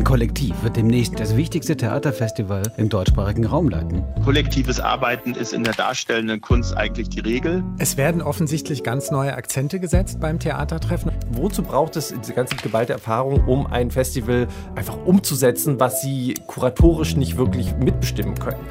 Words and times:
Ein 0.00 0.04
Kollektiv 0.04 0.62
wird 0.62 0.76
demnächst 0.76 1.20
das 1.20 1.36
wichtigste 1.36 1.76
Theaterfestival 1.76 2.62
im 2.78 2.88
deutschsprachigen 2.88 3.44
Raum 3.44 3.68
leiten. 3.68 4.02
Kollektives 4.24 4.80
Arbeiten 4.80 5.34
ist 5.34 5.52
in 5.52 5.62
der 5.62 5.74
darstellenden 5.74 6.40
Kunst 6.40 6.74
eigentlich 6.74 7.10
die 7.10 7.20
Regel. 7.20 7.62
Es 7.78 7.98
werden 7.98 8.22
offensichtlich 8.22 8.82
ganz 8.82 9.10
neue 9.10 9.34
Akzente 9.34 9.78
gesetzt 9.78 10.18
beim 10.18 10.38
Theatertreffen. 10.38 11.12
Wozu 11.32 11.62
braucht 11.62 11.96
es 11.96 12.14
diese 12.18 12.32
ganze 12.32 12.56
geballte 12.56 12.94
Erfahrung, 12.94 13.46
um 13.46 13.66
ein 13.66 13.90
Festival 13.90 14.48
einfach 14.74 14.96
umzusetzen, 15.04 15.78
was 15.78 16.00
Sie 16.00 16.32
kuratorisch 16.46 17.14
nicht 17.14 17.36
wirklich 17.36 17.76
mitbestimmen 17.76 18.36
können? 18.36 18.64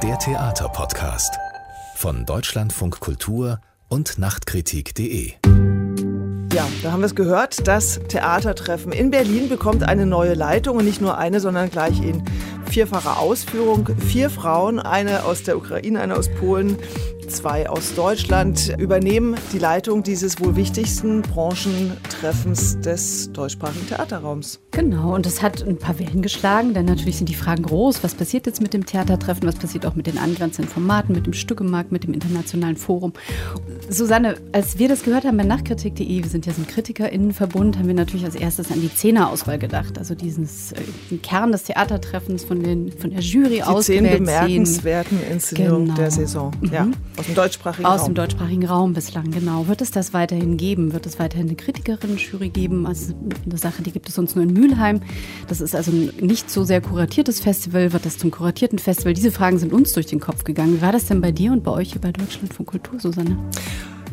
Der 0.00 0.16
Theaterpodcast 0.20 1.36
von 1.96 2.24
Deutschlandfunk 2.24 3.00
Kultur 3.00 3.58
und 3.88 4.16
Nachtkritik.de. 4.16 5.32
Ja, 6.54 6.68
da 6.82 6.92
haben 6.92 7.00
wir 7.00 7.06
es 7.06 7.14
gehört. 7.14 7.66
Das 7.66 7.98
Theatertreffen 8.08 8.92
in 8.92 9.10
Berlin 9.10 9.48
bekommt 9.48 9.84
eine 9.84 10.04
neue 10.04 10.34
Leitung 10.34 10.76
und 10.76 10.84
nicht 10.84 11.00
nur 11.00 11.16
eine, 11.16 11.40
sondern 11.40 11.70
gleich 11.70 12.02
in 12.02 12.22
vierfacher 12.72 13.20
Ausführung. 13.20 13.86
Vier 13.98 14.30
Frauen, 14.30 14.80
eine 14.80 15.24
aus 15.24 15.42
der 15.42 15.58
Ukraine, 15.58 16.00
eine 16.00 16.16
aus 16.16 16.30
Polen, 16.30 16.78
zwei 17.28 17.68
aus 17.68 17.94
Deutschland, 17.94 18.74
übernehmen 18.78 19.36
die 19.52 19.58
Leitung 19.58 20.02
dieses 20.02 20.40
wohl 20.40 20.56
wichtigsten 20.56 21.20
Branchentreffens 21.20 22.80
des 22.80 23.30
deutschsprachigen 23.32 23.86
Theaterraums. 23.88 24.58
Genau, 24.70 25.14
und 25.14 25.26
es 25.26 25.42
hat 25.42 25.62
ein 25.62 25.78
paar 25.78 25.98
Wellen 25.98 26.22
geschlagen, 26.22 26.72
denn 26.72 26.86
natürlich 26.86 27.18
sind 27.18 27.28
die 27.28 27.34
Fragen 27.34 27.62
groß. 27.62 28.02
Was 28.02 28.14
passiert 28.14 28.46
jetzt 28.46 28.62
mit 28.62 28.72
dem 28.72 28.86
Theatertreffen? 28.86 29.46
Was 29.46 29.56
passiert 29.56 29.84
auch 29.84 29.94
mit 29.94 30.06
den 30.06 30.16
angrenzenden 30.16 30.72
Formaten, 30.72 31.14
mit 31.14 31.26
dem 31.26 31.34
Stückemarkt, 31.34 31.92
mit 31.92 32.04
dem 32.04 32.14
internationalen 32.14 32.76
Forum? 32.76 33.12
Susanne, 33.90 34.36
als 34.52 34.78
wir 34.78 34.88
das 34.88 35.02
gehört 35.02 35.24
haben 35.24 35.36
bei 35.36 35.44
Nachtkritik.de, 35.44 36.22
wir 36.22 36.30
sind 36.30 36.46
ja 36.46 36.54
so 36.54 36.62
ein 36.62 36.66
KritikerInnenverbund, 36.66 37.78
haben 37.78 37.86
wir 37.86 37.94
natürlich 37.94 38.24
als 38.24 38.34
erstes 38.34 38.70
an 38.70 38.80
die 38.80 38.94
Zehnerauswahl 38.94 39.58
gedacht. 39.58 39.98
Also 39.98 40.14
diesen 40.14 40.44
äh, 40.44 41.16
Kern 41.18 41.52
des 41.52 41.64
Theatertreffens 41.64 42.44
von, 42.44 42.61
den, 42.62 42.92
von 42.92 43.10
der 43.10 43.20
Jury 43.20 43.48
die 43.56 43.62
ausgewählt. 43.62 44.04
zehn 44.10 44.18
bemerkenswerten 44.24 45.18
Inszenierungen 45.30 45.86
Genau. 45.86 45.96
der 45.96 46.10
Saison. 46.10 46.50
Ja, 46.70 46.88
aus 47.18 47.26
dem 47.26 47.34
deutschsprachigen 47.34 47.86
Aus 47.86 48.00
Raum. 48.00 48.08
dem 48.10 48.14
deutschsprachigen 48.14 48.66
Raum 48.66 48.92
bislang, 48.94 49.30
genau. 49.30 49.68
Wird 49.68 49.80
es 49.82 49.90
das 49.90 50.12
weiterhin 50.14 50.56
geben? 50.56 50.92
Wird 50.92 51.06
es 51.06 51.18
weiterhin 51.18 51.46
eine 51.48 51.56
Kritikerin-Jury 51.56 52.48
geben? 52.50 52.86
Also 52.86 53.14
eine 53.46 53.58
Sache, 53.58 53.82
die 53.82 53.92
gibt 53.92 54.08
es 54.08 54.18
uns 54.18 54.34
nur 54.34 54.44
in 54.44 54.52
Mülheim. 54.52 55.00
Das 55.48 55.60
ist 55.60 55.74
also 55.74 55.90
ein 55.90 56.10
nicht 56.20 56.50
so 56.50 56.64
sehr 56.64 56.80
kuratiertes 56.80 57.40
Festival. 57.40 57.92
Wird 57.92 58.06
das 58.06 58.18
zum 58.18 58.30
kuratierten 58.30 58.78
Festival? 58.78 59.12
Diese 59.14 59.30
Fragen 59.30 59.58
sind 59.58 59.72
uns 59.72 59.92
durch 59.92 60.06
den 60.06 60.20
Kopf 60.20 60.44
gegangen. 60.44 60.76
Wie 60.78 60.82
war 60.82 60.92
das 60.92 61.06
denn 61.06 61.20
bei 61.20 61.32
dir 61.32 61.52
und 61.52 61.62
bei 61.64 61.70
euch 61.72 61.92
hier 61.92 62.00
bei 62.00 62.12
Deutschland 62.12 62.52
von 62.54 62.66
Kultur, 62.66 62.98
Susanne? 63.00 63.36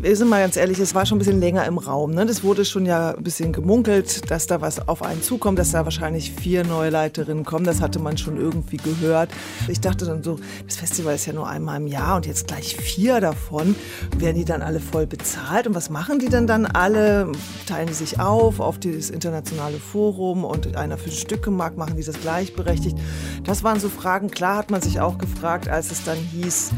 Wir 0.02 0.16
sind 0.16 0.30
mal 0.30 0.39
ganz 0.39 0.55
ehrlich, 0.55 0.80
es 0.80 0.95
war 0.95 1.05
schon 1.05 1.17
ein 1.17 1.19
bisschen 1.19 1.42
länger 1.42 1.66
im 1.66 1.78
Raum. 1.78 2.11
Ne? 2.11 2.25
Das 2.25 2.42
wurde 2.42 2.64
schon 2.64 2.86
ja 2.86 3.16
ein 3.16 3.22
bisschen 3.22 3.52
gemunkelt, 3.52 4.31
dass 4.31 4.47
da 4.47 4.61
was 4.61 4.88
auf 4.88 5.03
einen 5.03 5.22
zukommt, 5.22 5.59
dass 5.59 5.72
da 5.72 5.83
wahrscheinlich 5.83 6.31
vier 6.31 6.64
neue 6.64 6.89
Leiterinnen 6.89 7.44
kommen. 7.44 7.66
Das 7.66 7.81
hatte 7.81 8.00
man 8.00 8.17
schon 8.17 8.38
irgendwie 8.38 8.77
gehört. 8.77 9.30
Ich 9.67 9.81
dachte 9.81 10.05
dann 10.05 10.23
so, 10.23 10.39
das 10.66 10.77
Festival 10.77 11.16
ist 11.16 11.25
ja 11.25 11.33
nur 11.33 11.50
einmal 11.50 11.81
im 11.81 11.88
Jahr 11.88 12.16
und 12.16 12.25
jetzt 12.25 12.47
gleich 12.47 12.77
vier 12.77 13.20
davon. 13.20 13.75
Werden 14.17 14.38
die 14.38 14.45
dann 14.45 14.61
alle 14.61 14.80
voll 14.80 15.05
bezahlt? 15.05 15.67
Und 15.67 15.75
was 15.75 15.89
machen 15.89 16.20
die 16.20 16.30
denn 16.30 16.47
dann 16.47 16.66
alle? 16.66 17.30
Teilen 17.67 17.89
die 17.89 17.94
sich 17.94 18.22
auf 18.22 18.61
auf 18.61 18.80
dieses 18.80 19.09
internationale 19.09 19.80
Forum 19.80 20.45
und 20.45 20.77
einer 20.77 20.97
für 20.97 21.11
Stückemarkt 21.11 21.77
machen 21.77 21.97
die 21.97 22.05
das 22.05 22.22
gleichberechtigt? 22.22 22.97
Das 23.44 23.66
waren 23.66 23.81
so 23.81 23.89
Fragen. 23.89 24.31
Klar 24.31 24.59
hat 24.59 24.72
man 24.72 24.81
sich 24.81 25.02
auch 25.02 25.17
gefragt, 25.17 25.67
als 25.67 25.92
es 25.92 26.05
dann 26.05 26.17
hieß, 26.17 26.72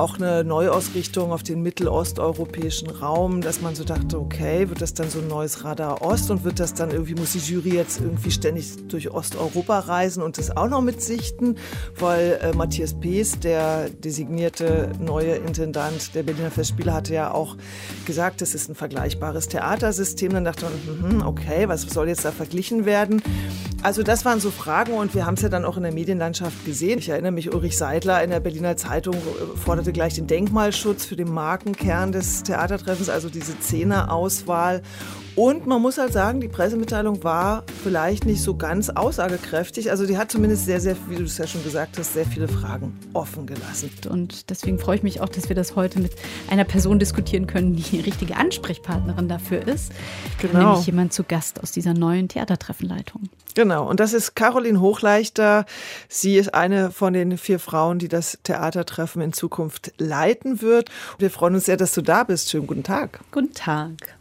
auch 0.00 0.16
eine 0.16 0.44
Neuausrichtung 0.44 1.30
auf 1.30 1.42
den 1.42 1.62
mittelosteuropäischen 1.62 2.59
Raum, 3.00 3.40
dass 3.40 3.60
man 3.60 3.74
so 3.74 3.84
dachte, 3.84 4.18
okay, 4.18 4.68
wird 4.68 4.82
das 4.82 4.94
dann 4.94 5.08
so 5.10 5.20
ein 5.20 5.28
neues 5.28 5.64
Radar 5.64 6.02
Ost 6.02 6.30
und 6.30 6.44
wird 6.44 6.60
das 6.60 6.74
dann 6.74 6.90
irgendwie, 6.90 7.14
muss 7.14 7.32
die 7.32 7.38
Jury 7.38 7.74
jetzt 7.74 8.00
irgendwie 8.00 8.30
ständig 8.30 8.88
durch 8.88 9.10
Osteuropa 9.10 9.78
reisen 9.80 10.22
und 10.22 10.38
das 10.38 10.56
auch 10.56 10.68
noch 10.68 10.82
mitsichten, 10.82 11.56
weil 11.98 12.38
äh, 12.42 12.52
Matthias 12.54 12.94
Pees, 12.98 13.38
der 13.40 13.90
designierte 13.90 14.90
neue 14.98 15.36
Intendant 15.36 16.14
der 16.14 16.22
Berliner 16.22 16.50
Festspiele, 16.50 16.92
hatte 16.92 17.14
ja 17.14 17.32
auch 17.32 17.56
gesagt, 18.06 18.40
das 18.40 18.54
ist 18.54 18.68
ein 18.68 18.74
vergleichbares 18.74 19.48
Theatersystem. 19.48 20.32
Dann 20.32 20.44
dachte 20.44 20.66
man, 20.66 21.16
mhm, 21.16 21.26
okay, 21.26 21.68
was 21.68 21.82
soll 21.82 22.08
jetzt 22.08 22.24
da 22.24 22.32
verglichen 22.32 22.84
werden? 22.84 23.22
Also 23.82 24.02
das 24.02 24.26
waren 24.26 24.40
so 24.40 24.50
Fragen 24.50 24.92
und 24.92 25.14
wir 25.14 25.24
haben 25.24 25.34
es 25.34 25.42
ja 25.42 25.48
dann 25.48 25.64
auch 25.64 25.78
in 25.78 25.82
der 25.82 25.92
Medienlandschaft 25.92 26.66
gesehen. 26.66 26.98
Ich 26.98 27.08
erinnere 27.08 27.32
mich, 27.32 27.52
Ulrich 27.52 27.78
Seidler 27.78 28.22
in 28.22 28.28
der 28.28 28.40
Berliner 28.40 28.76
Zeitung 28.76 29.14
äh, 29.14 29.56
forderte 29.56 29.92
gleich 29.92 30.14
den 30.14 30.26
Denkmalschutz 30.26 31.06
für 31.06 31.16
den 31.16 31.32
Markenkern 31.32 32.12
des 32.12 32.42
Theatertreffens, 32.50 33.08
also 33.08 33.28
diese 33.30 33.58
Zehnerauswahl. 33.60 34.82
Und 35.40 35.66
man 35.66 35.80
muss 35.80 35.96
halt 35.96 36.12
sagen, 36.12 36.42
die 36.42 36.48
Pressemitteilung 36.48 37.24
war 37.24 37.64
vielleicht 37.82 38.26
nicht 38.26 38.42
so 38.42 38.56
ganz 38.58 38.90
aussagekräftig. 38.90 39.90
Also 39.90 40.04
die 40.04 40.18
hat 40.18 40.30
zumindest 40.30 40.66
sehr, 40.66 40.82
sehr, 40.82 40.96
wie 41.08 41.16
du 41.16 41.22
es 41.22 41.38
ja 41.38 41.46
schon 41.46 41.64
gesagt 41.64 41.96
hast, 41.96 42.12
sehr 42.12 42.26
viele 42.26 42.46
Fragen 42.46 43.00
offen 43.14 43.46
gelassen. 43.46 43.90
Und 44.10 44.50
deswegen 44.50 44.78
freue 44.78 44.96
ich 44.96 45.02
mich 45.02 45.22
auch, 45.22 45.30
dass 45.30 45.48
wir 45.48 45.56
das 45.56 45.76
heute 45.76 45.98
mit 45.98 46.12
einer 46.50 46.64
Person 46.64 46.98
diskutieren 46.98 47.46
können, 47.46 47.74
die 47.74 47.80
die 47.80 48.00
richtige 48.00 48.36
Ansprechpartnerin 48.36 49.30
dafür 49.30 49.66
ist. 49.66 49.92
Genau. 50.42 50.72
Nämlich 50.72 50.84
jemand 50.84 51.14
zu 51.14 51.24
Gast 51.24 51.62
aus 51.62 51.72
dieser 51.72 51.94
neuen 51.94 52.28
Theatertreffenleitung. 52.28 53.30
Genau, 53.54 53.88
und 53.88 53.98
das 53.98 54.12
ist 54.12 54.36
Caroline 54.36 54.78
Hochleichter. 54.82 55.64
Sie 56.10 56.36
ist 56.36 56.52
eine 56.52 56.90
von 56.90 57.14
den 57.14 57.38
vier 57.38 57.60
Frauen, 57.60 57.98
die 57.98 58.08
das 58.08 58.38
Theatertreffen 58.44 59.22
in 59.22 59.32
Zukunft 59.32 59.94
leiten 59.96 60.60
wird. 60.60 60.90
Wir 61.18 61.30
freuen 61.30 61.54
uns 61.54 61.64
sehr, 61.64 61.78
dass 61.78 61.94
du 61.94 62.02
da 62.02 62.24
bist. 62.24 62.50
Schönen 62.50 62.66
guten 62.66 62.82
Tag. 62.82 63.20
Guten 63.32 63.54
Tag. 63.54 64.19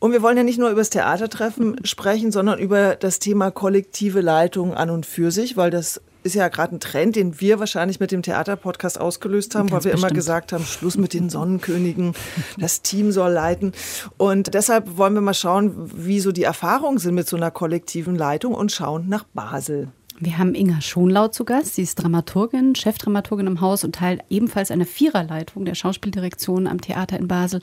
Und 0.00 0.12
wir 0.12 0.22
wollen 0.22 0.36
ja 0.36 0.42
nicht 0.42 0.58
nur 0.58 0.70
über 0.70 0.80
das 0.80 0.90
Theatertreffen 0.90 1.76
sprechen, 1.84 2.32
sondern 2.32 2.58
über 2.58 2.96
das 2.96 3.18
Thema 3.18 3.50
kollektive 3.50 4.20
Leitung 4.20 4.74
an 4.74 4.90
und 4.90 5.06
für 5.06 5.30
sich, 5.30 5.56
weil 5.56 5.70
das 5.70 6.00
ist 6.24 6.34
ja 6.34 6.48
gerade 6.48 6.74
ein 6.74 6.80
Trend, 6.80 7.16
den 7.16 7.40
wir 7.40 7.58
wahrscheinlich 7.60 8.00
mit 8.00 8.10
dem 8.10 8.22
Theaterpodcast 8.22 8.98
ausgelöst 8.98 9.54
haben, 9.54 9.68
Ganz 9.68 9.84
weil 9.84 9.84
wir 9.84 9.92
immer 9.92 10.02
bestimmt. 10.08 10.16
gesagt 10.16 10.52
haben, 10.54 10.64
Schluss 10.64 10.96
mit 10.96 11.12
den 11.12 11.28
Sonnenkönigen, 11.28 12.14
das 12.58 12.80
Team 12.80 13.12
soll 13.12 13.32
leiten. 13.32 13.72
Und 14.16 14.54
deshalb 14.54 14.96
wollen 14.96 15.12
wir 15.12 15.20
mal 15.20 15.34
schauen, 15.34 15.90
wie 15.94 16.20
so 16.20 16.32
die 16.32 16.44
Erfahrungen 16.44 16.96
sind 16.96 17.14
mit 17.14 17.28
so 17.28 17.36
einer 17.36 17.50
kollektiven 17.50 18.16
Leitung 18.16 18.54
und 18.54 18.72
schauen 18.72 19.06
nach 19.08 19.24
Basel. 19.34 19.88
Wir 20.18 20.38
haben 20.38 20.54
Inga 20.54 20.80
Schonlau 20.80 21.28
zu 21.28 21.44
Gast. 21.44 21.74
Sie 21.74 21.82
ist 21.82 21.96
Dramaturgin, 21.96 22.74
Chefdramaturgin 22.74 23.46
im 23.46 23.60
Haus 23.60 23.84
und 23.84 23.96
Teil 23.96 24.20
ebenfalls 24.30 24.70
einer 24.70 24.86
Viererleitung 24.86 25.64
der 25.64 25.74
Schauspieldirektion 25.74 26.66
am 26.66 26.80
Theater 26.80 27.18
in 27.18 27.28
Basel. 27.28 27.60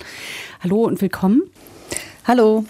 Hallo 0.59 0.83
und 0.83 1.01
willkommen. 1.01 1.43
Hallo. 2.25 2.65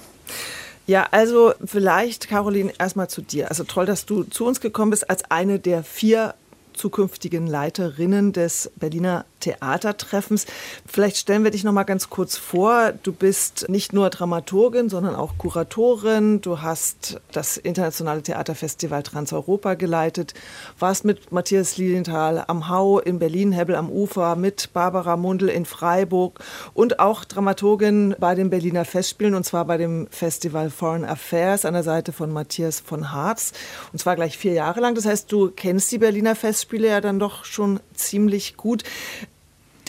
Ja, 0.87 1.07
also 1.11 1.53
vielleicht, 1.63 2.27
Caroline, 2.27 2.73
erstmal 2.77 3.09
zu 3.09 3.21
dir. 3.21 3.49
Also 3.49 3.63
toll, 3.63 3.85
dass 3.85 4.05
du 4.05 4.23
zu 4.23 4.45
uns 4.45 4.59
gekommen 4.59 4.91
bist 4.91 5.09
als 5.09 5.29
eine 5.29 5.59
der 5.59 5.83
vier 5.83 6.35
zukünftigen 6.73 7.47
Leiterinnen 7.47 8.33
des 8.33 8.71
Berliner 8.75 9.25
Theatertreffens. 9.41 10.45
Vielleicht 10.85 11.17
stellen 11.17 11.43
wir 11.43 11.51
dich 11.51 11.63
noch 11.63 11.73
mal 11.73 11.83
ganz 11.83 12.09
kurz 12.09 12.37
vor. 12.37 12.93
Du 13.03 13.11
bist 13.11 13.67
nicht 13.67 13.91
nur 13.91 14.09
Dramaturgin, 14.09 14.89
sondern 14.89 15.15
auch 15.15 15.37
Kuratorin. 15.37 16.39
Du 16.39 16.61
hast 16.61 17.19
das 17.31 17.57
internationale 17.57 18.21
Theaterfestival 18.21 19.03
Transeuropa 19.03 19.73
geleitet, 19.73 20.33
warst 20.79 21.03
mit 21.03 21.31
Matthias 21.31 21.77
Lilienthal 21.77 22.43
am 22.47 22.69
Hau 22.69 22.99
in 22.99 23.19
Berlin, 23.19 23.51
Hebbel 23.51 23.75
am 23.75 23.89
Ufer, 23.89 24.35
mit 24.35 24.71
Barbara 24.73 25.17
Mundl 25.17 25.49
in 25.49 25.65
Freiburg 25.65 26.39
und 26.73 26.99
auch 26.99 27.25
Dramaturgin 27.25 28.15
bei 28.19 28.35
den 28.35 28.49
Berliner 28.49 28.85
Festspielen 28.85 29.35
und 29.35 29.43
zwar 29.43 29.65
bei 29.65 29.77
dem 29.77 30.07
Festival 30.11 30.69
Foreign 30.69 31.05
Affairs 31.05 31.65
an 31.65 31.73
der 31.73 31.83
Seite 31.83 32.11
von 32.11 32.31
Matthias 32.31 32.79
von 32.79 33.11
Harz 33.11 33.53
und 33.91 33.99
zwar 33.99 34.15
gleich 34.15 34.37
vier 34.37 34.53
Jahre 34.53 34.79
lang. 34.79 34.95
Das 34.95 35.05
heißt, 35.05 35.31
du 35.31 35.51
kennst 35.51 35.91
die 35.91 35.97
Berliner 35.97 36.35
Festspiele 36.35 36.87
ja 36.87 37.01
dann 37.01 37.19
doch 37.19 37.45
schon 37.45 37.79
ziemlich 37.93 38.57
gut. 38.57 38.83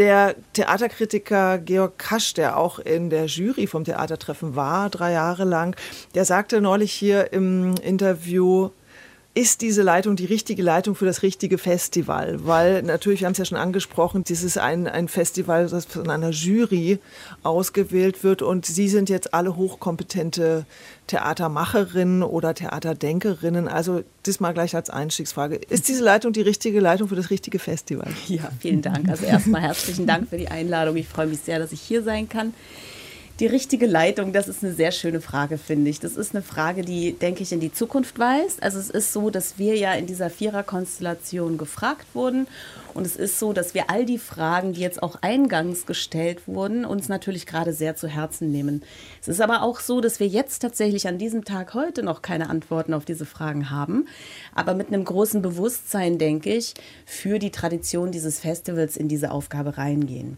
Der 0.03 0.35
Theaterkritiker 0.53 1.59
Georg 1.59 1.97
Kasch, 1.97 2.35
der 2.35 2.57
auch 2.57 2.81
in 2.81 3.09
der 3.09 3.27
Jury 3.27 3.69
vom 3.69 3.85
Theatertreffen 3.85 4.57
war, 4.57 4.91
drei 4.91 5.13
Jahre 5.13 5.45
lang, 5.45 5.77
der 6.17 6.25
sagte 6.25 6.61
neulich 6.61 6.93
hier 6.93 7.33
im 7.33 7.77
Interview, 7.77 8.71
ist 9.35 9.63
diese 9.63 9.83
Leitung 9.83 10.17
die 10.17 10.27
richtige 10.27 10.63
Leitung 10.63 10.95
für 10.95 11.07
das 11.07 11.23
richtige 11.23 11.57
Festival? 11.57 12.47
Weil 12.47 12.83
natürlich, 12.83 13.21
wir 13.21 13.27
haben 13.27 13.33
es 13.33 13.39
ja 13.39 13.47
schon 13.47 13.57
angesprochen, 13.57 14.25
das 14.29 14.43
ist 14.43 14.59
ein, 14.59 14.87
ein 14.87 15.09
Festival, 15.09 15.69
das 15.69 15.87
von 15.87 16.11
einer 16.11 16.31
Jury 16.31 16.99
ausgewählt 17.43 18.25
wird 18.25 18.43
und 18.43 18.67
Sie 18.67 18.89
sind 18.89 19.09
jetzt 19.09 19.33
alle 19.33 19.57
hochkompetente 19.57 20.67
Theatermacherinnen 21.07 22.23
oder 22.23 22.55
Theaterdenkerinnen. 22.55 23.69
Also 23.69 24.05
das 24.23 24.39
mal 24.39 24.53
gleich 24.53 24.77
als 24.77 24.91
Einstiegsfrage. 24.91 25.57
Ist 25.57 25.89
diese 25.89 26.05
Leitung 26.05 26.35
die 26.35 26.43
richtige 26.43 26.81
Leitung 26.81 27.09
für 27.09 27.17
das 27.17 27.31
richtige 27.31 27.59
Festival? 27.59 28.09
Ja, 28.29 28.51
vielen 28.61 28.83
Dank. 28.83 29.09
Also 29.09 29.25
erstmal 29.25 29.63
herzlichen 29.63 30.07
Dank 30.07 30.29
für 30.29 30.37
die 30.37 30.49
Einladung. 30.49 30.97
Ich 30.97 31.09
freue 31.09 31.27
mich 31.27 31.41
sehr, 31.41 31.59
dass 31.59 31.73
ich 31.73 31.81
hier 31.81 32.03
sein 32.03 32.29
kann. 32.29 32.53
Die 33.43 33.49
richtige 33.49 33.87
Leitung, 33.87 34.33
das 34.33 34.47
ist 34.47 34.63
eine 34.63 34.73
sehr 34.73 34.93
schöne 34.93 35.21
Frage, 35.21 35.59
finde 35.59 35.91
ich. 35.91 35.99
Das 35.99 36.17
ist 36.17 36.33
eine 36.33 36.45
Frage, 36.45 36.83
die, 36.83 37.15
denke 37.15 37.43
ich, 37.43 37.51
in 37.51 37.59
die 37.59 37.73
Zukunft 37.73 38.21
weist. 38.21 38.63
Also 38.63 38.79
es 38.79 38.89
ist 38.89 39.13
so, 39.13 39.31
dass 39.31 39.59
wir 39.59 39.77
ja 39.77 39.95
in 39.95 40.07
dieser 40.07 40.31
Viererkonstellation 40.31 41.59
gefragt 41.59 42.07
wurden. 42.15 42.47
Und 42.95 43.05
es 43.05 43.17
ist 43.17 43.41
so, 43.41 43.53
dass 43.53 43.75
wir 43.75 43.91
all 43.91 44.05
die 44.05 44.19
Fragen, 44.19 44.75
die 44.75 44.81
jetzt 44.81 45.03
auch 45.03 45.17
eingangs 45.23 45.87
gestellt 45.87 46.47
wurden, 46.47 46.85
uns 46.85 47.09
natürlich 47.09 47.47
gerade 47.47 47.73
sehr 47.73 47.97
zu 47.97 48.07
Herzen 48.07 48.53
nehmen. 48.53 48.85
Es 49.21 49.27
ist 49.27 49.41
aber 49.41 49.63
auch 49.63 49.81
so, 49.81 50.01
dass 50.01 50.21
wir 50.21 50.29
jetzt 50.29 50.61
tatsächlich 50.61 51.09
an 51.09 51.19
diesem 51.19 51.45
Tag 51.45 51.75
heute 51.75 52.05
noch 52.05 52.23
keine 52.23 52.49
Antworten 52.49 52.95
auf 52.95 53.05
diese 53.05 53.27
Fragen 53.27 53.71
haben. 53.71 54.07
Aber 54.55 54.75
mit 54.75 54.87
einem 54.87 55.05
großen 55.05 55.43
Bewusstsein, 55.43 56.17
denke 56.19 56.55
ich, 56.55 56.75
für 57.07 57.41
die 57.41 57.51
Tradition 57.51 58.13
dieses 58.13 58.39
Festivals 58.39 58.97
in 58.97 59.09
diese 59.09 59.33
Aufgabe 59.33 59.79
reingehen. 59.79 60.37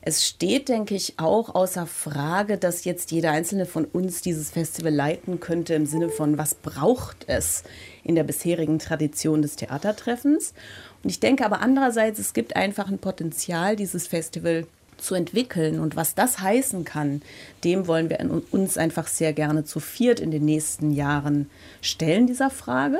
Es 0.00 0.26
steht, 0.26 0.68
denke 0.68 0.94
ich, 0.94 1.18
auch 1.18 1.54
außer 1.54 1.86
Frage, 1.86 2.56
dass 2.56 2.84
jetzt 2.84 3.10
jeder 3.10 3.32
einzelne 3.32 3.66
von 3.66 3.84
uns 3.84 4.22
dieses 4.22 4.50
Festival 4.50 4.94
leiten 4.94 5.40
könnte 5.40 5.74
im 5.74 5.86
Sinne 5.86 6.08
von, 6.08 6.38
was 6.38 6.54
braucht 6.54 7.24
es 7.26 7.64
in 8.04 8.14
der 8.14 8.24
bisherigen 8.24 8.78
Tradition 8.78 9.42
des 9.42 9.56
Theatertreffens. 9.56 10.54
Und 11.02 11.10
ich 11.10 11.20
denke 11.20 11.44
aber 11.44 11.60
andererseits, 11.60 12.18
es 12.18 12.32
gibt 12.32 12.56
einfach 12.56 12.88
ein 12.88 12.98
Potenzial, 12.98 13.76
dieses 13.76 14.06
Festival 14.06 14.66
zu 14.98 15.14
entwickeln. 15.14 15.80
Und 15.80 15.96
was 15.96 16.14
das 16.14 16.40
heißen 16.40 16.84
kann, 16.84 17.22
dem 17.64 17.86
wollen 17.86 18.10
wir 18.10 18.18
uns 18.50 18.78
einfach 18.78 19.08
sehr 19.08 19.32
gerne 19.32 19.64
zu 19.64 19.80
viert 19.80 20.20
in 20.20 20.30
den 20.30 20.44
nächsten 20.44 20.92
Jahren 20.92 21.50
stellen, 21.80 22.26
dieser 22.26 22.50
Frage. 22.50 22.98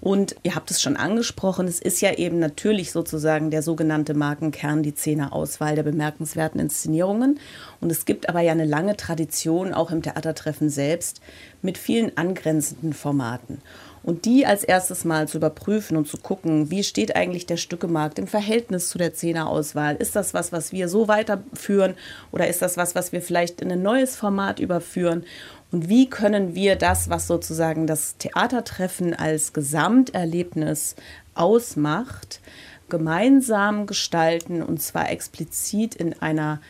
Und 0.00 0.34
ihr 0.42 0.54
habt 0.54 0.70
es 0.70 0.80
schon 0.80 0.96
angesprochen, 0.96 1.68
es 1.68 1.78
ist 1.78 2.00
ja 2.00 2.14
eben 2.14 2.38
natürlich 2.38 2.90
sozusagen 2.90 3.50
der 3.50 3.62
sogenannte 3.62 4.14
Markenkern, 4.14 4.82
die 4.82 4.94
Zehner-Auswahl 4.94 5.74
der 5.74 5.82
bemerkenswerten 5.82 6.58
Inszenierungen. 6.58 7.38
Und 7.82 7.92
es 7.92 8.06
gibt 8.06 8.28
aber 8.28 8.40
ja 8.40 8.52
eine 8.52 8.64
lange 8.64 8.96
Tradition 8.96 9.74
auch 9.74 9.90
im 9.90 10.02
Theatertreffen 10.02 10.70
selbst 10.70 11.20
mit 11.60 11.76
vielen 11.76 12.16
angrenzenden 12.16 12.94
Formaten. 12.94 13.58
Und 14.02 14.24
die 14.24 14.46
als 14.46 14.64
erstes 14.64 15.04
mal 15.04 15.28
zu 15.28 15.36
überprüfen 15.36 15.96
und 15.96 16.08
zu 16.08 16.16
gucken, 16.16 16.70
wie 16.70 16.82
steht 16.82 17.16
eigentlich 17.16 17.46
der 17.46 17.58
Stückemarkt 17.58 18.18
im 18.18 18.26
Verhältnis 18.26 18.88
zu 18.88 18.96
der 18.96 19.12
Zehnerauswahl? 19.12 19.96
Ist 19.96 20.16
das 20.16 20.32
was, 20.32 20.52
was 20.52 20.72
wir 20.72 20.88
so 20.88 21.06
weiterführen 21.06 21.94
oder 22.32 22.48
ist 22.48 22.62
das 22.62 22.76
was, 22.76 22.94
was 22.94 23.12
wir 23.12 23.20
vielleicht 23.20 23.60
in 23.60 23.70
ein 23.70 23.82
neues 23.82 24.16
Format 24.16 24.58
überführen? 24.58 25.24
Und 25.70 25.88
wie 25.88 26.08
können 26.08 26.54
wir 26.54 26.76
das, 26.76 27.10
was 27.10 27.26
sozusagen 27.26 27.86
das 27.86 28.16
Theatertreffen 28.16 29.14
als 29.14 29.52
Gesamterlebnis 29.52 30.96
ausmacht, 31.34 32.40
gemeinsam 32.88 33.86
gestalten 33.86 34.62
und 34.62 34.82
zwar 34.82 35.10
explizit 35.10 35.94
in 35.94 36.20
einer 36.20 36.60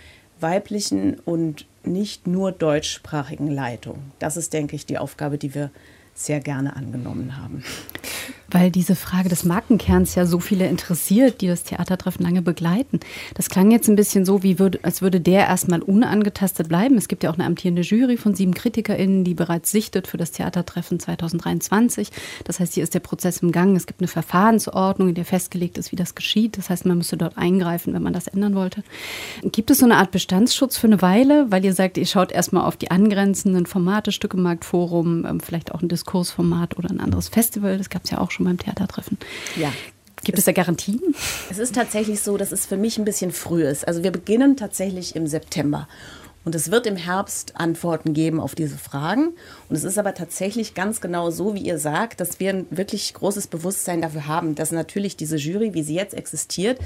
weiblichen 0.40 1.18
und 1.20 1.66
nicht 1.82 2.26
nur 2.26 2.52
deutschsprachigen 2.52 3.48
Leitung. 3.48 3.98
Das 4.18 4.36
ist, 4.36 4.52
denke 4.52 4.76
ich, 4.76 4.84
die 4.84 4.98
Aufgabe, 4.98 5.38
die 5.38 5.54
wir 5.54 5.70
sehr 6.14 6.40
gerne 6.40 6.76
angenommen 6.76 7.36
haben. 7.36 7.64
Weil 8.50 8.70
diese 8.70 8.96
Frage 8.96 9.28
des 9.28 9.44
Markenkerns 9.44 10.14
ja 10.14 10.26
so 10.26 10.40
viele 10.40 10.66
interessiert, 10.66 11.40
die 11.40 11.46
das 11.46 11.62
Theatertreffen 11.62 12.24
lange 12.24 12.42
begleiten. 12.42 13.00
Das 13.34 13.48
klang 13.48 13.70
jetzt 13.70 13.88
ein 13.88 13.96
bisschen 13.96 14.24
so, 14.24 14.42
wie 14.42 14.58
würde, 14.58 14.80
als 14.82 15.02
würde 15.02 15.20
der 15.20 15.46
erstmal 15.46 15.82
unangetastet 15.82 16.68
bleiben. 16.68 16.96
Es 16.96 17.08
gibt 17.08 17.22
ja 17.22 17.30
auch 17.30 17.34
eine 17.34 17.44
amtierende 17.44 17.82
Jury 17.82 18.16
von 18.16 18.34
sieben 18.34 18.54
KritikerInnen, 18.54 19.24
die 19.24 19.34
bereits 19.34 19.70
sichtet 19.70 20.06
für 20.06 20.16
das 20.16 20.32
Theatertreffen 20.32 20.98
2023. 20.98 22.10
Das 22.44 22.60
heißt, 22.60 22.74
hier 22.74 22.82
ist 22.82 22.94
der 22.94 23.00
Prozess 23.00 23.38
im 23.38 23.52
Gang. 23.52 23.76
Es 23.76 23.86
gibt 23.86 24.00
eine 24.00 24.08
Verfahrensordnung, 24.08 25.10
in 25.10 25.14
der 25.14 25.24
festgelegt 25.24 25.78
ist, 25.78 25.92
wie 25.92 25.96
das 25.96 26.14
geschieht. 26.14 26.58
Das 26.58 26.70
heißt, 26.70 26.86
man 26.86 26.98
müsste 26.98 27.16
dort 27.16 27.38
eingreifen, 27.38 27.94
wenn 27.94 28.02
man 28.02 28.12
das 28.12 28.26
ändern 28.26 28.54
wollte. 28.54 28.82
Gibt 29.42 29.70
es 29.70 29.78
so 29.78 29.84
eine 29.84 29.96
Art 29.96 30.10
Bestandsschutz 30.10 30.76
für 30.76 30.88
eine 30.88 31.02
Weile? 31.02 31.46
Weil 31.50 31.64
ihr 31.64 31.74
sagt, 31.74 31.98
ihr 31.98 32.06
schaut 32.06 32.32
erstmal 32.32 32.64
auf 32.64 32.76
die 32.76 32.90
angrenzenden 32.90 33.66
Formate, 33.66 34.12
Stückemarktforum, 34.12 35.24
ähm, 35.24 35.40
vielleicht 35.40 35.72
auch 35.72 35.82
ein 35.82 35.88
Diskursformat 35.88 36.78
oder 36.78 36.90
ein 36.90 37.00
anderes 37.00 37.28
Festival. 37.28 37.78
Das 37.78 37.90
gab 37.90 38.04
es 38.04 38.10
ja 38.10 38.18
auch 38.18 38.30
schon 38.30 38.39
schon 38.40 38.46
beim 38.46 38.58
Theatertreffen. 38.58 39.18
Ja. 39.56 39.72
Gibt 40.22 40.38
es 40.38 40.44
da 40.44 40.52
Garantien? 40.52 41.00
Es 41.50 41.58
ist 41.58 41.74
tatsächlich 41.74 42.20
so, 42.20 42.36
dass 42.36 42.52
es 42.52 42.66
für 42.66 42.76
mich 42.76 42.98
ein 42.98 43.04
bisschen 43.04 43.30
früh 43.30 43.64
ist. 43.64 43.88
Also 43.88 44.02
wir 44.02 44.10
beginnen 44.10 44.56
tatsächlich 44.56 45.16
im 45.16 45.26
September. 45.26 45.88
Und 46.42 46.54
es 46.54 46.70
wird 46.70 46.86
im 46.86 46.96
Herbst 46.96 47.56
Antworten 47.56 48.14
geben 48.14 48.40
auf 48.40 48.54
diese 48.54 48.78
Fragen. 48.78 49.34
Und 49.68 49.76
es 49.76 49.84
ist 49.84 49.98
aber 49.98 50.14
tatsächlich 50.14 50.74
ganz 50.74 51.02
genau 51.02 51.30
so, 51.30 51.54
wie 51.54 51.60
ihr 51.60 51.78
sagt, 51.78 52.20
dass 52.20 52.40
wir 52.40 52.50
ein 52.50 52.66
wirklich 52.70 53.12
großes 53.12 53.46
Bewusstsein 53.46 54.00
dafür 54.00 54.26
haben, 54.26 54.54
dass 54.54 54.72
natürlich 54.72 55.16
diese 55.16 55.36
Jury, 55.36 55.74
wie 55.74 55.82
sie 55.82 55.94
jetzt 55.94 56.14
existiert, 56.14 56.78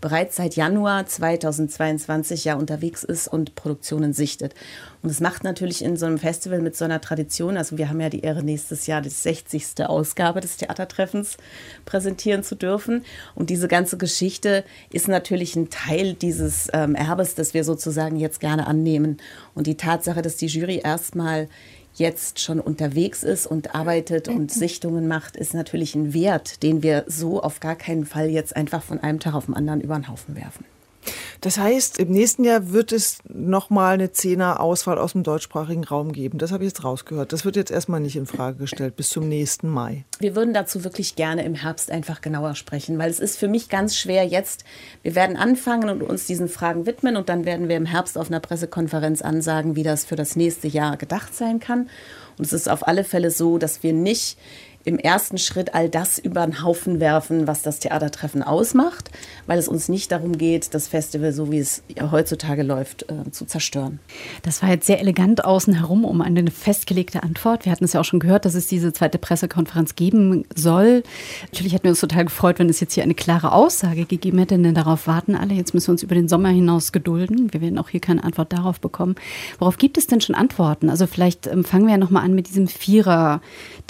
bereits 0.00 0.36
seit 0.36 0.56
Januar 0.56 1.06
2022 1.06 2.44
ja 2.44 2.56
unterwegs 2.56 3.04
ist 3.04 3.28
und 3.28 3.54
Produktionen 3.54 4.14
sichtet. 4.14 4.54
Und 5.02 5.10
es 5.10 5.20
macht 5.20 5.42
natürlich 5.42 5.82
in 5.84 5.96
so 5.96 6.06
einem 6.06 6.18
Festival 6.18 6.60
mit 6.60 6.76
so 6.76 6.84
einer 6.84 7.00
Tradition, 7.00 7.56
also 7.56 7.76
wir 7.76 7.88
haben 7.88 8.00
ja 8.00 8.08
die 8.08 8.20
Ehre, 8.20 8.42
nächstes 8.42 8.86
Jahr 8.86 9.00
die 9.00 9.08
60. 9.08 9.84
Ausgabe 9.84 10.40
des 10.40 10.56
Theatertreffens 10.58 11.36
präsentieren 11.84 12.44
zu 12.44 12.54
dürfen. 12.54 13.04
Und 13.34 13.50
diese 13.50 13.66
ganze 13.66 13.98
Geschichte 13.98 14.64
ist 14.90 15.08
natürlich 15.08 15.56
ein 15.56 15.70
Teil 15.70 16.14
dieses 16.14 16.68
ähm, 16.72 16.94
Erbes, 16.94 17.34
das 17.34 17.52
wir 17.52 17.64
sozusagen 17.64 18.16
jetzt 18.16 18.38
gerne 18.38 18.66
annehmen. 18.66 19.16
Und 19.54 19.66
die 19.66 19.76
Tatsache, 19.76 20.22
dass 20.22 20.36
die 20.36 20.46
Jury 20.46 20.80
erstmal 20.84 21.48
jetzt 21.94 22.40
schon 22.40 22.60
unterwegs 22.60 23.22
ist 23.24 23.46
und 23.46 23.74
arbeitet 23.74 24.28
und 24.28 24.50
Sichtungen 24.52 25.08
macht, 25.08 25.36
ist 25.36 25.52
natürlich 25.52 25.96
ein 25.96 26.14
Wert, 26.14 26.62
den 26.62 26.82
wir 26.84 27.04
so 27.08 27.42
auf 27.42 27.58
gar 27.58 27.74
keinen 27.74 28.06
Fall 28.06 28.30
jetzt 28.30 28.54
einfach 28.54 28.82
von 28.82 29.00
einem 29.00 29.18
Tag 29.18 29.34
auf 29.34 29.46
den 29.46 29.54
anderen 29.54 29.80
über 29.80 29.96
den 29.96 30.08
Haufen 30.08 30.36
werfen. 30.36 30.64
Das 31.40 31.58
heißt, 31.58 31.98
im 31.98 32.10
nächsten 32.10 32.44
Jahr 32.44 32.72
wird 32.72 32.92
es 32.92 33.18
nochmal 33.28 33.94
eine 33.94 34.12
Zehner-Auswahl 34.12 34.98
aus 34.98 35.12
dem 35.12 35.22
deutschsprachigen 35.22 35.84
Raum 35.84 36.12
geben. 36.12 36.38
Das 36.38 36.52
habe 36.52 36.64
ich 36.64 36.70
jetzt 36.70 36.84
rausgehört. 36.84 37.32
Das 37.32 37.44
wird 37.44 37.56
jetzt 37.56 37.70
erstmal 37.70 38.00
nicht 38.00 38.16
in 38.16 38.26
Frage 38.26 38.58
gestellt 38.58 38.96
bis 38.96 39.08
zum 39.08 39.28
nächsten 39.28 39.68
Mai. 39.68 40.04
Wir 40.20 40.36
würden 40.36 40.54
dazu 40.54 40.84
wirklich 40.84 41.16
gerne 41.16 41.44
im 41.44 41.54
Herbst 41.54 41.90
einfach 41.90 42.20
genauer 42.20 42.54
sprechen, 42.54 42.98
weil 42.98 43.10
es 43.10 43.20
ist 43.20 43.38
für 43.38 43.48
mich 43.48 43.68
ganz 43.68 43.96
schwer 43.96 44.24
jetzt. 44.24 44.64
Wir 45.02 45.14
werden 45.14 45.36
anfangen 45.36 45.90
und 45.90 46.02
uns 46.02 46.26
diesen 46.26 46.48
Fragen 46.48 46.86
widmen 46.86 47.16
und 47.16 47.28
dann 47.28 47.44
werden 47.44 47.68
wir 47.68 47.76
im 47.76 47.86
Herbst 47.86 48.16
auf 48.16 48.28
einer 48.28 48.40
Pressekonferenz 48.40 49.22
ansagen, 49.22 49.76
wie 49.76 49.82
das 49.82 50.04
für 50.04 50.16
das 50.16 50.36
nächste 50.36 50.68
Jahr 50.68 50.96
gedacht 50.96 51.34
sein 51.34 51.60
kann. 51.60 51.88
Und 52.38 52.46
es 52.46 52.52
ist 52.52 52.68
auf 52.68 52.86
alle 52.86 53.04
Fälle 53.04 53.30
so, 53.30 53.58
dass 53.58 53.82
wir 53.82 53.92
nicht 53.92 54.38
im 54.84 54.98
ersten 54.98 55.38
Schritt 55.38 55.74
all 55.74 55.88
das 55.88 56.18
über 56.18 56.44
den 56.44 56.62
Haufen 56.62 57.00
werfen, 57.00 57.46
was 57.46 57.62
das 57.62 57.78
Theatertreffen 57.78 58.42
ausmacht, 58.42 59.10
weil 59.46 59.58
es 59.58 59.68
uns 59.68 59.88
nicht 59.88 60.12
darum 60.12 60.38
geht, 60.38 60.74
das 60.74 60.88
Festival, 60.88 61.32
so 61.32 61.50
wie 61.52 61.58
es 61.58 61.82
heutzutage 62.10 62.62
läuft, 62.62 63.10
äh, 63.10 63.30
zu 63.30 63.46
zerstören. 63.46 64.00
Das 64.42 64.62
war 64.62 64.70
jetzt 64.70 64.86
sehr 64.86 65.00
elegant 65.00 65.44
außen 65.44 65.74
herum 65.74 66.04
um 66.04 66.20
eine 66.20 66.50
festgelegte 66.50 67.22
Antwort. 67.22 67.64
Wir 67.64 67.72
hatten 67.72 67.84
es 67.84 67.92
ja 67.92 68.00
auch 68.00 68.04
schon 68.04 68.20
gehört, 68.20 68.44
dass 68.44 68.54
es 68.54 68.66
diese 68.66 68.92
zweite 68.92 69.18
Pressekonferenz 69.18 69.94
geben 69.94 70.44
soll. 70.54 71.02
Natürlich 71.52 71.72
hätten 71.72 71.84
wir 71.84 71.90
uns 71.90 72.00
total 72.00 72.24
gefreut, 72.24 72.58
wenn 72.58 72.68
es 72.68 72.80
jetzt 72.80 72.94
hier 72.94 73.02
eine 73.02 73.14
klare 73.14 73.52
Aussage 73.52 74.04
gegeben 74.04 74.38
hätte, 74.38 74.58
denn 74.58 74.74
darauf 74.74 75.06
warten 75.06 75.34
alle. 75.34 75.54
Jetzt 75.54 75.74
müssen 75.74 75.88
wir 75.88 75.92
uns 75.92 76.02
über 76.02 76.14
den 76.14 76.28
Sommer 76.28 76.48
hinaus 76.48 76.92
gedulden. 76.92 77.52
Wir 77.52 77.60
werden 77.60 77.78
auch 77.78 77.88
hier 77.88 78.00
keine 78.00 78.24
Antwort 78.24 78.52
darauf 78.52 78.80
bekommen. 78.80 79.16
Worauf 79.58 79.78
gibt 79.78 79.98
es 79.98 80.06
denn 80.06 80.20
schon 80.20 80.34
Antworten? 80.34 80.90
Also 80.90 81.06
vielleicht 81.06 81.46
ähm, 81.46 81.64
fangen 81.64 81.86
wir 81.86 81.92
ja 81.92 81.98
nochmal 81.98 82.24
an 82.24 82.34
mit 82.34 82.48
diesem 82.48 82.66
Vierer-Team, 82.66 83.42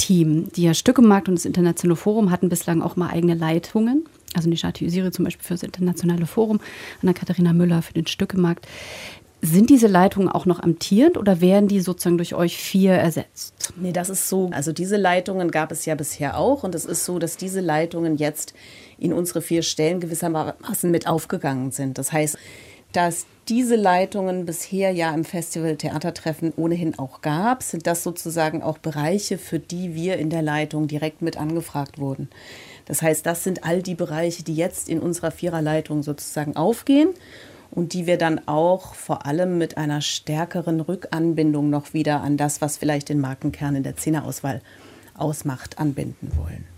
die 0.09 0.63
ja 0.63 0.75
Stückemarkt 0.75 1.29
und 1.29 1.37
das 1.37 1.45
Internationale 1.45 1.97
Forum 1.97 2.31
hatten 2.31 2.49
bislang 2.49 2.83
auch 2.83 2.97
mal 2.97 3.11
eigene 3.11 3.35
Leitungen. 3.35 4.05
Also 4.35 4.49
Nishati 4.49 4.87
Usiri 4.87 5.11
zum 5.11 5.25
Beispiel 5.25 5.45
für 5.45 5.55
das 5.55 5.63
Internationale 5.63 6.27
Forum, 6.27 6.61
Anna-Katharina 7.03 7.53
Müller 7.53 7.83
für 7.83 7.93
den 7.93 8.07
Stückemarkt. 8.07 8.67
Sind 9.45 9.71
diese 9.71 9.89
Leitungen 9.89 10.29
auch 10.29 10.47
noch 10.47 10.61
amtierend 10.61 11.19
oder 11.19 11.41
werden 11.41 11.67
die 11.67 11.81
sozusagen 11.81 12.17
durch 12.17 12.35
euch 12.35 12.57
vier 12.57 12.93
ersetzt? 12.93 13.73
Nee, 13.77 13.93
das 13.93 14.09
ist 14.09 14.29
so. 14.29 14.51
Also 14.53 14.73
diese 14.73 14.97
Leitungen 14.97 15.51
gab 15.51 15.73
es 15.73 15.85
ja 15.85 15.97
bisher 15.97 16.39
auch 16.39 16.63
und 16.63 16.77
es 16.77 16.85
ist 16.85 17.05
so, 17.05 17.19
dass 17.19 17.37
diese 17.37 17.61
Leitungen 17.61 18.17
jetzt 18.17 18.55
in 18.99 19.13
unsere 19.13 19.43
vier 19.43 19.63
Stellen 19.63 19.99
gewissermaßen 19.99 20.91
mit 20.91 21.09
aufgegangen 21.09 21.73
sind. 21.73 21.99
Das 21.99 22.13
heißt, 22.13 22.39
dass 22.93 23.27
diese 23.49 23.77
Leitungen 23.77 24.47
bisher 24.47 24.93
ja 24.93 25.13
im 25.13 25.25
Festival 25.25 25.77
Theatertreffen 25.77 26.53
ohnehin 26.57 26.99
auch 26.99 27.23
gab, 27.23 27.63
sind 27.63 27.87
das 27.87 28.03
sozusagen 28.03 28.63
auch 28.63 28.79
Bereiche, 28.79 29.39
für 29.39 29.59
die 29.59 29.95
wir 29.95 30.19
in 30.19 30.31
der 30.31 30.43
Leitung 30.43 30.87
direkt 30.87 31.23
mit 31.23 31.37
angefragt 31.37 31.99
wurden. 31.99 32.29
Das 32.87 33.03
heißt, 33.03 33.27
das 33.27 33.45
sind 33.45 33.65
all 33.65 33.83
die 33.83 33.95
Bereiche, 33.95 34.43
die 34.43 34.55
jetzt 34.55 34.89
in 34.89 35.01
unserer 35.01 35.31
Viererleitung 35.31 36.03
sozusagen 36.03 36.57
aufgehen 36.57 37.11
und 37.71 37.95
die 37.95 38.07
wir 38.07 38.19
dann 38.19 38.47
auch 38.47 38.95
vor 38.95 39.27
allem 39.27 39.59
mit 39.59 39.77
einer 39.77 40.03
stärkeren 40.03 40.81
Rückanbindung 40.81 41.71
noch 41.71 41.95
wieder 41.95 42.21
an 42.21 42.37
das, 42.37 42.61
was 42.61 42.77
vielleicht 42.77 43.09
den 43.09 43.21
Markenkern 43.21 43.77
in 43.77 43.83
der 43.83 43.97
Zehnerauswahl 43.97 44.61
ausmacht, 45.15 45.79
anbinden 45.79 46.33
wollen. 46.37 46.72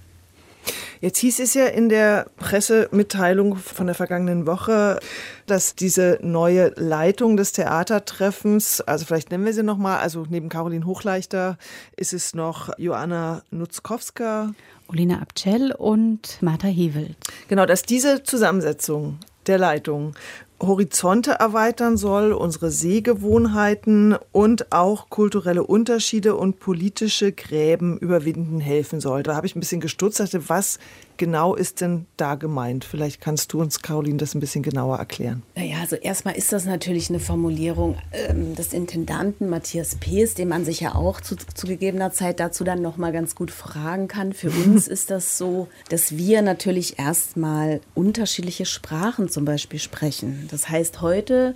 Jetzt 1.00 1.18
hieß 1.18 1.40
es 1.40 1.54
ja 1.54 1.66
in 1.66 1.88
der 1.88 2.26
Pressemitteilung 2.36 3.56
von 3.56 3.86
der 3.86 3.94
vergangenen 3.94 4.46
Woche, 4.46 4.98
dass 5.46 5.74
diese 5.74 6.18
neue 6.22 6.72
Leitung 6.76 7.36
des 7.36 7.52
Theatertreffens, 7.52 8.80
also 8.80 9.04
vielleicht 9.04 9.30
nennen 9.30 9.44
wir 9.44 9.52
sie 9.52 9.62
nochmal, 9.62 9.98
also 9.98 10.24
neben 10.28 10.48
Caroline 10.48 10.86
Hochleichter 10.86 11.58
ist 11.96 12.12
es 12.12 12.34
noch 12.34 12.70
Joanna 12.78 13.42
Nutzkowska. 13.50 14.54
Olina 14.88 15.20
Abcell 15.20 15.72
und 15.72 16.38
Martha 16.42 16.68
Hewelt. 16.68 17.16
Genau, 17.48 17.66
dass 17.66 17.82
diese 17.82 18.22
Zusammensetzung 18.22 19.18
der 19.46 19.58
Leitung 19.58 20.14
Horizonte 20.60 21.32
erweitern 21.32 21.96
soll, 21.96 22.32
unsere 22.32 22.70
Sehgewohnheiten 22.70 24.16
und 24.32 24.72
auch 24.72 25.10
kulturelle 25.10 25.64
Unterschiede 25.64 26.36
und 26.36 26.60
politische 26.60 27.32
Gräben 27.32 27.98
überwinden 27.98 28.60
helfen 28.60 29.00
soll. 29.00 29.22
Da 29.22 29.34
habe 29.34 29.46
ich 29.46 29.56
ein 29.56 29.60
bisschen 29.60 29.80
gestutzt, 29.80 30.20
dachte, 30.20 30.48
was 30.48 30.78
genau 31.16 31.54
ist 31.54 31.80
denn 31.80 32.06
da 32.16 32.34
gemeint? 32.34 32.84
Vielleicht 32.84 33.20
kannst 33.20 33.52
du 33.52 33.60
uns, 33.60 33.82
Caroline, 33.82 34.18
das 34.18 34.34
ein 34.34 34.40
bisschen 34.40 34.62
genauer 34.62 34.98
erklären. 34.98 35.42
Naja, 35.54 35.76
also 35.80 35.96
erstmal 35.96 36.36
ist 36.36 36.52
das 36.52 36.64
natürlich 36.64 37.10
eine 37.10 37.20
Formulierung 37.20 37.96
ähm, 38.12 38.54
des 38.54 38.72
Intendanten 38.72 39.48
Matthias 39.48 39.96
Pees, 39.96 40.34
den 40.34 40.48
man 40.48 40.64
sich 40.64 40.80
ja 40.80 40.94
auch 40.94 41.20
zu, 41.20 41.36
zu 41.36 41.66
gegebener 41.66 42.12
Zeit 42.12 42.40
dazu 42.40 42.64
dann 42.64 42.82
nochmal 42.82 43.12
ganz 43.12 43.34
gut 43.34 43.50
fragen 43.50 44.08
kann. 44.08 44.32
Für 44.32 44.50
uns 44.66 44.88
ist 44.88 45.10
das 45.10 45.38
so, 45.38 45.68
dass 45.88 46.16
wir 46.16 46.42
natürlich 46.42 46.98
erstmal 46.98 47.80
unterschiedliche 47.94 48.66
Sprachen 48.66 49.28
zum 49.28 49.44
Beispiel 49.44 49.78
sprechen. 49.78 50.48
Das 50.50 50.68
heißt, 50.68 51.00
heute 51.00 51.54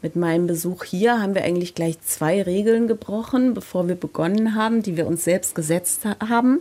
mit 0.00 0.14
meinem 0.14 0.46
Besuch 0.46 0.84
hier 0.84 1.20
haben 1.20 1.34
wir 1.34 1.42
eigentlich 1.42 1.74
gleich 1.74 2.00
zwei 2.02 2.40
Regeln 2.42 2.86
gebrochen, 2.86 3.54
bevor 3.54 3.88
wir 3.88 3.96
begonnen 3.96 4.54
haben, 4.54 4.82
die 4.82 4.96
wir 4.96 5.06
uns 5.06 5.24
selbst 5.24 5.54
gesetzt 5.54 6.02
haben 6.04 6.60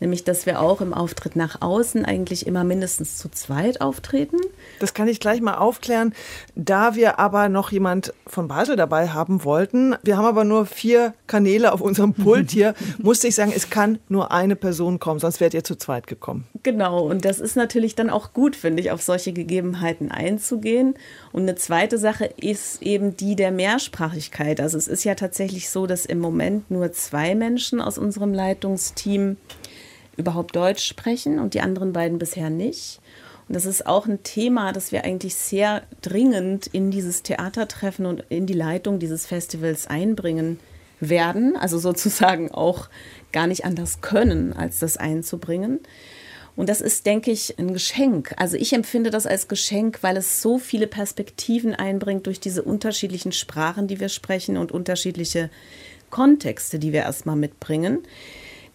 nämlich 0.00 0.24
dass 0.24 0.46
wir 0.46 0.60
auch 0.60 0.80
im 0.80 0.94
Auftritt 0.94 1.36
nach 1.36 1.60
außen 1.60 2.04
eigentlich 2.04 2.46
immer 2.46 2.64
mindestens 2.64 3.18
zu 3.18 3.30
zweit 3.30 3.80
auftreten. 3.80 4.36
Das 4.78 4.94
kann 4.94 5.08
ich 5.08 5.20
gleich 5.20 5.40
mal 5.40 5.56
aufklären. 5.56 6.14
Da 6.54 6.94
wir 6.94 7.18
aber 7.18 7.48
noch 7.48 7.72
jemand 7.72 8.12
von 8.26 8.48
Basel 8.48 8.76
dabei 8.76 9.08
haben 9.08 9.44
wollten, 9.44 9.96
wir 10.02 10.16
haben 10.16 10.26
aber 10.26 10.44
nur 10.44 10.66
vier 10.66 11.14
Kanäle 11.26 11.72
auf 11.72 11.80
unserem 11.80 12.14
Pult 12.14 12.50
hier, 12.50 12.74
musste 12.98 13.28
ich 13.28 13.34
sagen, 13.34 13.52
es 13.54 13.70
kann 13.70 13.98
nur 14.08 14.32
eine 14.32 14.56
Person 14.56 14.98
kommen, 14.98 15.20
sonst 15.20 15.40
wärt 15.40 15.54
ihr 15.54 15.64
zu 15.64 15.76
zweit 15.76 16.06
gekommen. 16.06 16.46
Genau, 16.62 17.06
und 17.08 17.24
das 17.24 17.40
ist 17.40 17.56
natürlich 17.56 17.94
dann 17.94 18.10
auch 18.10 18.32
gut, 18.32 18.56
finde 18.56 18.82
ich, 18.82 18.90
auf 18.90 19.02
solche 19.02 19.32
Gegebenheiten 19.32 20.10
einzugehen. 20.10 20.94
Und 21.32 21.42
eine 21.42 21.54
zweite 21.54 21.98
Sache 21.98 22.26
ist 22.36 22.82
eben 22.82 23.16
die 23.16 23.36
der 23.36 23.50
Mehrsprachigkeit. 23.50 24.60
Also 24.60 24.76
es 24.76 24.88
ist 24.88 25.04
ja 25.04 25.14
tatsächlich 25.14 25.70
so, 25.70 25.86
dass 25.86 26.06
im 26.06 26.18
Moment 26.18 26.70
nur 26.70 26.92
zwei 26.92 27.34
Menschen 27.34 27.80
aus 27.80 27.98
unserem 27.98 28.34
Leitungsteam 28.34 29.36
überhaupt 30.18 30.54
Deutsch 30.54 30.84
sprechen 30.84 31.38
und 31.38 31.54
die 31.54 31.60
anderen 31.60 31.92
beiden 31.92 32.18
bisher 32.18 32.50
nicht. 32.50 33.00
Und 33.48 33.54
das 33.54 33.64
ist 33.64 33.86
auch 33.86 34.06
ein 34.06 34.22
Thema, 34.22 34.72
das 34.72 34.92
wir 34.92 35.04
eigentlich 35.04 35.34
sehr 35.34 35.82
dringend 36.02 36.66
in 36.66 36.90
dieses 36.90 37.22
Theatertreffen 37.22 38.04
und 38.04 38.24
in 38.28 38.46
die 38.46 38.52
Leitung 38.52 38.98
dieses 38.98 39.24
Festivals 39.24 39.86
einbringen 39.86 40.58
werden. 41.00 41.56
Also 41.56 41.78
sozusagen 41.78 42.50
auch 42.50 42.88
gar 43.32 43.46
nicht 43.46 43.64
anders 43.64 44.02
können, 44.02 44.52
als 44.52 44.80
das 44.80 44.98
einzubringen. 44.98 45.80
Und 46.56 46.68
das 46.68 46.80
ist, 46.80 47.06
denke 47.06 47.30
ich, 47.30 47.56
ein 47.58 47.72
Geschenk. 47.72 48.34
Also 48.36 48.56
ich 48.56 48.72
empfinde 48.72 49.10
das 49.10 49.26
als 49.26 49.46
Geschenk, 49.46 50.02
weil 50.02 50.16
es 50.16 50.42
so 50.42 50.58
viele 50.58 50.88
Perspektiven 50.88 51.72
einbringt 51.72 52.26
durch 52.26 52.40
diese 52.40 52.64
unterschiedlichen 52.64 53.30
Sprachen, 53.30 53.86
die 53.86 54.00
wir 54.00 54.08
sprechen 54.08 54.56
und 54.56 54.72
unterschiedliche 54.72 55.50
Kontexte, 56.10 56.80
die 56.80 56.92
wir 56.92 57.02
erstmal 57.02 57.36
mitbringen 57.36 58.00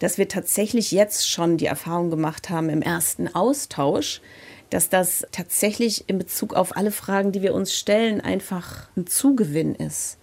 dass 0.03 0.17
wir 0.17 0.27
tatsächlich 0.27 0.91
jetzt 0.91 1.29
schon 1.29 1.55
die 1.55 1.65
Erfahrung 1.65 2.09
gemacht 2.09 2.49
haben 2.49 2.67
im 2.67 2.81
ersten 2.81 3.33
Austausch, 3.33 4.19
dass 4.69 4.89
das 4.89 5.25
tatsächlich 5.31 6.09
in 6.09 6.17
Bezug 6.17 6.55
auf 6.55 6.75
alle 6.75 6.91
Fragen, 6.91 7.31
die 7.31 7.41
wir 7.41 7.53
uns 7.53 7.73
stellen, 7.73 8.19
einfach 8.19 8.89
ein 8.97 9.07
Zugewinn 9.07 9.75
ist. 9.75 10.17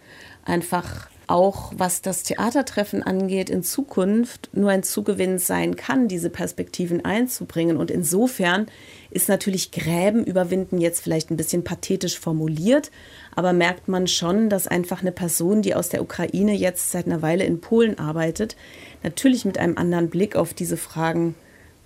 Einfach 0.44 1.08
auch 1.30 1.72
was 1.76 2.02
das 2.02 2.24
Theatertreffen 2.24 3.04
angeht, 3.04 3.48
in 3.48 3.62
Zukunft 3.62 4.50
nur 4.52 4.70
ein 4.70 4.82
Zugewinn 4.82 5.38
sein 5.38 5.76
kann, 5.76 6.08
diese 6.08 6.28
Perspektiven 6.28 7.04
einzubringen. 7.04 7.76
Und 7.76 7.90
insofern 7.90 8.66
ist 9.10 9.28
natürlich 9.28 9.70
Gräben 9.70 10.24
überwinden 10.24 10.78
jetzt 10.78 11.00
vielleicht 11.00 11.30
ein 11.30 11.36
bisschen 11.36 11.62
pathetisch 11.62 12.18
formuliert, 12.18 12.90
aber 13.36 13.52
merkt 13.52 13.86
man 13.86 14.08
schon, 14.08 14.50
dass 14.50 14.66
einfach 14.66 15.02
eine 15.02 15.12
Person, 15.12 15.62
die 15.62 15.74
aus 15.74 15.88
der 15.88 16.02
Ukraine 16.02 16.52
jetzt 16.52 16.90
seit 16.90 17.06
einer 17.06 17.22
Weile 17.22 17.44
in 17.44 17.60
Polen 17.60 17.98
arbeitet, 17.98 18.56
natürlich 19.02 19.44
mit 19.44 19.58
einem 19.58 19.76
anderen 19.76 20.10
Blick 20.10 20.36
auf 20.36 20.54
diese 20.54 20.76
Fragen 20.76 21.34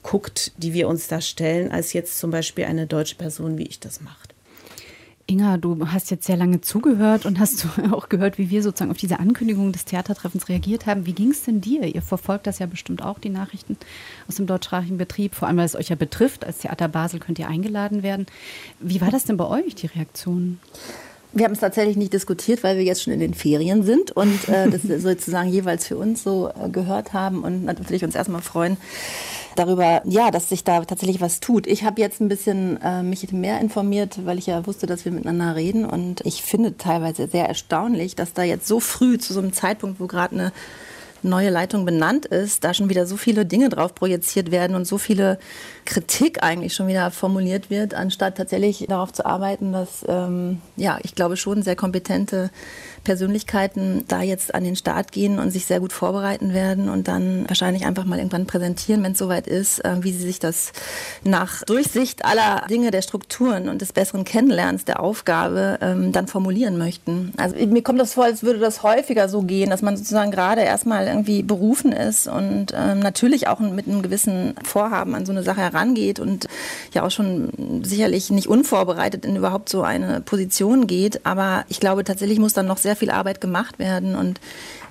guckt, 0.02 0.52
die 0.58 0.74
wir 0.74 0.88
uns 0.88 1.08
da 1.08 1.20
stellen, 1.20 1.72
als 1.72 1.92
jetzt 1.92 2.18
zum 2.18 2.30
Beispiel 2.30 2.64
eine 2.66 2.86
deutsche 2.86 3.16
Person, 3.16 3.58
wie 3.58 3.66
ich 3.66 3.80
das 3.80 4.00
macht. 4.00 4.34
Inga, 5.26 5.56
du 5.56 5.88
hast 5.88 6.10
jetzt 6.10 6.26
sehr 6.26 6.36
lange 6.36 6.60
zugehört 6.60 7.24
und 7.24 7.38
hast 7.38 7.66
auch 7.92 8.10
gehört, 8.10 8.36
wie 8.36 8.50
wir 8.50 8.62
sozusagen 8.62 8.90
auf 8.90 8.98
diese 8.98 9.18
Ankündigung 9.18 9.72
des 9.72 9.86
Theatertreffens 9.86 10.50
reagiert 10.50 10.84
haben. 10.84 11.06
Wie 11.06 11.14
ging 11.14 11.30
es 11.30 11.44
denn 11.44 11.62
dir? 11.62 11.84
Ihr 11.86 12.02
verfolgt 12.02 12.46
das 12.46 12.58
ja 12.58 12.66
bestimmt 12.66 13.02
auch, 13.02 13.18
die 13.18 13.30
Nachrichten 13.30 13.78
aus 14.28 14.34
dem 14.34 14.46
deutschsprachigen 14.46 14.98
Betrieb, 14.98 15.34
vor 15.34 15.48
allem 15.48 15.56
weil 15.56 15.64
es 15.64 15.76
euch 15.76 15.88
ja 15.88 15.96
betrifft. 15.96 16.44
Als 16.44 16.58
Theater 16.58 16.88
Basel 16.88 17.20
könnt 17.20 17.38
ihr 17.38 17.48
eingeladen 17.48 18.02
werden. 18.02 18.26
Wie 18.80 19.00
war 19.00 19.10
das 19.10 19.24
denn 19.24 19.38
bei 19.38 19.46
euch, 19.46 19.74
die 19.74 19.86
Reaktion? 19.86 20.60
Wir 21.34 21.46
haben 21.46 21.52
es 21.52 21.60
tatsächlich 21.60 21.96
nicht 21.96 22.12
diskutiert, 22.12 22.62
weil 22.62 22.76
wir 22.76 22.84
jetzt 22.84 23.02
schon 23.02 23.12
in 23.12 23.20
den 23.20 23.34
Ferien 23.34 23.82
sind 23.82 24.12
und 24.12 24.48
äh, 24.48 24.70
das 24.88 25.02
sozusagen 25.02 25.48
jeweils 25.48 25.86
für 25.86 25.96
uns 25.96 26.22
so 26.22 26.48
äh, 26.48 26.68
gehört 26.68 27.12
haben 27.12 27.42
und 27.42 27.64
natürlich 27.64 28.04
uns 28.04 28.14
erstmal 28.14 28.42
freuen, 28.42 28.76
darüber, 29.56 30.02
ja, 30.04 30.30
dass 30.30 30.48
sich 30.48 30.64
da 30.64 30.84
tatsächlich 30.84 31.20
was 31.20 31.40
tut. 31.40 31.66
Ich 31.66 31.84
habe 31.84 32.00
jetzt 32.00 32.20
ein 32.20 32.28
bisschen 32.28 32.80
äh, 32.82 33.02
mich 33.02 33.32
mehr 33.32 33.60
informiert, 33.60 34.24
weil 34.24 34.38
ich 34.38 34.46
ja 34.46 34.66
wusste, 34.66 34.86
dass 34.86 35.04
wir 35.04 35.12
miteinander 35.12 35.56
reden. 35.56 35.84
Und 35.84 36.20
ich 36.24 36.42
finde 36.42 36.76
teilweise 36.76 37.28
sehr 37.28 37.46
erstaunlich, 37.46 38.16
dass 38.16 38.32
da 38.32 38.42
jetzt 38.42 38.66
so 38.66 38.80
früh 38.80 39.18
zu 39.18 39.32
so 39.32 39.40
einem 39.40 39.52
Zeitpunkt, 39.52 40.00
wo 40.00 40.06
gerade 40.06 40.34
eine 40.34 40.52
neue 41.22 41.50
Leitung 41.50 41.84
benannt 41.84 42.26
ist, 42.26 42.64
da 42.64 42.74
schon 42.74 42.88
wieder 42.88 43.06
so 43.06 43.16
viele 43.16 43.46
Dinge 43.46 43.70
drauf 43.70 43.94
projiziert 43.94 44.50
werden 44.50 44.76
und 44.76 44.86
so 44.86 44.98
viele 44.98 45.38
Kritik 45.84 46.42
eigentlich 46.42 46.74
schon 46.74 46.88
wieder 46.88 47.10
formuliert 47.10 47.70
wird, 47.70 47.94
anstatt 47.94 48.36
tatsächlich 48.36 48.86
darauf 48.88 49.12
zu 49.12 49.24
arbeiten, 49.26 49.72
dass, 49.72 50.04
ähm, 50.08 50.60
ja, 50.76 50.98
ich 51.02 51.14
glaube 51.14 51.36
schon 51.36 51.62
sehr 51.62 51.76
kompetente 51.76 52.50
Persönlichkeiten 53.04 54.04
da 54.08 54.22
jetzt 54.22 54.54
an 54.54 54.64
den 54.64 54.76
Start 54.76 55.12
gehen 55.12 55.38
und 55.38 55.50
sich 55.50 55.66
sehr 55.66 55.78
gut 55.78 55.92
vorbereiten 55.92 56.52
werden 56.52 56.88
und 56.88 57.06
dann 57.06 57.44
wahrscheinlich 57.46 57.86
einfach 57.86 58.04
mal 58.04 58.18
irgendwann 58.18 58.46
präsentieren, 58.46 59.02
wenn 59.02 59.12
es 59.12 59.18
soweit 59.18 59.46
ist, 59.46 59.84
äh, 59.84 59.96
wie 60.00 60.12
sie 60.12 60.24
sich 60.24 60.38
das 60.38 60.72
nach 61.22 61.62
Durchsicht 61.64 62.24
aller 62.24 62.64
Dinge 62.68 62.90
der 62.90 63.02
Strukturen 63.02 63.68
und 63.68 63.82
des 63.82 63.92
besseren 63.92 64.24
Kennenlernens 64.24 64.84
der 64.84 65.00
Aufgabe 65.00 65.78
ähm, 65.82 66.12
dann 66.12 66.26
formulieren 66.26 66.78
möchten. 66.78 67.32
Also 67.36 67.54
mir 67.66 67.82
kommt 67.82 68.00
das 68.00 68.14
vor, 68.14 68.24
als 68.24 68.42
würde 68.42 68.58
das 68.58 68.82
häufiger 68.82 69.28
so 69.28 69.42
gehen, 69.42 69.70
dass 69.70 69.82
man 69.82 69.96
sozusagen 69.96 70.30
gerade 70.30 70.62
erstmal 70.62 71.06
irgendwie 71.06 71.42
berufen 71.42 71.92
ist 71.92 72.26
und 72.26 72.68
ähm, 72.74 73.00
natürlich 73.00 73.48
auch 73.48 73.60
mit 73.60 73.86
einem 73.86 74.02
gewissen 74.02 74.54
Vorhaben 74.64 75.14
an 75.14 75.26
so 75.26 75.32
eine 75.32 75.42
Sache 75.42 75.60
herangeht 75.74 76.20
und 76.20 76.46
ja 76.92 77.02
auch 77.02 77.10
schon 77.10 77.82
sicherlich 77.84 78.30
nicht 78.30 78.46
unvorbereitet 78.46 79.24
in 79.24 79.36
überhaupt 79.36 79.68
so 79.68 79.82
eine 79.82 80.20
Position 80.20 80.86
geht. 80.86 81.26
Aber 81.26 81.64
ich 81.68 81.80
glaube, 81.80 82.04
tatsächlich 82.04 82.38
muss 82.38 82.52
dann 82.52 82.66
noch 82.66 82.78
sehr 82.78 82.96
viel 82.96 83.10
Arbeit 83.10 83.40
gemacht 83.40 83.78
werden 83.78 84.16
und 84.16 84.40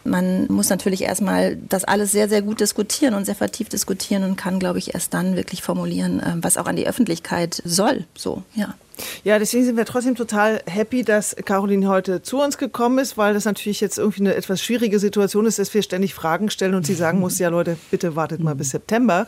man 0.06 0.48
muss 0.48 0.70
natürlich 0.70 1.04
erstmal 1.04 1.56
das 1.56 1.86
alles 1.86 2.12
sehr, 2.12 2.28
sehr 2.28 2.42
gut 2.42 2.60
diskutieren 2.60 3.14
und 3.14 3.26
sehr 3.26 3.36
vertieft 3.36 3.72
diskutieren 3.72 4.24
und 4.24 4.36
kann, 4.36 4.60
glaube 4.60 4.80
ich, 4.80 4.94
erst 4.94 5.14
dann 5.14 5.38
wirklich 5.38 5.62
formulieren, 5.62 6.20
äh, 6.20 6.36
was 6.42 6.58
auch 6.58 6.66
an 6.66 6.76
die 6.76 6.88
Öffentlichkeit 6.88 7.62
soll. 7.64 8.06
So, 8.16 8.44
ja. 8.54 8.76
Ja, 9.24 9.40
deswegen 9.40 9.66
sind 9.66 9.78
wir 9.78 9.86
trotzdem 9.86 10.16
total 10.16 10.62
happy, 10.66 11.04
dass 11.04 11.36
Caroline 11.46 11.88
heute 11.88 12.22
zu 12.22 12.42
uns 12.42 12.58
gekommen 12.58 13.00
ist, 13.00 13.18
weil 13.18 13.34
das 13.34 13.46
natürlich 13.46 13.82
jetzt 13.82 13.98
irgendwie 13.98 14.22
eine 14.22 14.36
etwas 14.36 14.62
schwierige 14.62 15.00
Situation 15.00 15.46
ist, 15.46 15.60
dass 15.60 15.74
wir 15.74 15.82
ständig 15.82 16.14
Fragen 16.14 16.50
stellen 16.50 16.76
und 16.76 16.86
sie 16.86 16.94
sagen 16.94 17.20
muss, 17.20 17.40
ja 17.40 17.50
Leute, 17.50 17.78
bitte 17.90 18.16
wartet 18.16 18.42
mal 18.42 18.56
bis 18.56 18.70
September. 18.70 19.28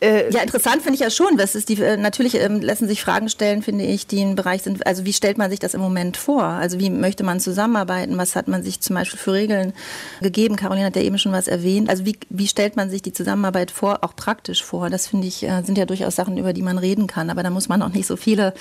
Äh, 0.00 0.30
ja, 0.32 0.42
interessant 0.42 0.82
finde 0.82 0.94
ich 0.94 1.00
ja 1.00 1.10
schon. 1.10 1.36
Das 1.36 1.54
ist 1.54 1.68
die, 1.68 1.80
äh, 1.80 1.96
natürlich 1.96 2.34
ähm, 2.36 2.60
lassen 2.60 2.88
sich 2.88 3.02
Fragen 3.02 3.28
stellen, 3.28 3.62
finde 3.62 3.84
ich, 3.84 4.06
die 4.06 4.20
im 4.20 4.34
Bereich 4.34 4.62
sind. 4.62 4.86
Also 4.86 5.04
wie 5.04 5.12
stellt 5.12 5.38
man 5.38 5.50
sich 5.50 5.60
das 5.60 5.74
im 5.74 5.80
Moment 5.80 6.16
vor? 6.16 6.44
Also 6.44 6.78
wie 6.78 6.90
möchte 6.90 7.24
man 7.24 7.40
zusammenarbeiten? 7.40 8.16
Was 8.18 8.36
hat 8.36 8.48
man 8.48 8.62
sich 8.62 8.80
zum 8.80 8.94
Beispiel 8.94 9.18
für 9.18 9.32
Regeln 9.32 9.72
gegeben? 10.20 10.56
Caroline 10.56 10.86
hat 10.86 10.96
ja 10.96 11.02
eben 11.02 11.18
schon 11.18 11.32
was 11.32 11.48
erwähnt. 11.48 11.88
Also 11.88 12.04
wie, 12.04 12.18
wie 12.30 12.46
stellt 12.46 12.76
man 12.76 12.90
sich 12.90 13.02
die 13.02 13.12
Zusammenarbeit 13.12 13.70
vor, 13.70 13.98
auch 14.02 14.14
praktisch 14.16 14.62
vor? 14.62 14.90
Das 14.90 15.06
finde 15.06 15.26
ich, 15.26 15.42
äh, 15.42 15.62
sind 15.62 15.78
ja 15.78 15.86
durchaus 15.86 16.16
Sachen, 16.16 16.36
über 16.38 16.52
die 16.52 16.62
man 16.62 16.78
reden 16.78 17.06
kann. 17.06 17.30
Aber 17.30 17.42
da 17.42 17.50
muss 17.50 17.68
man 17.68 17.82
auch 17.82 17.88
nicht 17.90 18.06
so 18.06 18.16
viele 18.16 18.54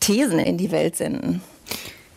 Thesen 0.00 0.38
in 0.38 0.58
die 0.58 0.70
Welt 0.70 0.96
senden. 0.96 1.42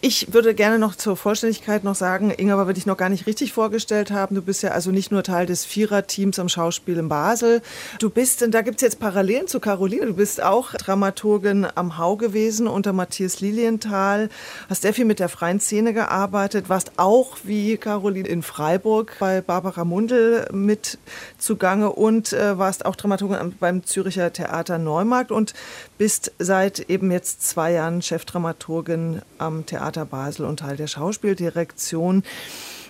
Ich 0.02 0.34
würde 0.34 0.56
gerne 0.56 0.80
noch 0.80 0.96
zur 0.96 1.18
Vollständigkeit 1.18 1.84
noch 1.84 1.94
sagen, 1.94 2.32
Inga, 2.38 2.58
weil 2.58 2.68
wir 2.68 2.74
dich 2.74 2.86
noch 2.86 2.96
gar 2.96 3.10
nicht 3.10 3.28
richtig 3.28 3.52
vorgestellt 3.52 4.12
haben. 4.12 4.34
Du 4.34 4.42
bist 4.42 4.64
ja 4.64 4.72
also 4.72 4.92
nicht 4.92 5.12
nur 5.12 5.24
Teil 5.24 5.46
des 5.46 5.66
Viererteams 5.66 6.40
am 6.40 6.48
Schauspiel 6.48 6.98
in 6.98 7.10
Basel. 7.10 7.62
Du 8.00 8.10
bist, 8.10 8.42
und 8.42 8.52
da 8.52 8.62
gibt 8.62 8.78
es 8.78 8.82
jetzt 8.82 9.02
Parallelen 9.02 9.48
zu 9.48 9.60
Caroline, 9.60 10.06
du 10.06 10.14
bist 10.14 10.42
auch 10.42 10.72
Dramaturgin 10.72 11.68
am 11.76 11.98
Hau 11.98 12.16
gewesen 12.16 12.70
unter 12.70 12.94
Matthias 12.94 13.42
Lilienthal, 13.42 14.30
hast 14.70 14.84
sehr 14.84 14.94
viel 14.94 15.04
mit 15.04 15.20
der 15.20 15.28
freien 15.28 15.60
Szene 15.60 15.94
gearbeitet, 15.94 16.70
warst 16.70 16.94
auch 16.96 17.36
wie 17.44 17.76
Caroline 17.76 18.30
in 18.30 18.42
Freiburg 18.42 19.18
bei 19.20 19.42
Barbara 19.42 19.84
Mundel 19.84 20.48
mit 20.54 20.98
zugange 21.38 21.92
und 21.92 22.32
äh, 22.32 22.58
warst 22.58 22.86
auch 22.86 22.96
Dramaturgin 22.96 23.54
beim 23.60 23.84
Züricher 23.84 24.32
Theater 24.32 24.78
Neumarkt 24.78 25.30
und 25.30 25.54
bist 25.98 26.32
seit 26.40 26.80
eben 26.90 27.12
jetzt 27.12 27.46
zwei 27.46 27.74
Jahren 27.74 28.02
Chefdramaturgin 28.02 29.22
am 29.40 29.66
Theater 29.66 29.89
Theater 29.90 30.06
Basel 30.06 30.46
und 30.46 30.60
Teil 30.60 30.78
der 30.78 30.86
Schauspieldirektion. 30.86 32.24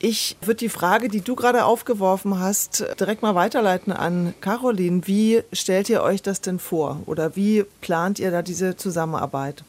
Ich 0.01 0.35
würde 0.41 0.57
die 0.57 0.69
Frage, 0.69 1.07
die 1.07 1.21
du 1.21 1.35
gerade 1.35 1.63
aufgeworfen 1.63 2.39
hast, 2.39 2.85
direkt 2.99 3.21
mal 3.21 3.35
weiterleiten 3.35 3.93
an 3.93 4.33
Caroline. 4.41 5.07
Wie 5.07 5.43
stellt 5.53 5.89
ihr 5.89 6.03
euch 6.03 6.21
das 6.21 6.41
denn 6.41 6.59
vor 6.59 7.01
oder 7.05 7.35
wie 7.37 7.63
plant 7.81 8.19
ihr 8.19 8.31
da 8.31 8.41
diese 8.41 8.75
Zusammenarbeit? 8.75 9.63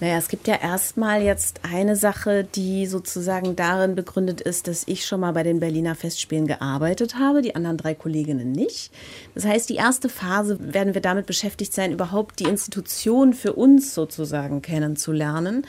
Naja, 0.00 0.16
es 0.16 0.28
gibt 0.28 0.48
ja 0.48 0.54
erstmal 0.54 1.22
jetzt 1.22 1.60
eine 1.62 1.94
Sache, 1.94 2.42
die 2.42 2.86
sozusagen 2.86 3.54
darin 3.54 3.94
begründet 3.94 4.40
ist, 4.40 4.66
dass 4.66 4.84
ich 4.86 5.04
schon 5.04 5.20
mal 5.20 5.32
bei 5.32 5.42
den 5.42 5.60
Berliner 5.60 5.94
Festspielen 5.94 6.46
gearbeitet 6.46 7.18
habe, 7.18 7.42
die 7.42 7.54
anderen 7.54 7.76
drei 7.76 7.94
Kolleginnen 7.94 8.50
nicht. 8.50 8.92
Das 9.34 9.44
heißt, 9.44 9.68
die 9.68 9.74
erste 9.74 10.08
Phase 10.08 10.56
werden 10.58 10.94
wir 10.94 11.02
damit 11.02 11.26
beschäftigt 11.26 11.74
sein, 11.74 11.92
überhaupt 11.92 12.40
die 12.40 12.44
Institution 12.44 13.34
für 13.34 13.52
uns 13.52 13.94
sozusagen 13.94 14.62
kennenzulernen. 14.62 15.66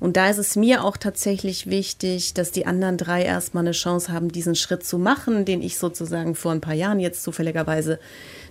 Und 0.00 0.16
da 0.16 0.30
ist 0.30 0.38
es 0.38 0.56
mir 0.56 0.82
auch 0.82 0.96
tatsächlich 0.96 1.66
wichtig, 1.66 2.32
dass 2.32 2.52
die 2.52 2.64
anderen 2.64 2.96
drei 2.96 3.22
erstmal 3.22 3.64
eine 3.64 3.72
Chance 3.72 4.10
haben, 4.10 4.32
diesen 4.32 4.54
Schritt 4.54 4.86
zu 4.86 4.98
machen, 4.98 5.44
den 5.44 5.60
ich 5.60 5.76
sozusagen 5.76 6.34
vor 6.34 6.52
ein 6.52 6.62
paar 6.62 6.72
Jahren 6.72 7.00
jetzt 7.00 7.22
zufälligerweise 7.22 7.98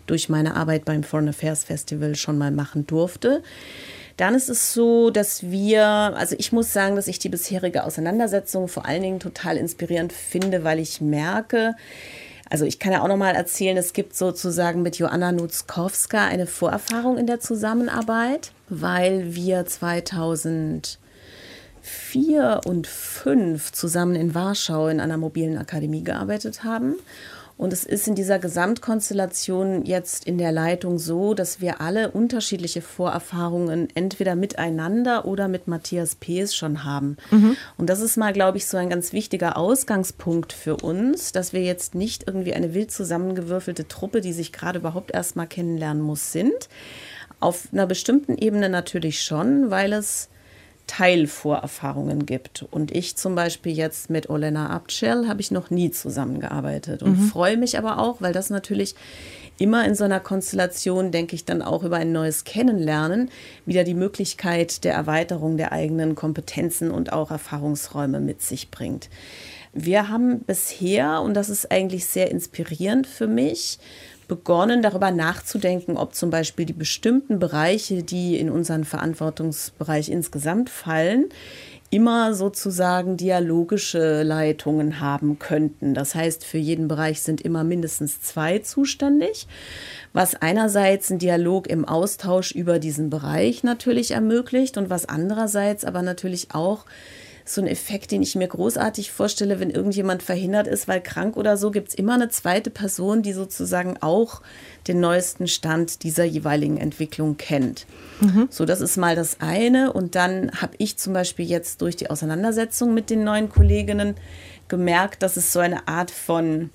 durch 0.05 0.29
meine 0.29 0.55
Arbeit 0.55 0.85
beim 0.85 1.01
Foreign 1.01 1.29
Affairs 1.29 1.63
Festival 1.63 2.13
schon 2.13 2.37
mal 2.37 2.51
machen 2.51 2.85
durfte. 2.85 3.41
Dann 4.17 4.35
ist 4.35 4.49
es 4.49 4.73
so, 4.73 5.09
dass 5.09 5.43
wir, 5.43 5.85
also 5.85 6.35
ich 6.37 6.51
muss 6.51 6.71
sagen, 6.71 6.95
dass 6.95 7.07
ich 7.07 7.19
die 7.19 7.29
bisherige 7.29 7.83
Auseinandersetzung 7.83 8.67
vor 8.67 8.85
allen 8.85 9.01
Dingen 9.01 9.19
total 9.19 9.57
inspirierend 9.57 10.13
finde, 10.13 10.63
weil 10.63 10.79
ich 10.79 11.01
merke, 11.01 11.75
also 12.49 12.65
ich 12.65 12.77
kann 12.77 12.91
ja 12.91 13.01
auch 13.01 13.07
noch 13.07 13.17
mal 13.17 13.33
erzählen, 13.33 13.77
es 13.77 13.93
gibt 13.93 14.15
sozusagen 14.15 14.83
mit 14.83 14.97
Joanna 14.97 15.31
Nutzkowska 15.31 16.27
eine 16.27 16.45
Vorerfahrung 16.45 17.17
in 17.17 17.25
der 17.25 17.39
Zusammenarbeit, 17.39 18.51
weil 18.69 19.33
wir 19.33 19.65
2004 19.65 22.61
und 22.65 22.85
2005 22.85 23.71
zusammen 23.71 24.15
in 24.15 24.35
Warschau 24.35 24.87
in 24.87 24.99
einer 24.99 25.17
mobilen 25.17 25.57
Akademie 25.57 26.03
gearbeitet 26.03 26.63
haben. 26.63 26.95
Und 27.63 27.71
es 27.71 27.85
ist 27.85 28.09
in 28.09 28.15
dieser 28.15 28.39
Gesamtkonstellation 28.39 29.85
jetzt 29.85 30.27
in 30.27 30.37
der 30.37 30.51
Leitung 30.51 30.99
so, 30.99 31.33
dass 31.33 31.61
wir 31.61 31.79
alle 31.79 32.11
unterschiedliche 32.11 32.81
Vorerfahrungen 32.81 33.87
entweder 33.95 34.35
miteinander 34.35 35.23
oder 35.23 35.47
mit 35.47 35.65
Matthias 35.65 36.15
Pees 36.15 36.53
schon 36.53 36.83
haben. 36.83 37.15
Mhm. 37.31 37.55
Und 37.77 37.89
das 37.89 38.01
ist 38.01 38.17
mal, 38.17 38.33
glaube 38.33 38.57
ich, 38.57 38.67
so 38.67 38.75
ein 38.75 38.89
ganz 38.89 39.13
wichtiger 39.13 39.55
Ausgangspunkt 39.55 40.51
für 40.51 40.75
uns, 40.75 41.31
dass 41.31 41.53
wir 41.53 41.61
jetzt 41.61 41.95
nicht 41.95 42.27
irgendwie 42.27 42.53
eine 42.53 42.73
wild 42.73 42.91
zusammengewürfelte 42.91 43.87
Truppe, 43.87 44.19
die 44.19 44.33
sich 44.33 44.51
gerade 44.51 44.79
überhaupt 44.79 45.13
erst 45.13 45.37
mal 45.37 45.47
kennenlernen 45.47 46.03
muss, 46.03 46.33
sind. 46.33 46.67
Auf 47.39 47.69
einer 47.71 47.87
bestimmten 47.87 48.37
Ebene 48.37 48.67
natürlich 48.67 49.21
schon, 49.21 49.71
weil 49.71 49.93
es 49.93 50.27
Teilvorerfahrungen 50.87 52.25
gibt. 52.25 52.65
Und 52.69 52.91
ich 52.91 53.15
zum 53.15 53.35
Beispiel 53.35 53.73
jetzt 53.73 54.09
mit 54.09 54.29
Olena 54.29 54.69
Abcel 54.69 55.27
habe 55.27 55.41
ich 55.41 55.51
noch 55.51 55.69
nie 55.69 55.91
zusammengearbeitet 55.91 57.03
und 57.03 57.19
mhm. 57.19 57.27
freue 57.27 57.57
mich 57.57 57.77
aber 57.77 57.99
auch, 57.99 58.21
weil 58.21 58.33
das 58.33 58.49
natürlich 58.49 58.95
immer 59.57 59.85
in 59.85 59.95
so 59.95 60.03
einer 60.03 60.19
Konstellation, 60.19 61.11
denke 61.11 61.35
ich, 61.35 61.45
dann 61.45 61.61
auch 61.61 61.83
über 61.83 61.97
ein 61.97 62.11
neues 62.11 62.43
Kennenlernen 62.43 63.29
wieder 63.65 63.83
die 63.83 63.93
Möglichkeit 63.93 64.83
der 64.83 64.93
Erweiterung 64.93 65.57
der 65.57 65.71
eigenen 65.71 66.15
Kompetenzen 66.15 66.91
und 66.91 67.13
auch 67.13 67.31
Erfahrungsräume 67.31 68.19
mit 68.19 68.41
sich 68.41 68.71
bringt. 68.71 69.09
Wir 69.75 70.09
haben 70.09 70.41
bisher, 70.41 71.21
und 71.21 71.33
das 71.33 71.49
ist 71.49 71.71
eigentlich 71.71 72.05
sehr 72.05 72.29
inspirierend 72.29 73.07
für 73.07 73.27
mich, 73.27 73.79
begonnen, 74.27 74.81
darüber 74.81 75.11
nachzudenken, 75.11 75.97
ob 75.97 76.15
zum 76.15 76.29
Beispiel 76.29 76.65
die 76.65 76.73
bestimmten 76.73 77.39
Bereiche, 77.39 78.03
die 78.03 78.37
in 78.37 78.49
unseren 78.49 78.83
Verantwortungsbereich 78.83 80.09
insgesamt 80.09 80.69
fallen, 80.69 81.29
immer 81.93 82.33
sozusagen 82.33 83.17
dialogische 83.17 84.23
Leitungen 84.23 84.99
haben 84.99 85.37
könnten. 85.37 85.93
Das 85.93 86.15
heißt, 86.15 86.43
für 86.43 86.57
jeden 86.57 86.87
Bereich 86.87 87.21
sind 87.21 87.39
immer 87.41 87.63
mindestens 87.63 88.19
zwei 88.19 88.57
zuständig, 88.59 89.47
was 90.11 90.33
einerseits 90.33 91.11
einen 91.11 91.19
Dialog 91.19 91.67
im 91.67 91.85
Austausch 91.85 92.51
über 92.51 92.79
diesen 92.79 93.11
Bereich 93.11 93.63
natürlich 93.63 94.09
ermöglicht 94.09 94.77
und 94.77 94.89
was 94.89 95.07
andererseits 95.07 95.85
aber 95.85 96.01
natürlich 96.01 96.47
auch 96.55 96.85
so 97.45 97.61
ein 97.61 97.67
Effekt, 97.67 98.11
den 98.11 98.21
ich 98.21 98.35
mir 98.35 98.47
großartig 98.47 99.11
vorstelle, 99.11 99.59
wenn 99.59 99.69
irgendjemand 99.69 100.23
verhindert 100.23 100.67
ist, 100.67 100.87
weil 100.87 101.01
krank 101.01 101.35
oder 101.35 101.57
so, 101.57 101.71
gibt 101.71 101.89
es 101.89 101.93
immer 101.93 102.13
eine 102.13 102.29
zweite 102.29 102.69
Person, 102.69 103.21
die 103.21 103.33
sozusagen 103.33 103.97
auch 104.01 104.41
den 104.87 104.99
neuesten 104.99 105.47
Stand 105.47 106.03
dieser 106.03 106.23
jeweiligen 106.23 106.77
Entwicklung 106.77 107.37
kennt. 107.37 107.85
Mhm. 108.21 108.47
So, 108.49 108.65
das 108.65 108.81
ist 108.81 108.97
mal 108.97 109.15
das 109.15 109.41
eine. 109.41 109.91
Und 109.91 110.15
dann 110.15 110.51
habe 110.61 110.73
ich 110.77 110.97
zum 110.97 111.13
Beispiel 111.13 111.45
jetzt 111.45 111.81
durch 111.81 111.95
die 111.95 112.09
Auseinandersetzung 112.09 112.93
mit 112.93 113.09
den 113.09 113.23
neuen 113.23 113.49
Kolleginnen 113.49 114.15
gemerkt, 114.69 115.21
dass 115.21 115.37
es 115.37 115.51
so 115.51 115.59
eine 115.59 115.87
Art 115.87 116.11
von 116.11 116.69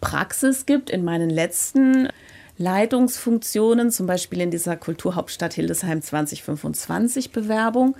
Praxis 0.00 0.66
gibt 0.66 0.90
in 0.90 1.04
meinen 1.04 1.30
letzten 1.30 2.08
Leitungsfunktionen, 2.58 3.90
zum 3.90 4.06
Beispiel 4.06 4.40
in 4.40 4.50
dieser 4.50 4.76
Kulturhauptstadt 4.76 5.54
Hildesheim 5.54 6.00
2025 6.00 7.30
Bewerbung 7.30 7.96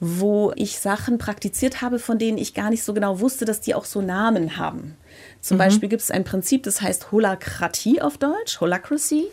wo 0.00 0.52
ich 0.56 0.78
Sachen 0.78 1.18
praktiziert 1.18 1.82
habe, 1.82 1.98
von 1.98 2.18
denen 2.18 2.38
ich 2.38 2.54
gar 2.54 2.70
nicht 2.70 2.82
so 2.82 2.94
genau 2.94 3.20
wusste, 3.20 3.44
dass 3.44 3.60
die 3.60 3.74
auch 3.74 3.84
so 3.84 4.00
Namen 4.00 4.56
haben. 4.56 4.96
Zum 5.42 5.56
mhm. 5.56 5.58
Beispiel 5.58 5.88
gibt 5.90 6.02
es 6.02 6.10
ein 6.10 6.24
Prinzip, 6.24 6.62
das 6.62 6.80
heißt 6.80 7.12
Holakratie 7.12 8.00
auf 8.00 8.16
Deutsch, 8.16 8.60
Holacracy. 8.60 9.26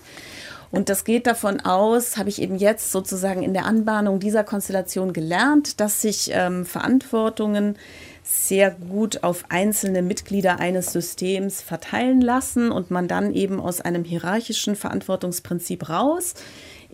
Und 0.69 0.89
das 0.89 1.06
geht 1.06 1.27
davon 1.27 1.62
aus, 1.62 2.17
habe 2.17 2.27
ich 2.27 2.41
eben 2.41 2.58
jetzt 2.58 2.91
sozusagen 2.91 3.41
in 3.41 3.53
der 3.53 3.65
Anbahnung 3.65 4.19
dieser 4.19 4.43
Konstellation 4.43 5.13
gelernt, 5.13 5.80
dass 5.80 6.01
sich 6.01 6.30
ähm, 6.34 6.65
Verantwortungen 6.65 7.77
sehr 8.21 8.71
gut 8.71 9.23
auf 9.23 9.45
einzelne 9.47 10.01
Mitglieder 10.01 10.60
eines 10.60 10.91
Systems 10.91 11.62
verteilen 11.62 12.19
lassen 12.19 12.71
und 12.71 12.91
man 12.91 13.08
dann 13.08 13.34
eben 13.34 13.62
aus 13.62 13.80
einem 13.80 14.03
hierarchischen 14.03 14.75
Verantwortungsprinzip 14.75 15.88
raus 15.88 16.34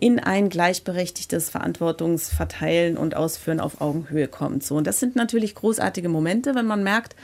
in 0.04 0.20
ein 0.20 0.50
gleichberechtigtes 0.50 1.48
Verantwortungsverteilen 1.48 2.98
und 2.98 3.16
Ausführen 3.16 3.58
auf 3.58 3.80
Augenhöhe 3.80 4.28
kommt. 4.28 4.62
So, 4.62 4.76
und 4.76 4.86
das 4.86 5.00
sind 5.00 5.16
natürlich 5.16 5.54
großartige 5.54 6.10
Momente, 6.10 6.54
wenn 6.54 6.66
man 6.66 6.82
merkt, 6.82 7.16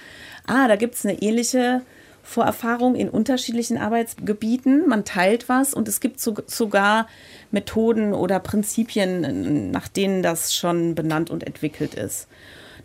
ah, 0.46 0.66
da 0.66 0.76
gibt 0.76 0.94
es 0.94 1.04
eine 1.04 1.20
ähnliche 1.20 1.82
Vorerfahrung 2.22 2.94
in 2.94 3.10
unterschiedlichen 3.10 3.76
Arbeitsgebieten. 3.76 4.88
Man 4.88 5.04
teilt 5.04 5.50
was 5.50 5.74
und 5.74 5.88
es 5.88 6.00
gibt 6.00 6.20
so, 6.20 6.34
sogar 6.46 7.06
Methoden 7.50 8.14
oder 8.14 8.40
Prinzipien, 8.40 9.70
nach 9.70 9.88
denen 9.88 10.22
das 10.22 10.54
schon 10.54 10.94
benannt 10.94 11.28
und 11.28 11.46
entwickelt 11.46 11.94
ist. 11.94 12.28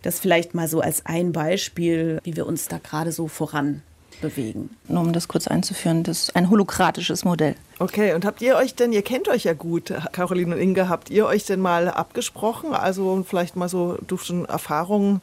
Das 0.02 0.20
vielleicht 0.20 0.54
mal 0.54 0.68
so 0.68 0.82
als 0.82 1.06
ein 1.06 1.32
Beispiel, 1.32 2.20
wie 2.26 2.36
wir 2.36 2.48
uns 2.48 2.68
da 2.68 2.80
gerade 2.80 3.14
so 3.14 3.30
voran 3.30 3.82
bewegen. 4.22 4.70
Nur 4.88 5.02
um 5.02 5.14
das 5.14 5.28
kurz 5.28 5.48
einzuführen, 5.48 6.04
das 6.04 6.24
ist 6.24 6.36
ein 6.36 6.50
holokratisches 6.50 7.26
Modell. 7.26 7.56
Okay, 7.80 8.14
und 8.14 8.26
habt 8.26 8.42
ihr 8.42 8.56
euch 8.56 8.76
denn, 8.76 8.92
ihr 8.94 9.02
kennt 9.02 9.28
euch 9.28 9.44
ja 9.44 9.54
gut, 9.54 9.94
Caroline 10.12 10.56
und 10.56 10.62
Inge, 10.62 10.90
habt 10.90 11.10
ihr 11.10 11.26
euch 11.26 11.46
denn 11.46 11.60
mal 11.60 11.90
abgesprochen, 11.90 12.74
also 12.74 13.24
vielleicht 13.28 13.56
mal 13.56 13.70
so 13.70 13.98
durch 14.08 14.32
Erfahrungen 14.48 15.22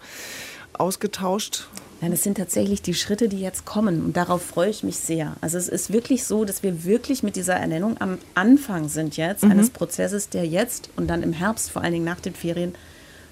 ausgetauscht? 0.75 1.69
Nein, 2.01 2.11
das 2.11 2.25
sind 2.25 2.37
tatsächlich 2.37 2.83
die 2.83 2.95
Schritte, 2.95 3.29
die 3.29 3.41
jetzt 3.41 3.65
kommen 3.65 4.05
und 4.05 4.17
darauf 4.17 4.43
freue 4.43 4.71
ich 4.71 4.83
mich 4.83 4.97
sehr. 4.97 5.37
Also 5.41 5.57
es 5.57 5.69
ist 5.69 5.93
wirklich 5.93 6.25
so, 6.25 6.45
dass 6.45 6.65
wir 6.65 6.85
wirklich 6.85 7.23
mit 7.23 7.37
dieser 7.37 7.55
Ernennung 7.55 7.97
am 8.01 8.19
Anfang 8.35 8.89
sind 8.89 9.17
jetzt 9.17 9.45
mhm. 9.45 9.53
eines 9.53 9.71
Prozesses, 9.71 10.29
der 10.29 10.45
jetzt 10.45 10.91
und 10.97 11.07
dann 11.09 11.23
im 11.23 11.33
Herbst, 11.33 11.71
vor 11.71 11.83
allen 11.83 11.93
Dingen 11.93 12.05
nach 12.05 12.19
den 12.19 12.35
Ferien, 12.35 12.75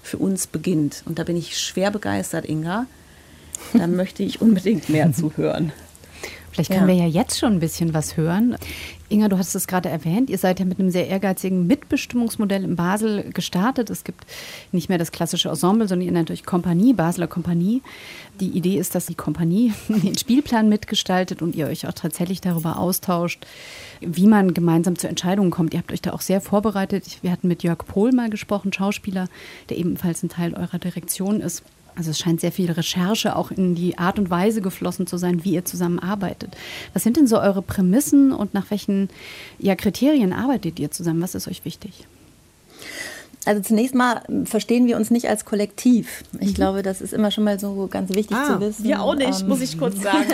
für 0.03 0.17
uns 0.17 0.47
beginnt. 0.47 1.03
Und 1.05 1.19
da 1.19 1.23
bin 1.23 1.35
ich 1.35 1.59
schwer 1.59 1.91
begeistert, 1.91 2.45
Inga. 2.47 2.87
Da 3.73 3.87
möchte 3.87 4.23
ich 4.23 4.41
unbedingt 4.41 4.89
mehr 4.89 5.11
zu 5.13 5.35
hören. 5.35 5.71
Vielleicht 6.51 6.71
können 6.71 6.89
ja. 6.89 6.95
wir 6.95 7.05
ja 7.05 7.07
jetzt 7.07 7.39
schon 7.39 7.53
ein 7.53 7.59
bisschen 7.59 7.93
was 7.93 8.17
hören. 8.17 8.57
Inga, 9.07 9.29
du 9.29 9.37
hast 9.37 9.55
es 9.55 9.67
gerade 9.67 9.89
erwähnt, 9.89 10.29
ihr 10.29 10.37
seid 10.37 10.59
ja 10.59 10.65
mit 10.65 10.79
einem 10.79 10.89
sehr 10.89 11.07
ehrgeizigen 11.07 11.65
Mitbestimmungsmodell 11.65 12.63
in 12.63 12.75
Basel 12.75 13.29
gestartet. 13.31 13.89
Es 13.89 14.03
gibt 14.03 14.25
nicht 14.71 14.89
mehr 14.89 14.97
das 14.97 15.11
klassische 15.11 15.49
Ensemble, 15.49 15.87
sondern 15.87 16.05
ihr 16.05 16.11
nennt 16.11 16.31
euch 16.31 16.43
Kompanie, 16.43 16.93
Basler 16.93 17.27
Kompanie. 17.27 17.81
Die 18.39 18.49
Idee 18.49 18.77
ist, 18.77 18.95
dass 18.95 19.05
die 19.05 19.15
Kompanie 19.15 19.73
den 19.87 20.17
Spielplan 20.17 20.67
mitgestaltet 20.67 21.41
und 21.41 21.55
ihr 21.55 21.67
euch 21.67 21.87
auch 21.87 21.93
tatsächlich 21.93 22.41
darüber 22.41 22.79
austauscht, 22.79 23.45
wie 24.01 24.27
man 24.27 24.53
gemeinsam 24.53 24.97
zu 24.97 25.07
Entscheidungen 25.07 25.51
kommt. 25.51 25.73
Ihr 25.73 25.79
habt 25.79 25.91
euch 25.93 26.01
da 26.01 26.11
auch 26.11 26.21
sehr 26.21 26.41
vorbereitet. 26.41 27.19
Wir 27.21 27.31
hatten 27.31 27.47
mit 27.47 27.63
Jörg 27.63 27.79
Pohl 27.79 28.11
mal 28.11 28.29
gesprochen, 28.29 28.73
Schauspieler, 28.73 29.27
der 29.69 29.77
ebenfalls 29.77 30.21
ein 30.23 30.29
Teil 30.29 30.53
eurer 30.53 30.79
Direktion 30.79 31.39
ist. 31.39 31.63
Also 31.95 32.11
es 32.11 32.19
scheint 32.19 32.41
sehr 32.41 32.51
viel 32.51 32.71
Recherche 32.71 33.35
auch 33.35 33.51
in 33.51 33.75
die 33.75 33.97
Art 33.97 34.17
und 34.17 34.29
Weise 34.29 34.61
geflossen 34.61 35.07
zu 35.07 35.17
sein, 35.17 35.43
wie 35.43 35.53
ihr 35.53 35.65
zusammenarbeitet. 35.65 36.55
Was 36.93 37.03
sind 37.03 37.17
denn 37.17 37.27
so 37.27 37.39
eure 37.39 37.61
Prämissen 37.61 38.31
und 38.31 38.53
nach 38.53 38.71
welchen 38.71 39.09
ja, 39.59 39.75
Kriterien 39.75 40.33
arbeitet 40.33 40.79
ihr 40.79 40.91
zusammen? 40.91 41.21
Was 41.21 41.35
ist 41.35 41.47
euch 41.47 41.65
wichtig? 41.65 42.07
Also 43.43 43.61
zunächst 43.61 43.95
mal 43.95 44.21
verstehen 44.45 44.85
wir 44.85 44.97
uns 44.97 45.09
nicht 45.09 45.27
als 45.27 45.45
Kollektiv. 45.45 46.23
Ich 46.39 46.49
mhm. 46.49 46.53
glaube, 46.53 46.83
das 46.83 47.01
ist 47.01 47.11
immer 47.11 47.31
schon 47.31 47.43
mal 47.43 47.59
so 47.59 47.87
ganz 47.89 48.13
wichtig 48.13 48.37
ah, 48.37 48.45
zu 48.45 48.59
wissen. 48.59 48.83
Wir 48.83 49.01
auch 49.01 49.15
nicht, 49.15 49.41
ähm. 49.41 49.47
muss 49.47 49.61
ich 49.61 49.79
kurz 49.79 49.99
sagen. 50.01 50.27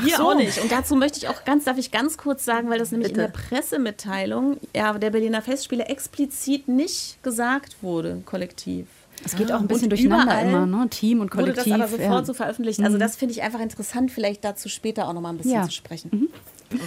wir 0.00 0.16
so. 0.16 0.22
auch 0.22 0.34
nicht. 0.36 0.62
Und 0.62 0.70
dazu 0.70 0.94
möchte 0.94 1.18
ich 1.18 1.28
auch 1.28 1.44
ganz, 1.44 1.64
darf 1.64 1.76
ich 1.76 1.90
ganz 1.90 2.16
kurz 2.16 2.44
sagen, 2.44 2.70
weil 2.70 2.78
das 2.78 2.92
nämlich 2.92 3.12
Bitte. 3.12 3.26
in 3.26 3.32
der 3.32 3.38
Pressemitteilung 3.38 4.58
ja, 4.76 4.96
der 4.96 5.10
Berliner 5.10 5.42
Festspiele 5.42 5.86
explizit 5.86 6.68
nicht 6.68 7.20
gesagt 7.24 7.82
wurde, 7.82 8.22
Kollektiv. 8.24 8.86
Es 9.24 9.36
geht 9.36 9.52
auch 9.52 9.60
ein 9.60 9.68
bisschen 9.68 9.88
durcheinander 9.88 10.40
immer, 10.42 10.66
ne? 10.66 10.88
Team 10.90 11.20
und 11.20 11.30
Kollektiv. 11.30 11.66
Wurde 11.66 11.78
das 11.78 11.80
aber 11.80 11.88
sofort 11.88 12.20
ja. 12.20 12.24
so 12.24 12.34
veröffentlicht. 12.34 12.80
Also 12.82 12.98
das 12.98 13.16
finde 13.16 13.32
ich 13.34 13.42
einfach 13.42 13.60
interessant, 13.60 14.10
vielleicht 14.10 14.44
dazu 14.44 14.68
später 14.68 15.08
auch 15.08 15.12
noch 15.12 15.20
mal 15.20 15.30
ein 15.30 15.36
bisschen 15.38 15.52
Ja. 15.54 15.64
zu 15.64 15.72
sprechen. 15.72 16.28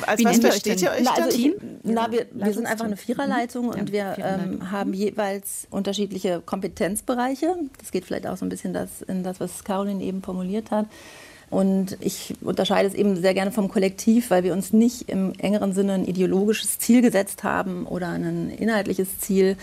Als 0.06 0.20
Wie 0.20 0.26
was 0.26 0.32
nennt 0.32 0.44
ihr 0.44 0.48
euch 0.48 0.54
versteht 0.54 0.82
denn? 0.82 0.88
ihr 0.88 0.92
euch 0.92 1.04
Na, 1.04 1.12
da? 1.16 1.24
also 1.24 1.38
ich, 1.38 1.54
na, 1.84 2.12
wir, 2.12 2.26
wir 2.32 2.54
sind 2.54 2.66
einfach 2.66 2.86
eine 2.86 2.98
Viererleitung 2.98 3.70
und 3.70 3.92
wir 3.92 4.16
ähm, 4.18 4.72
haben 4.72 4.94
jeweils 4.94 5.68
unterschiedliche 5.70 6.42
Kompetenzbereiche. 6.44 7.56
Das 7.80 7.92
geht 7.92 8.06
vielleicht 8.06 8.28
auch 8.28 8.38
so 8.38 8.46
ein 8.46 8.50
bisschen 8.50 8.74
das, 8.74 9.02
in 9.04 9.24
das, 9.24 9.40
was 9.40 9.64
Caroline 9.64 10.04
eben 10.04 10.22
formuliert 10.24 10.72
hat. 10.72 10.88
Und 11.52 11.98
ich 12.02 12.34
unterscheide 12.42 12.88
es 12.90 12.96
eben 12.96 13.16
sehr 13.22 13.36
gerne 13.36 13.52
vom 13.52 13.70
Kollektiv, 13.70 14.32
weil 14.32 14.44
wir 14.44 14.54
uns 14.54 14.74
nicht 14.74 15.08
im 15.10 15.34
engeren 15.38 15.74
Sinne 15.74 15.94
ein 15.94 16.06
ideologisches 16.06 16.80
Ziel 16.80 17.02
gesetzt 17.04 17.44
haben 17.44 17.86
oder 17.86 18.10
ein 18.10 18.50
inhaltliches 18.50 19.20
Ziel, 19.20 19.56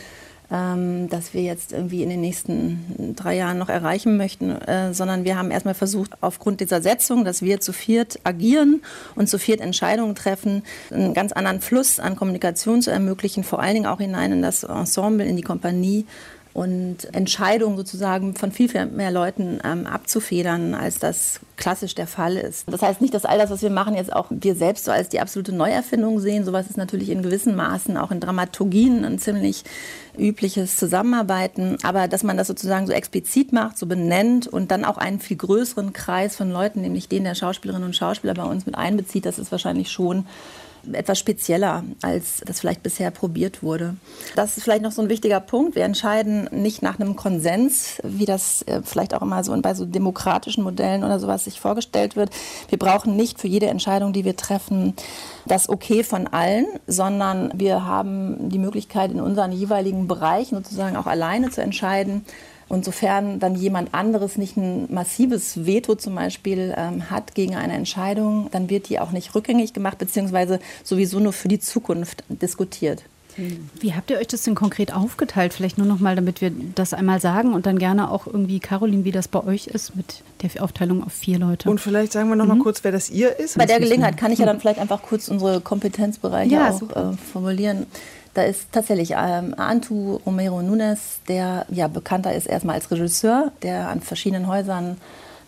ähm, 0.52 1.08
das 1.08 1.32
wir 1.32 1.42
jetzt 1.42 1.72
irgendwie 1.72 2.02
in 2.02 2.10
den 2.10 2.20
nächsten 2.20 3.14
drei 3.16 3.36
Jahren 3.36 3.58
noch 3.58 3.70
erreichen 3.70 4.16
möchten, 4.18 4.50
äh, 4.50 4.92
sondern 4.92 5.24
wir 5.24 5.38
haben 5.38 5.50
erstmal 5.50 5.74
versucht, 5.74 6.12
aufgrund 6.20 6.60
dieser 6.60 6.82
Setzung, 6.82 7.24
dass 7.24 7.40
wir 7.40 7.60
zu 7.60 7.72
viert 7.72 8.20
agieren 8.24 8.82
und 9.14 9.28
zu 9.28 9.38
viert 9.38 9.60
Entscheidungen 9.60 10.14
treffen, 10.14 10.62
einen 10.90 11.14
ganz 11.14 11.32
anderen 11.32 11.60
Fluss 11.60 11.98
an 11.98 12.16
Kommunikation 12.16 12.82
zu 12.82 12.90
ermöglichen, 12.90 13.44
vor 13.44 13.60
allen 13.60 13.74
Dingen 13.74 13.86
auch 13.86 14.00
hinein 14.00 14.32
in 14.32 14.42
das 14.42 14.62
Ensemble, 14.64 15.26
in 15.26 15.36
die 15.36 15.42
Kompanie 15.42 16.06
und 16.54 17.14
Entscheidungen 17.14 17.76
sozusagen 17.76 18.34
von 18.34 18.52
viel, 18.52 18.68
viel 18.68 18.84
mehr 18.86 19.10
Leuten 19.10 19.58
ähm, 19.64 19.86
abzufedern, 19.86 20.74
als 20.74 20.98
das 20.98 21.40
klassisch 21.56 21.94
der 21.94 22.06
Fall 22.06 22.36
ist. 22.36 22.64
Das 22.70 22.82
heißt 22.82 23.00
nicht, 23.00 23.14
dass 23.14 23.24
all 23.24 23.38
das, 23.38 23.50
was 23.50 23.62
wir 23.62 23.70
machen, 23.70 23.94
jetzt 23.94 24.12
auch 24.12 24.26
wir 24.30 24.54
selbst 24.54 24.84
so 24.84 24.90
als 24.90 25.08
die 25.08 25.20
absolute 25.20 25.52
Neuerfindung 25.52 26.20
sehen. 26.20 26.44
Sowas 26.44 26.68
ist 26.68 26.76
natürlich 26.76 27.08
in 27.08 27.22
gewissen 27.22 27.56
Maßen 27.56 27.96
auch 27.96 28.10
in 28.10 28.20
Dramaturgien 28.20 29.04
ein 29.04 29.18
ziemlich 29.18 29.64
übliches 30.18 30.76
Zusammenarbeiten. 30.76 31.78
Aber 31.84 32.06
dass 32.06 32.22
man 32.22 32.36
das 32.36 32.48
sozusagen 32.48 32.86
so 32.86 32.92
explizit 32.92 33.52
macht, 33.52 33.78
so 33.78 33.86
benennt 33.86 34.46
und 34.46 34.70
dann 34.70 34.84
auch 34.84 34.98
einen 34.98 35.20
viel 35.20 35.38
größeren 35.38 35.94
Kreis 35.94 36.36
von 36.36 36.50
Leuten, 36.50 36.82
nämlich 36.82 37.08
den 37.08 37.24
der 37.24 37.34
Schauspielerinnen 37.34 37.86
und 37.86 37.96
Schauspieler 37.96 38.34
bei 38.34 38.44
uns 38.44 38.66
mit 38.66 38.74
einbezieht, 38.74 39.24
das 39.24 39.38
ist 39.38 39.52
wahrscheinlich 39.52 39.90
schon 39.90 40.26
etwas 40.92 41.18
spezieller, 41.18 41.84
als 42.02 42.42
das 42.44 42.60
vielleicht 42.60 42.82
bisher 42.82 43.10
probiert 43.10 43.62
wurde. 43.62 43.96
Das 44.36 44.56
ist 44.56 44.64
vielleicht 44.64 44.82
noch 44.82 44.92
so 44.92 45.02
ein 45.02 45.08
wichtiger 45.08 45.40
Punkt. 45.40 45.74
Wir 45.76 45.84
entscheiden 45.84 46.48
nicht 46.50 46.82
nach 46.82 46.98
einem 46.98 47.16
Konsens, 47.16 48.00
wie 48.02 48.24
das 48.24 48.62
äh, 48.62 48.82
vielleicht 48.84 49.14
auch 49.14 49.22
immer 49.22 49.44
so 49.44 49.56
bei 49.60 49.74
so 49.74 49.84
demokratischen 49.84 50.64
Modellen 50.64 51.04
oder 51.04 51.20
sowas 51.20 51.44
sich 51.44 51.60
vorgestellt 51.60 52.16
wird. 52.16 52.30
Wir 52.68 52.78
brauchen 52.78 53.16
nicht 53.16 53.40
für 53.40 53.48
jede 53.48 53.66
Entscheidung, 53.66 54.12
die 54.12 54.24
wir 54.24 54.36
treffen, 54.36 54.94
das 55.46 55.68
Okay 55.68 56.04
von 56.04 56.26
allen, 56.26 56.66
sondern 56.86 57.52
wir 57.54 57.84
haben 57.84 58.48
die 58.48 58.58
Möglichkeit, 58.58 59.10
in 59.10 59.20
unseren 59.20 59.52
jeweiligen 59.52 60.06
Bereichen 60.08 60.56
sozusagen 60.56 60.96
auch 60.96 61.06
alleine 61.06 61.50
zu 61.50 61.62
entscheiden. 61.62 62.24
Und 62.68 62.86
sofern 62.86 63.38
dann 63.38 63.54
jemand 63.54 63.92
anderes 63.92 64.38
nicht 64.38 64.56
ein 64.56 64.86
massives 64.90 65.66
Veto 65.66 65.94
zum 65.94 66.14
Beispiel 66.14 66.74
ähm, 66.74 67.10
hat 67.10 67.34
gegen 67.34 67.54
eine 67.54 67.74
Entscheidung, 67.74 68.48
dann 68.50 68.70
wird 68.70 68.88
die 68.88 68.98
auch 68.98 69.10
nicht 69.10 69.34
rückgängig 69.34 69.74
gemacht, 69.74 69.98
beziehungsweise 69.98 70.58
sowieso 70.82 71.20
nur 71.20 71.34
für 71.34 71.48
die 71.48 71.58
Zukunft 71.58 72.24
diskutiert. 72.28 73.02
Wie 73.36 73.94
habt 73.94 74.10
ihr 74.10 74.18
euch 74.18 74.26
das 74.26 74.42
denn 74.42 74.54
konkret 74.54 74.92
aufgeteilt? 74.92 75.52
Vielleicht 75.52 75.78
nur 75.78 75.86
noch 75.86 76.00
mal, 76.00 76.16
damit 76.16 76.40
wir 76.40 76.52
das 76.74 76.94
einmal 76.94 77.20
sagen 77.20 77.54
und 77.54 77.66
dann 77.66 77.78
gerne 77.78 78.10
auch 78.10 78.26
irgendwie, 78.26 78.60
Caroline, 78.60 79.04
wie 79.04 79.12
das 79.12 79.28
bei 79.28 79.42
euch 79.42 79.66
ist 79.66 79.96
mit 79.96 80.22
der 80.42 80.62
Aufteilung 80.62 81.04
auf 81.04 81.12
vier 81.12 81.38
Leute. 81.38 81.70
Und 81.70 81.80
vielleicht 81.80 82.12
sagen 82.12 82.28
wir 82.28 82.36
noch 82.36 82.46
mal 82.46 82.58
kurz, 82.58 82.84
wer 82.84 82.92
das 82.92 83.10
ihr 83.10 83.38
ist. 83.38 83.56
Bei 83.58 83.66
der 83.66 83.80
Gelegenheit 83.80 84.16
kann 84.16 84.32
ich 84.32 84.38
ja 84.38 84.46
dann 84.46 84.60
vielleicht 84.60 84.78
einfach 84.78 85.02
kurz 85.02 85.28
unsere 85.28 85.60
Kompetenzbereiche 85.60 86.54
Ja, 86.54 86.70
auch 86.70 87.12
äh, 87.12 87.16
formulieren. 87.32 87.86
Da 88.34 88.42
ist 88.44 88.72
tatsächlich 88.72 89.12
ähm, 89.16 89.54
Antu 89.56 90.16
Romero 90.24 90.62
Nunes, 90.62 91.20
der 91.28 91.66
ja 91.70 91.88
bekannter 91.88 92.34
ist 92.34 92.46
erstmal 92.46 92.76
als 92.76 92.90
Regisseur, 92.90 93.52
der 93.62 93.88
an 93.88 94.00
verschiedenen 94.00 94.46
Häusern 94.46 94.96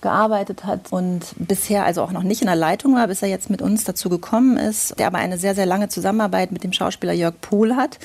gearbeitet 0.04 0.64
hat 0.64 0.92
und 0.92 1.34
bisher 1.36 1.84
also 1.84 2.02
auch 2.02 2.12
noch 2.12 2.22
nicht 2.22 2.42
in 2.42 2.46
der 2.46 2.54
Leitung 2.54 2.94
war, 2.94 3.08
bis 3.08 3.22
er 3.22 3.28
jetzt 3.28 3.50
mit 3.50 3.60
uns 3.60 3.82
dazu 3.82 4.08
gekommen 4.08 4.56
ist, 4.56 4.96
der 5.00 5.08
aber 5.08 5.18
eine 5.18 5.38
sehr, 5.38 5.56
sehr 5.56 5.66
lange 5.66 5.88
Zusammenarbeit 5.88 6.52
mit 6.52 6.62
dem 6.62 6.72
Schauspieler 6.72 7.12
Jörg 7.12 7.34
Pohl 7.40 7.74
hat. 7.74 7.98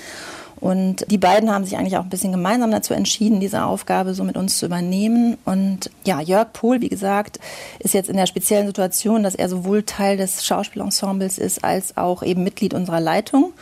Und 0.59 1.05
die 1.09 1.17
beiden 1.17 1.51
haben 1.51 1.63
sich 1.63 1.77
eigentlich 1.77 1.97
auch 1.97 2.03
ein 2.03 2.09
bisschen 2.09 2.31
gemeinsam 2.31 2.71
dazu 2.71 2.93
entschieden, 2.93 3.39
diese 3.39 3.63
Aufgabe 3.63 4.13
so 4.13 4.23
mit 4.23 4.35
uns 4.35 4.57
zu 4.57 4.65
übernehmen. 4.65 5.37
Und 5.45 5.91
ja, 6.05 6.19
Jörg 6.19 6.51
Pohl, 6.53 6.81
wie 6.81 6.89
gesagt, 6.89 7.39
ist 7.79 7.93
jetzt 7.93 8.09
in 8.09 8.17
der 8.17 8.25
speziellen 8.25 8.67
Situation, 8.67 9.23
dass 9.23 9.35
er 9.35 9.47
sowohl 9.47 9.83
Teil 9.83 10.17
des 10.17 10.45
Schauspielensembles 10.45 11.37
ist, 11.37 11.63
als 11.63 11.95
auch 11.97 12.23
eben 12.23 12.43
Mitglied 12.43 12.73
unserer 12.73 12.99
Leitung 12.99 13.53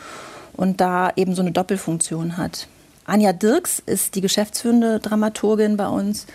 und 0.54 0.80
da 0.80 1.12
eben 1.16 1.36
so 1.36 1.42
eine 1.42 1.52
Doppelfunktion 1.52 2.38
hat. 2.38 2.68
Anja 3.06 3.32
Dirks 3.32 3.82
ist 3.86 4.16
die 4.16 4.22
geschäftsführende 4.22 5.00
Dramaturgin 5.00 5.78
bei 5.78 5.88
uns. 5.88 6.28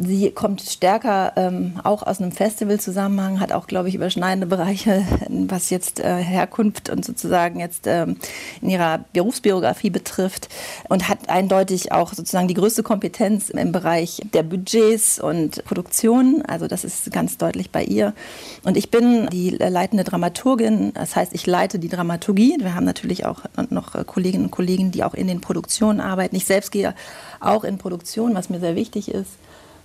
Sie 0.00 0.30
kommt 0.32 0.62
stärker 0.62 1.32
ähm, 1.36 1.78
auch 1.84 2.02
aus 2.02 2.20
einem 2.20 2.32
Festivalzusammenhang, 2.32 3.38
hat 3.38 3.52
auch, 3.52 3.68
glaube 3.68 3.88
ich, 3.88 3.94
überschneidende 3.94 4.48
Bereiche, 4.48 5.04
was 5.28 5.70
jetzt 5.70 6.00
äh, 6.00 6.16
Herkunft 6.16 6.90
und 6.90 7.04
sozusagen 7.04 7.60
jetzt 7.60 7.86
ähm, 7.86 8.16
in 8.60 8.70
ihrer 8.70 9.04
Berufsbiografie 9.12 9.90
betrifft 9.90 10.48
und 10.88 11.08
hat 11.08 11.28
eindeutig 11.28 11.92
auch 11.92 12.14
sozusagen 12.14 12.48
die 12.48 12.54
größte 12.54 12.82
Kompetenz 12.82 13.48
im 13.50 13.70
Bereich 13.70 14.20
der 14.34 14.42
Budgets 14.42 15.20
und 15.20 15.64
Produktion. 15.64 16.42
Also 16.42 16.66
das 16.66 16.82
ist 16.82 17.12
ganz 17.12 17.38
deutlich 17.38 17.70
bei 17.70 17.84
ihr. 17.84 18.12
Und 18.64 18.76
ich 18.76 18.90
bin 18.90 19.28
die 19.30 19.50
leitende 19.50 20.02
Dramaturgin, 20.02 20.94
das 20.94 21.14
heißt, 21.14 21.32
ich 21.32 21.46
leite 21.46 21.78
die 21.78 21.88
Dramaturgie. 21.88 22.56
Wir 22.58 22.74
haben 22.74 22.84
natürlich 22.84 23.24
auch 23.24 23.42
noch 23.70 23.94
äh, 23.94 24.02
Kolleginnen 24.04 24.46
und 24.46 24.50
Kollegen, 24.50 24.90
die 24.90 25.04
auch 25.04 25.14
in 25.14 25.28
den 25.28 25.40
Produktionen 25.40 26.00
arbeiten. 26.00 26.34
Ich 26.34 26.44
selbst 26.44 26.72
gehe 26.72 26.94
auch 27.38 27.62
in 27.62 27.78
Produktion, 27.78 28.34
was 28.34 28.50
mir 28.50 28.58
sehr 28.58 28.74
wichtig 28.74 29.12
ist 29.12 29.30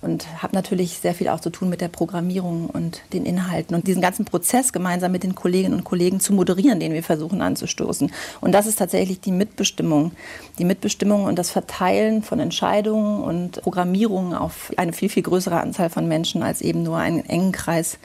und 0.02 0.42
habe 0.42 0.54
natürlich 0.54 0.98
sehr 0.98 1.14
viel 1.14 1.28
auch 1.28 1.40
zu 1.40 1.50
tun 1.50 1.70
mit 1.70 1.80
der 1.80 1.88
Programmierung 1.88 2.68
und 2.68 3.02
den 3.12 3.24
Inhalten 3.24 3.74
und 3.74 3.86
diesen 3.86 4.02
ganzen 4.02 4.24
Prozess 4.24 4.72
gemeinsam 4.72 5.12
mit 5.12 5.22
den 5.22 5.36
Kolleginnen 5.36 5.74
und 5.74 5.84
Kollegen 5.84 6.18
zu 6.18 6.32
moderieren, 6.32 6.80
den 6.80 6.92
wir 6.92 7.04
versuchen 7.04 7.40
anzustoßen. 7.40 8.12
Und 8.40 8.52
das 8.52 8.66
ist 8.66 8.80
tatsächlich 8.80 9.20
die 9.20 9.30
Mitbestimmung, 9.30 10.12
die 10.58 10.64
Mitbestimmung 10.64 11.24
und 11.24 11.38
das 11.38 11.50
Verteilen 11.50 12.22
von 12.22 12.40
Entscheidungen 12.40 13.22
und 13.22 13.62
Programmierungen 13.62 14.34
auf 14.34 14.72
eine 14.76 14.92
viel, 14.92 15.08
viel 15.08 15.22
größere 15.22 15.60
Anzahl 15.60 15.88
von 15.88 16.08
Menschen 16.08 16.42
als 16.42 16.60
eben 16.60 16.82
nur 16.82 16.98
einen 16.98 17.24
engen 17.24 17.52
Kreis, 17.52 17.98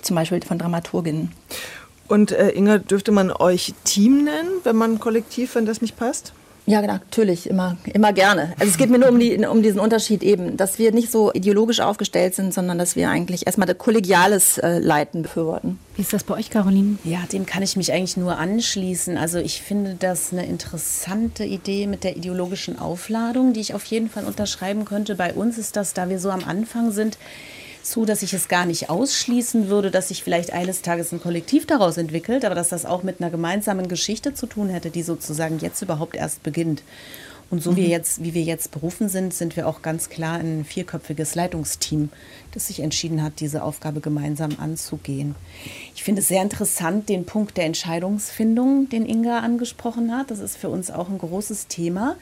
zum 0.00 0.16
Beispiel 0.16 0.40
von 0.42 0.58
Dramaturginnen. 0.58 1.32
Und 2.08 2.32
äh, 2.32 2.52
Inga, 2.52 2.78
dürfte 2.78 3.12
man 3.12 3.30
euch 3.30 3.74
Team 3.84 4.24
nennen, 4.24 4.48
wenn 4.64 4.76
man 4.76 4.98
kollektiv, 4.98 5.54
wenn 5.54 5.66
das 5.66 5.82
nicht 5.82 5.96
passt? 5.96 6.32
Ja, 6.68 6.82
genau, 6.82 6.94
natürlich, 6.94 7.48
immer, 7.48 7.78
immer 7.94 8.12
gerne. 8.12 8.52
Also 8.58 8.70
es 8.70 8.76
geht 8.76 8.90
mir 8.90 8.98
nur 8.98 9.08
um, 9.08 9.18
die, 9.18 9.38
um 9.46 9.62
diesen 9.62 9.80
Unterschied 9.80 10.22
eben, 10.22 10.58
dass 10.58 10.78
wir 10.78 10.92
nicht 10.92 11.10
so 11.10 11.32
ideologisch 11.32 11.80
aufgestellt 11.80 12.34
sind, 12.34 12.52
sondern 12.52 12.76
dass 12.76 12.94
wir 12.94 13.08
eigentlich 13.08 13.46
erstmal 13.46 13.74
kollegiales 13.74 14.58
äh, 14.58 14.78
Leiten 14.78 15.22
befürworten. 15.22 15.78
Wie 15.96 16.02
ist 16.02 16.12
das 16.12 16.24
bei 16.24 16.34
euch, 16.34 16.50
Caroline? 16.50 16.98
Ja, 17.04 17.20
dem 17.32 17.46
kann 17.46 17.62
ich 17.62 17.76
mich 17.76 17.90
eigentlich 17.90 18.18
nur 18.18 18.36
anschließen. 18.36 19.16
Also 19.16 19.38
ich 19.38 19.62
finde 19.62 19.96
das 19.98 20.30
eine 20.30 20.44
interessante 20.44 21.42
Idee 21.44 21.86
mit 21.86 22.04
der 22.04 22.18
ideologischen 22.18 22.78
Aufladung, 22.78 23.54
die 23.54 23.60
ich 23.60 23.72
auf 23.72 23.86
jeden 23.86 24.10
Fall 24.10 24.24
unterschreiben 24.24 24.84
könnte. 24.84 25.14
Bei 25.14 25.32
uns 25.32 25.56
ist 25.56 25.74
das, 25.74 25.94
da 25.94 26.10
wir 26.10 26.18
so 26.18 26.28
am 26.28 26.44
Anfang 26.44 26.92
sind, 26.92 27.16
so, 27.90 28.04
dass 28.04 28.22
ich 28.22 28.32
es 28.32 28.48
gar 28.48 28.66
nicht 28.66 28.90
ausschließen 28.90 29.68
würde, 29.68 29.90
dass 29.90 30.08
sich 30.08 30.22
vielleicht 30.22 30.52
eines 30.52 30.82
Tages 30.82 31.12
ein 31.12 31.20
Kollektiv 31.20 31.66
daraus 31.66 31.96
entwickelt, 31.96 32.44
aber 32.44 32.54
dass 32.54 32.68
das 32.68 32.84
auch 32.84 33.02
mit 33.02 33.20
einer 33.20 33.30
gemeinsamen 33.30 33.88
Geschichte 33.88 34.34
zu 34.34 34.46
tun 34.46 34.68
hätte, 34.68 34.90
die 34.90 35.02
sozusagen 35.02 35.58
jetzt 35.58 35.82
überhaupt 35.82 36.16
erst 36.16 36.42
beginnt. 36.42 36.82
Und 37.50 37.62
so 37.62 37.76
wie, 37.76 37.86
jetzt, 37.86 38.22
wie 38.22 38.34
wir 38.34 38.42
jetzt 38.42 38.72
berufen 38.72 39.08
sind, 39.08 39.32
sind 39.32 39.56
wir 39.56 39.66
auch 39.66 39.80
ganz 39.80 40.10
klar 40.10 40.38
ein 40.38 40.66
vierköpfiges 40.66 41.34
Leitungsteam, 41.34 42.10
das 42.52 42.66
sich 42.66 42.80
entschieden 42.80 43.22
hat, 43.22 43.40
diese 43.40 43.62
Aufgabe 43.62 44.00
gemeinsam 44.00 44.56
anzugehen. 44.58 45.34
Ich 45.94 46.02
finde 46.04 46.20
es 46.20 46.28
sehr 46.28 46.42
interessant, 46.42 47.08
den 47.08 47.24
Punkt 47.24 47.56
der 47.56 47.64
Entscheidungsfindung, 47.64 48.90
den 48.90 49.06
Inga 49.06 49.38
angesprochen 49.38 50.14
hat. 50.14 50.30
Das 50.30 50.40
ist 50.40 50.58
für 50.58 50.68
uns 50.68 50.90
auch 50.90 51.08
ein 51.08 51.16
großes 51.16 51.68
Thema 51.68 52.16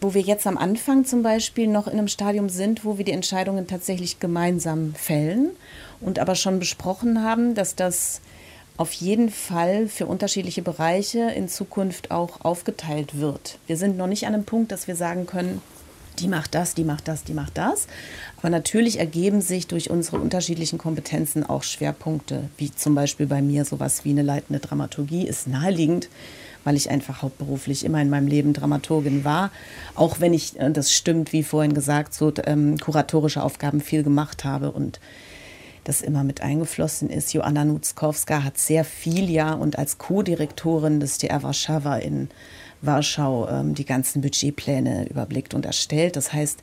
wo 0.00 0.14
wir 0.14 0.20
jetzt 0.20 0.46
am 0.46 0.58
Anfang 0.58 1.04
zum 1.04 1.22
Beispiel 1.22 1.66
noch 1.66 1.86
in 1.86 1.94
einem 1.94 2.08
Stadium 2.08 2.48
sind, 2.48 2.84
wo 2.84 2.98
wir 2.98 3.04
die 3.04 3.12
Entscheidungen 3.12 3.66
tatsächlich 3.66 4.20
gemeinsam 4.20 4.94
fällen 4.94 5.50
und 6.00 6.18
aber 6.18 6.34
schon 6.34 6.58
besprochen 6.58 7.22
haben, 7.22 7.54
dass 7.54 7.74
das 7.74 8.20
auf 8.76 8.92
jeden 8.92 9.28
Fall 9.28 9.88
für 9.88 10.06
unterschiedliche 10.06 10.62
Bereiche 10.62 11.30
in 11.32 11.48
Zukunft 11.48 12.12
auch 12.12 12.44
aufgeteilt 12.44 13.18
wird. 13.18 13.58
Wir 13.66 13.76
sind 13.76 13.96
noch 13.96 14.06
nicht 14.06 14.26
an 14.26 14.34
einem 14.34 14.44
Punkt, 14.44 14.70
dass 14.70 14.86
wir 14.86 14.94
sagen 14.94 15.26
können, 15.26 15.60
die 16.20 16.28
macht 16.28 16.54
das, 16.54 16.74
die 16.74 16.84
macht 16.84 17.08
das, 17.08 17.24
die 17.24 17.34
macht 17.34 17.58
das. 17.58 17.86
Aber 18.38 18.50
natürlich 18.50 18.98
ergeben 18.98 19.40
sich 19.40 19.66
durch 19.66 19.90
unsere 19.90 20.18
unterschiedlichen 20.18 20.78
Kompetenzen 20.78 21.44
auch 21.44 21.62
Schwerpunkte, 21.62 22.50
wie 22.56 22.72
zum 22.72 22.94
Beispiel 22.94 23.26
bei 23.26 23.42
mir 23.42 23.64
sowas 23.64 24.04
wie 24.04 24.10
eine 24.10 24.22
leitende 24.22 24.60
Dramaturgie 24.60 25.26
ist 25.26 25.48
naheliegend, 25.48 26.08
weil 26.68 26.76
ich 26.76 26.90
einfach 26.90 27.22
hauptberuflich 27.22 27.82
immer 27.82 28.02
in 28.02 28.10
meinem 28.10 28.26
Leben 28.26 28.52
Dramaturgin 28.52 29.24
war. 29.24 29.50
Auch 29.94 30.20
wenn 30.20 30.34
ich, 30.34 30.60
äh, 30.60 30.70
das 30.70 30.92
stimmt, 30.92 31.32
wie 31.32 31.42
vorhin 31.42 31.72
gesagt, 31.72 32.12
so 32.12 32.30
ähm, 32.44 32.76
kuratorische 32.76 33.42
Aufgaben 33.42 33.80
viel 33.80 34.02
gemacht 34.02 34.44
habe 34.44 34.70
und 34.70 35.00
das 35.84 36.02
immer 36.02 36.24
mit 36.24 36.42
eingeflossen 36.42 37.08
ist. 37.08 37.32
Joanna 37.32 37.64
Nutzkowska 37.64 38.44
hat 38.44 38.58
sehr 38.58 38.84
viel 38.84 39.30
ja 39.30 39.54
und 39.54 39.78
als 39.78 39.96
Co-Direktorin 39.96 41.00
des 41.00 41.16
DR 41.16 41.42
Warszawa 41.42 41.96
in 41.96 42.28
Warschau 42.82 43.48
ähm, 43.48 43.74
die 43.74 43.86
ganzen 43.86 44.20
Budgetpläne 44.20 45.08
überblickt 45.08 45.54
und 45.54 45.64
erstellt. 45.64 46.16
Das 46.16 46.34
heißt, 46.34 46.58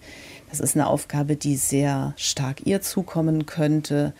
das 0.51 0.59
ist 0.59 0.75
eine 0.75 0.85
Aufgabe, 0.85 1.35
die 1.35 1.55
sehr 1.55 2.13
stark 2.15 2.67
ihr 2.67 2.81
zukommen 2.81 3.47
könnte. 3.47 4.13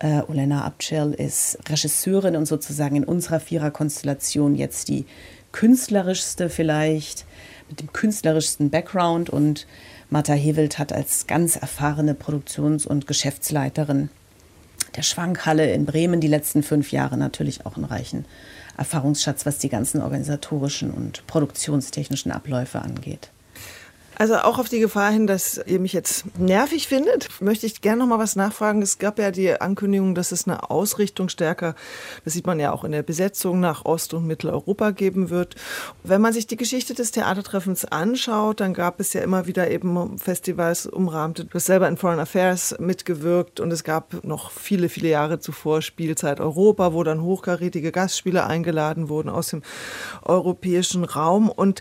Äh, 0.00 0.22
Olena 0.28 0.64
Abcel 0.64 1.12
ist 1.12 1.58
Regisseurin 1.68 2.34
und 2.34 2.46
sozusagen 2.46 2.96
in 2.96 3.04
unserer 3.04 3.38
Viererkonstellation 3.38 4.54
jetzt 4.54 4.88
die 4.88 5.04
künstlerischste 5.52 6.48
vielleicht, 6.48 7.26
mit 7.68 7.80
dem 7.80 7.92
künstlerischsten 7.92 8.70
Background 8.70 9.30
und 9.30 9.66
Martha 10.08 10.32
Hewelt 10.32 10.78
hat 10.78 10.92
als 10.92 11.26
ganz 11.26 11.54
erfahrene 11.54 12.14
Produktions- 12.14 12.86
und 12.86 13.06
Geschäftsleiterin 13.06 14.08
der 14.96 15.02
Schwankhalle 15.02 15.72
in 15.72 15.84
Bremen 15.84 16.20
die 16.20 16.28
letzten 16.28 16.62
fünf 16.62 16.92
Jahre 16.92 17.16
natürlich 17.16 17.66
auch 17.66 17.76
einen 17.76 17.84
reichen 17.84 18.24
Erfahrungsschatz, 18.76 19.44
was 19.44 19.58
die 19.58 19.68
ganzen 19.68 20.00
organisatorischen 20.00 20.90
und 20.90 21.26
produktionstechnischen 21.26 22.32
Abläufe 22.32 22.80
angeht. 22.80 23.30
Also 24.16 24.36
auch 24.36 24.58
auf 24.58 24.68
die 24.68 24.80
Gefahr 24.80 25.10
hin, 25.10 25.26
dass 25.26 25.60
ihr 25.64 25.80
mich 25.80 25.94
jetzt 25.94 26.38
nervig 26.38 26.88
findet, 26.88 27.40
möchte 27.40 27.64
ich 27.64 27.80
gerne 27.80 28.00
noch 28.00 28.06
mal 28.06 28.18
was 28.18 28.36
nachfragen. 28.36 28.82
Es 28.82 28.98
gab 28.98 29.18
ja 29.18 29.30
die 29.30 29.58
Ankündigung, 29.58 30.14
dass 30.14 30.30
es 30.30 30.46
eine 30.46 30.70
Ausrichtung 30.70 31.30
stärker, 31.30 31.74
das 32.24 32.34
sieht 32.34 32.46
man 32.46 32.60
ja 32.60 32.72
auch 32.72 32.84
in 32.84 32.92
der 32.92 33.02
Besetzung 33.02 33.60
nach 33.60 33.86
Ost- 33.86 34.12
und 34.12 34.26
Mitteleuropa 34.26 34.90
geben 34.90 35.30
wird. 35.30 35.54
Wenn 36.02 36.20
man 36.20 36.34
sich 36.34 36.46
die 36.46 36.58
Geschichte 36.58 36.92
des 36.92 37.12
Theatertreffens 37.12 37.86
anschaut, 37.86 38.60
dann 38.60 38.74
gab 38.74 39.00
es 39.00 39.14
ja 39.14 39.22
immer 39.22 39.46
wieder 39.46 39.70
eben 39.70 40.18
Festivals 40.18 40.86
umrahmte. 40.86 41.46
Du 41.46 41.54
hast 41.54 41.66
selber 41.66 41.88
in 41.88 41.96
Foreign 41.96 42.20
Affairs 42.20 42.76
mitgewirkt 42.78 43.58
und 43.58 43.70
es 43.70 43.84
gab 43.84 44.22
noch 44.24 44.50
viele, 44.50 44.90
viele 44.90 45.08
Jahre 45.08 45.38
zuvor 45.38 45.80
Spielzeit 45.80 46.40
Europa, 46.40 46.92
wo 46.92 47.04
dann 47.04 47.22
hochkarätige 47.22 47.90
Gastspieler 47.90 48.46
eingeladen 48.46 49.08
wurden 49.08 49.30
aus 49.30 49.48
dem 49.48 49.62
europäischen 50.22 51.04
Raum 51.04 51.48
und 51.48 51.80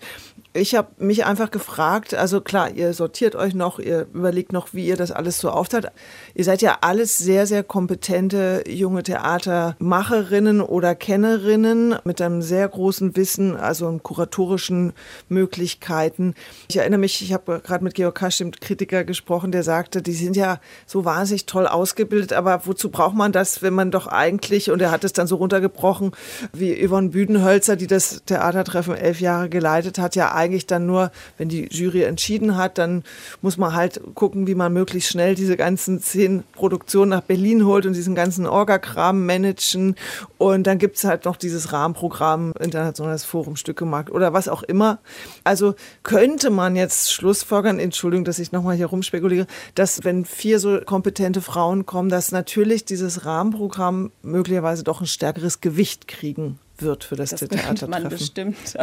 ich 0.54 0.74
habe 0.74 0.88
mich 0.98 1.26
einfach 1.26 1.52
gefragt, 1.52 2.16
also 2.16 2.42
klar, 2.42 2.72
ihr 2.72 2.94
sortiert 2.94 3.36
euch 3.36 3.54
noch, 3.54 3.78
ihr 3.78 4.08
überlegt 4.14 4.52
noch, 4.52 4.74
wie 4.74 4.88
ihr 4.88 4.98
das 4.98 5.12
alles 5.12 5.38
so 5.38 5.52
aufteilt. 5.52 5.92
Ihr 6.34 6.44
seid 6.44 6.64
ja 6.64 6.80
alles 6.82 7.20
sehr, 7.20 7.46
sehr 7.46 7.62
kompetente 7.64 8.64
junge 8.68 9.04
Theatermacherinnen 9.04 10.62
oder 10.62 10.96
Kennerinnen 10.96 11.98
mit 12.04 12.20
einem 12.20 12.42
sehr 12.42 12.68
großen 12.68 13.16
Wissen, 13.16 13.56
also 13.56 14.00
kuratorischen 14.02 14.94
Möglichkeiten. 15.28 16.34
Ich 16.68 16.78
erinnere 16.78 17.00
mich, 17.00 17.22
ich 17.22 17.32
habe 17.32 17.62
gerade 17.64 17.84
mit 17.84 17.94
Georg 17.94 18.16
Kasch, 18.16 18.40
dem 18.40 18.52
Kritiker, 18.52 19.04
gesprochen, 19.04 19.52
der 19.52 19.64
sagte, 19.64 20.02
die 20.02 20.14
sind 20.14 20.36
ja 20.36 20.60
so 20.88 21.06
wahnsinnig 21.06 21.46
toll 21.46 21.68
ausgebildet, 21.68 22.34
aber 22.34 22.62
wozu 22.66 22.90
braucht 22.90 23.16
man 23.16 23.32
das, 23.32 23.62
wenn 23.62 23.76
man 23.76 23.92
doch 23.92 24.08
eigentlich, 24.08 24.72
und 24.72 24.82
er 24.82 24.90
hat 24.90 25.04
es 25.04 25.14
dann 25.14 25.28
so 25.28 25.36
runtergebrochen, 25.36 26.12
wie 26.54 26.88
Yvonne 26.88 27.10
Büdenhölzer, 27.10 27.76
die 27.76 27.88
das 27.88 28.24
Theatertreffen 28.26 28.96
elf 28.96 29.22
Jahre 29.22 29.48
geleitet 29.50 30.00
hat, 30.00 30.16
ja 30.16 30.39
eigentlich 30.40 30.66
dann 30.66 30.86
nur, 30.86 31.12
wenn 31.38 31.50
die 31.50 31.68
Jury 31.70 32.04
entschieden 32.04 32.58
hat, 32.58 32.78
dann 32.78 33.04
muss 33.42 33.58
man 33.58 33.74
halt 33.74 34.02
gucken, 34.16 34.48
wie 34.48 34.56
man 34.56 34.74
möglichst 34.74 35.12
schnell 35.12 35.36
diese 35.36 35.58
ganzen 35.58 36.00
zehn 36.02 36.44
Produktionen 36.54 37.10
nach 37.10 37.22
Berlin 37.22 37.66
holt 37.66 37.86
und 37.86 37.94
diesen 37.94 38.16
ganzen 38.16 38.46
Orga-Kram 38.48 39.26
managen. 39.26 39.96
Und 40.38 40.66
dann 40.66 40.78
gibt 40.78 40.98
es 40.98 41.04
halt 41.04 41.26
noch 41.26 41.36
dieses 41.36 41.74
Rahmenprogramm 41.74 42.54
Internationales 42.60 43.24
Forum 43.24 43.56
Stückemarkt 43.56 44.12
oder 44.12 44.34
was 44.34 44.48
auch 44.48 44.64
immer. 44.64 45.00
Also 45.44 45.76
könnte 46.04 46.50
man 46.50 46.76
jetzt 46.76 47.12
schlussfolgern, 47.12 47.80
Entschuldigung, 47.80 48.26
dass 48.26 48.40
ich 48.40 48.52
nochmal 48.52 48.76
hier 48.76 48.88
rumspekuliere, 48.88 49.48
dass 49.76 50.04
wenn 50.04 50.26
vier 50.26 50.60
so 50.60 50.80
kompetente 50.86 51.42
Frauen 51.42 51.86
kommen, 51.86 52.10
dass 52.10 52.32
natürlich 52.32 52.86
dieses 52.86 53.26
Rahmenprogramm 53.26 54.12
möglicherweise 54.22 54.84
doch 54.84 55.02
ein 55.02 55.08
stärkeres 55.08 55.62
Gewicht 55.62 56.08
kriegen 56.08 56.60
wird 56.82 57.04
für 57.04 57.16
das, 57.16 57.32
das 57.32 57.42
Theatertreffen. 57.42 57.90
man 57.90 58.10
bestimmt. 58.10 58.58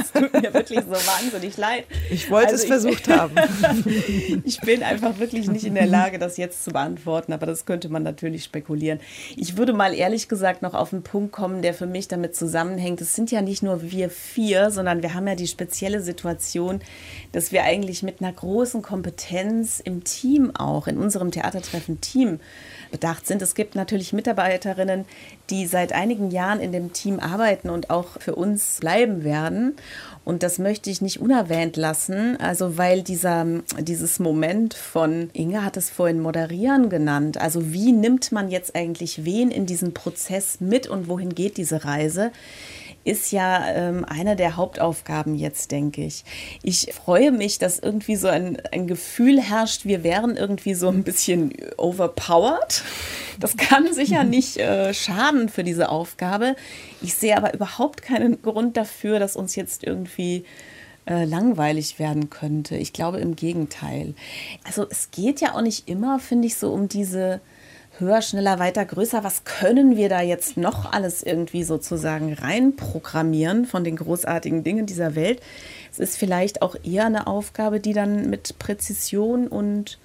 Es 0.00 0.12
tut 0.12 0.32
mir 0.32 0.54
wirklich 0.54 0.80
so 0.80 0.92
wahnsinnig 0.92 1.56
leid. 1.56 1.84
Ich 2.10 2.30
wollte 2.30 2.52
also 2.52 2.62
es 2.62 2.68
versucht 2.68 3.08
ich, 3.08 3.14
haben. 3.14 3.34
ich 4.44 4.60
bin 4.60 4.82
einfach 4.82 5.18
wirklich 5.18 5.48
nicht 5.48 5.64
in 5.64 5.74
der 5.74 5.86
Lage, 5.86 6.18
das 6.18 6.36
jetzt 6.36 6.64
zu 6.64 6.70
beantworten, 6.70 7.32
aber 7.32 7.46
das 7.46 7.66
könnte 7.66 7.88
man 7.88 8.02
natürlich 8.02 8.44
spekulieren. 8.44 9.00
Ich 9.36 9.56
würde 9.56 9.72
mal 9.72 9.94
ehrlich 9.94 10.28
gesagt 10.28 10.62
noch 10.62 10.74
auf 10.74 10.92
einen 10.92 11.02
Punkt 11.02 11.32
kommen, 11.32 11.62
der 11.62 11.74
für 11.74 11.86
mich 11.86 12.08
damit 12.08 12.36
zusammenhängt. 12.36 13.00
Es 13.00 13.14
sind 13.14 13.30
ja 13.30 13.42
nicht 13.42 13.62
nur 13.62 13.82
wir 13.82 14.10
vier, 14.10 14.70
sondern 14.70 15.02
wir 15.02 15.14
haben 15.14 15.26
ja 15.26 15.34
die 15.34 15.46
spezielle 15.46 16.00
Situation, 16.00 16.80
dass 17.32 17.52
wir 17.52 17.64
eigentlich 17.64 18.02
mit 18.02 18.20
einer 18.20 18.32
großen 18.32 18.82
Kompetenz 18.82 19.80
im 19.80 20.04
Team 20.04 20.54
auch, 20.54 20.86
in 20.86 20.98
unserem 20.98 21.30
Theatertreffen-Team, 21.30 22.40
bedacht 22.90 23.26
sind. 23.26 23.42
Es 23.42 23.54
gibt 23.54 23.74
natürlich 23.74 24.12
Mitarbeiterinnen, 24.12 25.04
die 25.50 25.66
seit 25.66 25.92
einigen 25.92 26.30
Jahren 26.30 26.60
in 26.60 26.72
dem 26.72 26.92
Team 26.92 27.20
arbeiten 27.20 27.70
und 27.70 27.90
auch 27.90 28.20
für 28.20 28.34
uns 28.34 28.78
bleiben 28.80 29.24
werden. 29.24 29.76
Und 30.24 30.42
das 30.42 30.58
möchte 30.58 30.90
ich 30.90 31.00
nicht 31.00 31.20
unerwähnt 31.20 31.76
lassen, 31.76 32.36
also 32.38 32.76
weil 32.76 33.02
dieser, 33.02 33.46
dieses 33.80 34.18
Moment 34.18 34.74
von, 34.74 35.30
Inge 35.32 35.64
hat 35.64 35.78
es 35.78 35.88
vorhin 35.88 36.20
moderieren 36.20 36.90
genannt, 36.90 37.38
also 37.38 37.72
wie 37.72 37.92
nimmt 37.92 38.30
man 38.30 38.50
jetzt 38.50 38.74
eigentlich 38.74 39.24
wen 39.24 39.50
in 39.50 39.64
diesen 39.64 39.94
Prozess 39.94 40.60
mit 40.60 40.86
und 40.86 41.08
wohin 41.08 41.34
geht 41.34 41.56
diese 41.56 41.84
Reise? 41.84 42.30
Ist 43.08 43.32
ja 43.32 43.66
ähm, 43.68 44.04
eine 44.04 44.36
der 44.36 44.56
Hauptaufgaben 44.56 45.34
jetzt, 45.34 45.70
denke 45.70 46.04
ich. 46.04 46.24
Ich 46.62 46.92
freue 46.92 47.32
mich, 47.32 47.58
dass 47.58 47.78
irgendwie 47.78 48.16
so 48.16 48.28
ein, 48.28 48.60
ein 48.70 48.86
Gefühl 48.86 49.40
herrscht, 49.40 49.86
wir 49.86 50.04
wären 50.04 50.36
irgendwie 50.36 50.74
so 50.74 50.88
ein 50.88 51.02
bisschen 51.04 51.54
overpowered. 51.78 52.82
Das 53.40 53.56
kann 53.56 53.92
sicher 53.94 54.24
nicht 54.24 54.58
äh, 54.58 54.92
schaden 54.92 55.48
für 55.48 55.64
diese 55.64 55.88
Aufgabe. 55.88 56.54
Ich 57.00 57.14
sehe 57.14 57.36
aber 57.36 57.54
überhaupt 57.54 58.02
keinen 58.02 58.42
Grund 58.42 58.76
dafür, 58.76 59.18
dass 59.18 59.36
uns 59.36 59.56
jetzt 59.56 59.84
irgendwie 59.84 60.44
äh, 61.06 61.24
langweilig 61.24 61.98
werden 61.98 62.28
könnte. 62.28 62.76
Ich 62.76 62.92
glaube 62.92 63.20
im 63.20 63.36
Gegenteil. 63.36 64.14
Also 64.64 64.86
es 64.90 65.10
geht 65.10 65.40
ja 65.40 65.54
auch 65.54 65.62
nicht 65.62 65.88
immer, 65.88 66.18
finde 66.18 66.46
ich, 66.46 66.56
so 66.56 66.72
um 66.72 66.88
diese 66.88 67.40
höher, 67.98 68.22
schneller, 68.22 68.58
weiter, 68.58 68.84
größer. 68.84 69.24
Was 69.24 69.44
können 69.44 69.96
wir 69.96 70.08
da 70.08 70.20
jetzt 70.20 70.56
noch 70.56 70.92
alles 70.92 71.22
irgendwie 71.22 71.64
sozusagen 71.64 72.32
reinprogrammieren 72.32 73.64
von 73.64 73.84
den 73.84 73.96
großartigen 73.96 74.64
Dingen 74.64 74.86
dieser 74.86 75.14
Welt? 75.14 75.40
Es 75.90 75.98
ist 75.98 76.16
vielleicht 76.16 76.62
auch 76.62 76.76
eher 76.84 77.06
eine 77.06 77.26
Aufgabe, 77.26 77.80
die 77.80 77.92
dann 77.92 78.30
mit 78.30 78.58
Präzision 78.58 79.48
und 79.48 79.98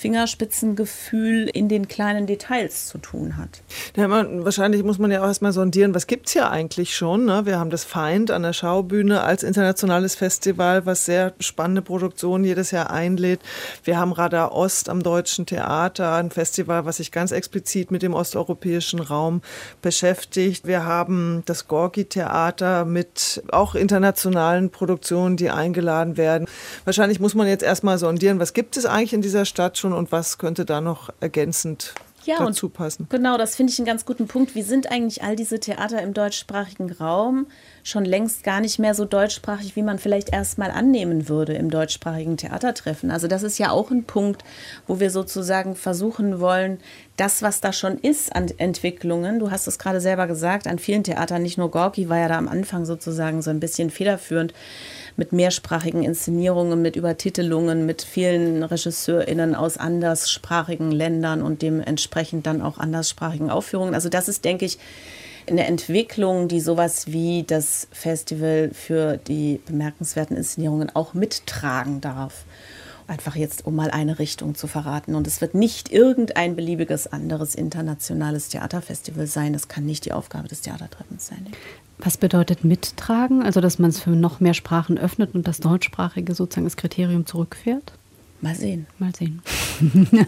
Fingerspitzengefühl 0.00 1.50
in 1.52 1.68
den 1.68 1.86
kleinen 1.86 2.26
Details 2.26 2.86
zu 2.86 2.96
tun 2.96 3.36
hat. 3.36 3.60
Ja, 3.96 4.08
man, 4.08 4.46
wahrscheinlich 4.46 4.82
muss 4.82 4.98
man 4.98 5.10
ja 5.10 5.20
auch 5.22 5.26
erstmal 5.26 5.52
sondieren, 5.52 5.94
was 5.94 6.06
gibt 6.06 6.26
es 6.26 6.32
hier 6.32 6.50
eigentlich 6.50 6.96
schon. 6.96 7.26
Ne? 7.26 7.44
Wir 7.44 7.58
haben 7.58 7.68
das 7.68 7.84
Feind 7.84 8.30
an 8.30 8.42
der 8.42 8.54
Schaubühne 8.54 9.22
als 9.22 9.42
internationales 9.42 10.14
Festival, 10.14 10.86
was 10.86 11.04
sehr 11.04 11.34
spannende 11.38 11.82
Produktionen 11.82 12.44
jedes 12.44 12.70
Jahr 12.70 12.90
einlädt. 12.90 13.40
Wir 13.84 13.98
haben 13.98 14.12
Radar 14.12 14.52
Ost 14.52 14.88
am 14.88 15.02
Deutschen 15.02 15.44
Theater, 15.44 16.14
ein 16.14 16.30
Festival, 16.30 16.86
was 16.86 16.96
sich 16.96 17.12
ganz 17.12 17.30
explizit 17.30 17.90
mit 17.90 18.00
dem 18.00 18.14
osteuropäischen 18.14 19.00
Raum 19.00 19.42
beschäftigt. 19.82 20.66
Wir 20.66 20.86
haben 20.86 21.42
das 21.44 21.68
Gorki-Theater 21.68 22.86
mit 22.86 23.42
auch 23.52 23.74
internationalen 23.74 24.70
Produktionen, 24.70 25.36
die 25.36 25.50
eingeladen 25.50 26.16
werden. 26.16 26.46
Wahrscheinlich 26.84 27.20
muss 27.20 27.34
man 27.34 27.46
jetzt 27.46 27.62
erstmal 27.62 27.98
sondieren, 27.98 28.40
was 28.40 28.54
gibt 28.54 28.78
es 28.78 28.86
eigentlich 28.86 29.12
in 29.12 29.20
dieser 29.20 29.44
Stadt 29.44 29.76
schon 29.76 29.89
und 29.92 30.12
was 30.12 30.38
könnte 30.38 30.64
da 30.64 30.80
noch 30.80 31.10
ergänzend 31.20 31.94
ja, 32.24 32.38
dazu 32.38 32.68
passen. 32.68 33.06
Genau, 33.08 33.38
das 33.38 33.56
finde 33.56 33.72
ich 33.72 33.78
einen 33.78 33.86
ganz 33.86 34.04
guten 34.04 34.26
Punkt. 34.26 34.54
Wie 34.54 34.62
sind 34.62 34.90
eigentlich 34.90 35.22
all 35.22 35.36
diese 35.36 35.58
Theater 35.58 36.02
im 36.02 36.14
deutschsprachigen 36.14 36.92
Raum 36.92 37.46
schon 37.90 38.04
längst 38.04 38.44
gar 38.44 38.60
nicht 38.60 38.78
mehr 38.78 38.94
so 38.94 39.04
deutschsprachig, 39.04 39.76
wie 39.76 39.82
man 39.82 39.98
vielleicht 39.98 40.32
erstmal 40.32 40.70
annehmen 40.70 41.28
würde 41.28 41.54
im 41.54 41.70
deutschsprachigen 41.70 42.36
Theatertreffen? 42.36 43.10
Also 43.10 43.28
das 43.28 43.42
ist 43.42 43.58
ja 43.58 43.70
auch 43.70 43.90
ein 43.90 44.04
Punkt, 44.04 44.44
wo 44.86 45.00
wir 45.00 45.10
sozusagen 45.10 45.74
versuchen 45.74 46.40
wollen, 46.40 46.78
das, 47.16 47.42
was 47.42 47.60
da 47.60 47.72
schon 47.74 47.98
ist 47.98 48.34
an 48.34 48.46
Entwicklungen, 48.56 49.40
du 49.40 49.50
hast 49.50 49.66
es 49.66 49.78
gerade 49.78 50.00
selber 50.00 50.26
gesagt, 50.26 50.66
an 50.66 50.78
vielen 50.78 51.04
Theatern, 51.04 51.42
nicht 51.42 51.58
nur 51.58 51.70
Gorki 51.70 52.08
war 52.08 52.16
ja 52.16 52.28
da 52.28 52.38
am 52.38 52.48
Anfang 52.48 52.86
sozusagen 52.86 53.42
so 53.42 53.50
ein 53.50 53.60
bisschen 53.60 53.90
federführend, 53.90 54.54
mit 55.16 55.32
mehrsprachigen 55.32 56.02
Inszenierungen, 56.02 56.80
mit 56.80 56.96
Übertitelungen, 56.96 57.84
mit 57.84 58.00
vielen 58.00 58.62
RegisseurInnen 58.62 59.54
aus 59.54 59.76
anderssprachigen 59.76 60.92
Ländern 60.92 61.42
und 61.42 61.60
dementsprechend 61.60 62.46
dann 62.46 62.62
auch 62.62 62.78
anderssprachigen 62.78 63.50
Aufführungen. 63.50 63.94
Also 63.94 64.08
das 64.08 64.28
ist, 64.28 64.46
denke 64.46 64.64
ich, 64.64 64.78
eine 65.50 65.66
Entwicklung, 65.66 66.48
die 66.48 66.60
sowas 66.60 67.08
wie 67.08 67.42
das 67.42 67.88
Festival 67.92 68.70
für 68.72 69.16
die 69.16 69.60
bemerkenswerten 69.66 70.36
Inszenierungen 70.36 70.94
auch 70.94 71.14
mittragen 71.14 72.00
darf. 72.00 72.44
Einfach 73.06 73.34
jetzt, 73.34 73.66
um 73.66 73.74
mal 73.74 73.90
eine 73.90 74.20
Richtung 74.20 74.54
zu 74.54 74.68
verraten. 74.68 75.16
Und 75.16 75.26
es 75.26 75.40
wird 75.40 75.54
nicht 75.54 75.92
irgendein 75.92 76.54
beliebiges 76.54 77.08
anderes 77.08 77.56
internationales 77.56 78.48
Theaterfestival 78.50 79.26
sein. 79.26 79.52
Das 79.52 79.66
kann 79.66 79.84
nicht 79.84 80.04
die 80.04 80.12
Aufgabe 80.12 80.46
des 80.46 80.60
Theatertreffens 80.60 81.26
sein. 81.26 81.48
Was 81.98 82.16
bedeutet 82.16 82.64
mittragen? 82.64 83.42
Also, 83.42 83.60
dass 83.60 83.80
man 83.80 83.90
es 83.90 83.98
für 84.00 84.10
noch 84.10 84.38
mehr 84.38 84.54
Sprachen 84.54 84.96
öffnet 84.96 85.34
und 85.34 85.48
das 85.48 85.58
Deutschsprachige 85.58 86.34
sozusagen 86.34 86.66
das 86.66 86.76
Kriterium 86.76 87.26
zurückfährt? 87.26 87.92
Mal 88.42 88.54
sehen. 88.54 88.86
Mal 88.98 89.14
sehen. 89.14 89.42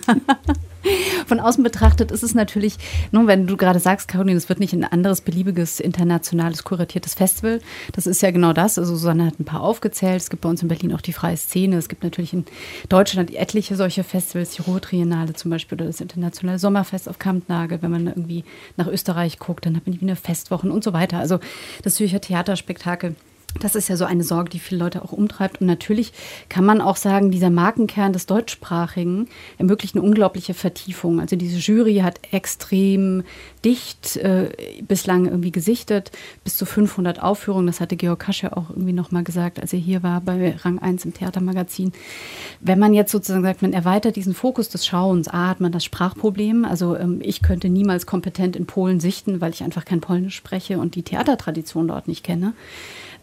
Von 1.27 1.41
außen 1.41 1.63
betrachtet 1.63 2.11
ist 2.11 2.23
es 2.23 2.35
natürlich, 2.35 2.77
nun, 3.11 3.27
wenn 3.27 3.47
du 3.47 3.57
gerade 3.57 3.79
sagst, 3.79 4.09
Caroline, 4.09 4.37
es 4.37 4.49
wird 4.49 4.61
nicht 4.61 4.75
ein 4.75 4.85
anderes 4.85 5.21
beliebiges 5.21 5.81
internationales 5.81 6.65
kuratiertes 6.65 7.15
Festival. 7.15 7.61
Das 7.93 8.07
ist 8.07 8.21
ja 8.21 8.31
genau 8.31 8.53
das. 8.53 8.79
Also 8.79 8.97
Susanne 8.97 9.27
hat 9.27 9.41
ein 9.41 9.45
paar 9.45 9.63
aufgezählt. 9.63 10.21
Es 10.21 10.29
gibt 10.29 10.43
bei 10.43 10.49
uns 10.49 10.61
in 10.61 10.69
Berlin 10.69 10.93
auch 10.93 11.01
die 11.01 11.13
freie 11.13 11.37
Szene. 11.37 11.77
Es 11.77 11.89
gibt 11.89 12.03
natürlich 12.03 12.33
in 12.35 12.45
Deutschland 12.89 13.33
etliche 13.33 13.77
solche 13.77 14.05
Festivals, 14.05 14.57
die 14.57 14.63
Ruhr-Triennale 14.63 15.33
zum 15.33 15.51
Beispiel 15.51 15.77
oder 15.77 15.87
das 15.87 16.01
internationale 16.01 16.59
Sommerfest 16.59 17.09
auf 17.09 17.19
Kampnagel. 17.19 17.81
Wenn 17.81 17.93
man 17.93 18.07
irgendwie 18.09 18.45
nach 18.77 18.89
Österreich 18.89 19.39
guckt, 19.39 19.65
dann 19.65 19.77
hat 19.77 19.87
man 19.87 19.95
die 19.95 20.01
Wiener 20.01 20.17
Festwochen 20.17 20.71
und 20.71 20.85
so 20.85 20.93
weiter. 20.93 21.19
Also 21.19 21.39
das 21.83 21.95
Zürcher 21.95 22.21
Theaterspektakel. 22.21 23.15
Das 23.61 23.75
ist 23.75 23.89
ja 23.89 23.97
so 23.97 24.05
eine 24.05 24.25
Sorge, 24.25 24.51
die 24.51 24.59
viele 24.59 24.81
Leute 24.81 25.03
auch 25.03 25.13
umtreibt. 25.13 25.61
Und 25.61 25.67
natürlich 25.67 26.13
kann 26.49 26.65
man 26.65 26.81
auch 26.81 26.97
sagen, 26.97 27.31
dieser 27.31 27.51
Markenkern 27.51 28.13
des 28.13 28.27
Deutschsprachigen 28.27 29.29
ermöglicht 29.59 29.95
eine 29.95 30.05
unglaubliche 30.05 30.55
Vertiefung. 30.55 31.21
Also 31.21 31.37
diese 31.37 31.59
Jury 31.59 31.97
hat 31.97 32.21
extrem 32.33 33.25
dicht 33.65 34.17
äh, 34.17 34.51
bislang 34.87 35.27
irgendwie 35.27 35.53
gesichtet, 35.53 36.11
bis 36.45 36.57
zu 36.57 36.67
500 36.67 37.23
Aufführungen. 37.23 37.67
Das 37.67 37.81
hatte 37.81 37.97
Georg 37.97 38.21
Kasch 38.21 38.43
ja 38.43 38.57
auch 38.57 38.71
irgendwie 38.71 38.93
nochmal 38.93 39.23
gesagt, 39.23 39.61
als 39.61 39.73
er 39.73 39.79
hier 39.79 40.03
war 40.03 40.21
bei 40.21 40.57
Rang 40.57 40.79
1 40.79 41.05
im 41.05 41.15
Theatermagazin. 41.15 41.93
Wenn 42.61 42.79
man 42.79 42.95
jetzt 42.95 43.13
sozusagen 43.13 43.43
sagt, 43.43 43.63
man 43.63 43.73
erweitert 43.73 44.17
diesen 44.17 44.35
Fokus 44.35 44.69
des 44.69 44.87
Schauens, 44.87 45.29
A, 45.29 45.49
hat 45.49 45.61
man 45.61 45.73
das 45.73 45.85
Sprachproblem. 45.85 46.65
Also 46.65 46.97
ähm, 46.97 47.21
ich 47.23 47.43
könnte 47.43 47.69
niemals 47.69 48.07
kompetent 48.07 48.57
in 48.57 48.67
Polen 48.67 49.01
sichten, 49.01 49.41
weil 49.41 49.53
ich 49.53 49.63
einfach 49.63 49.85
kein 49.85 50.01
Polnisch 50.01 50.37
spreche 50.37 50.79
und 50.79 50.95
die 50.95 51.03
Theatertradition 51.03 51.89
dort 51.89 52.09
nicht 52.09 52.25
kenne. 52.25 52.55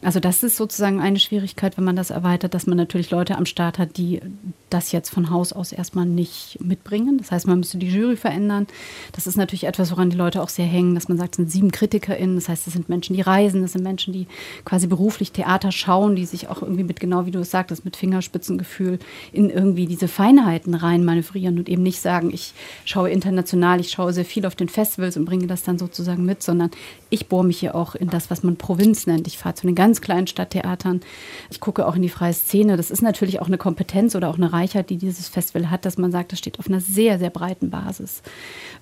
Also 0.02 0.22
das 0.22 0.44
ist 0.44 0.56
sozusagen 0.56 1.02
eine 1.02 1.20
Schwierigkeit, 1.20 1.76
wenn 1.76 1.84
man 1.84 1.98
das 1.98 2.10
erweitert, 2.10 2.54
dass 2.54 2.68
man 2.68 2.78
natürlich 2.78 3.12
Leute 3.12 3.36
am 3.36 3.46
Start 3.46 3.78
hat, 3.80 3.98
die 3.98 4.22
das 4.70 4.94
jetzt 4.94 5.10
von 5.10 5.30
Haus 5.30 5.52
aus 5.52 5.74
erstmal 5.74 6.06
nicht 6.06 6.58
mitbringen. 6.62 7.18
Das 7.18 7.32
heißt, 7.32 7.48
man 7.48 7.60
müsste 7.60 7.78
die 7.80 7.90
Jury 7.90 8.16
verändern. 8.16 8.68
Das 9.12 9.28
ist 9.28 9.36
natürlich 9.36 9.66
etwas, 9.66 9.92
woran 9.92 10.10
die 10.10 10.16
Leute 10.16 10.29
auch 10.38 10.50
sehr 10.50 10.66
hängen, 10.66 10.96
dass 10.96 11.10
man 11.10 11.18
sagt, 11.18 11.34
es 11.34 11.38
sind 11.38 11.52
sieben 11.52 11.72
KritikerInnen. 11.72 12.36
Das 12.36 12.50
heißt, 12.50 12.68
es 12.68 12.74
sind 12.74 12.90
Menschen, 12.90 13.16
die 13.16 13.22
reisen, 13.22 13.62
das 13.62 13.74
sind 13.74 13.84
Menschen, 13.84 14.14
die 14.14 14.28
quasi 14.66 14.88
beruflich 14.88 15.32
Theater 15.32 15.72
schauen, 15.72 16.16
die 16.16 16.26
sich 16.26 16.50
auch 16.50 16.62
irgendwie 16.62 16.84
mit, 16.84 17.00
genau 17.00 17.26
wie 17.26 17.32
du 17.32 17.40
es 17.40 17.52
sagtest, 17.52 17.86
mit 17.86 17.96
Fingerspitzengefühl 17.96 19.00
in 19.32 19.50
irgendwie 19.50 19.88
diese 19.88 20.08
Feinheiten 20.08 20.76
rein 20.76 21.04
manövrieren 21.04 21.58
und 21.58 21.70
eben 21.70 21.84
nicht 21.84 22.02
sagen, 22.02 22.32
ich 22.34 22.54
schaue 22.86 23.10
international, 23.10 23.80
ich 23.80 23.92
schaue 23.92 24.14
sehr 24.14 24.26
viel 24.26 24.46
auf 24.46 24.56
den 24.56 24.70
Festivals 24.70 25.18
und 25.18 25.26
bringe 25.26 25.48
das 25.48 25.64
dann 25.64 25.80
sozusagen 25.80 26.26
mit, 26.26 26.44
sondern 26.44 26.72
ich 27.10 27.28
bohre 27.28 27.46
mich 27.46 27.60
hier 27.60 27.76
auch 27.76 27.96
in 27.96 28.10
das, 28.10 28.30
was 28.30 28.44
man 28.44 28.56
Provinz 28.56 29.08
nennt. 29.08 29.28
Ich 29.28 29.38
fahre 29.38 29.56
zu 29.56 29.66
den 29.66 29.76
ganz 29.76 30.02
kleinen 30.02 30.28
Stadttheatern. 30.28 31.02
Ich 31.50 31.60
gucke 31.60 31.88
auch 31.88 31.96
in 31.96 32.02
die 32.02 32.10
freie 32.10 32.34
Szene. 32.34 32.78
Das 32.78 32.92
ist 32.92 33.02
natürlich 33.02 33.42
auch 33.42 33.48
eine 33.48 33.58
Kompetenz 33.58 34.16
oder 34.16 34.30
auch 34.30 34.38
eine 34.38 34.54
Reichheit, 34.54 34.90
die 34.90 34.98
dieses 34.98 35.28
Festival 35.28 35.70
hat, 35.72 35.86
dass 35.86 35.98
man 35.98 36.12
sagt, 36.12 36.32
das 36.32 36.40
steht 36.40 36.60
auf 36.60 36.68
einer 36.68 36.82
sehr, 36.82 37.18
sehr 37.18 37.30
breiten 37.30 37.70
Basis. 37.70 38.22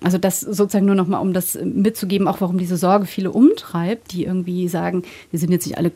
Also 0.02 0.18
das 0.18 0.40
sozusagen 0.40 0.86
nur 0.86 0.94
noch 0.94 1.06
mal, 1.06 1.18
um 1.18 1.32
das 1.32 1.37
mitzugeben, 1.62 2.28
auch 2.28 2.40
warum 2.40 2.58
diese 2.58 2.76
Sorge 2.76 3.06
viele 3.06 3.30
umtreibt, 3.30 4.12
die 4.12 4.24
irgendwie 4.24 4.68
sagen, 4.68 5.02
wir 5.30 5.38
sind 5.38 5.50
jetzt 5.50 5.66
nicht 5.66 5.78
alle 5.78 5.92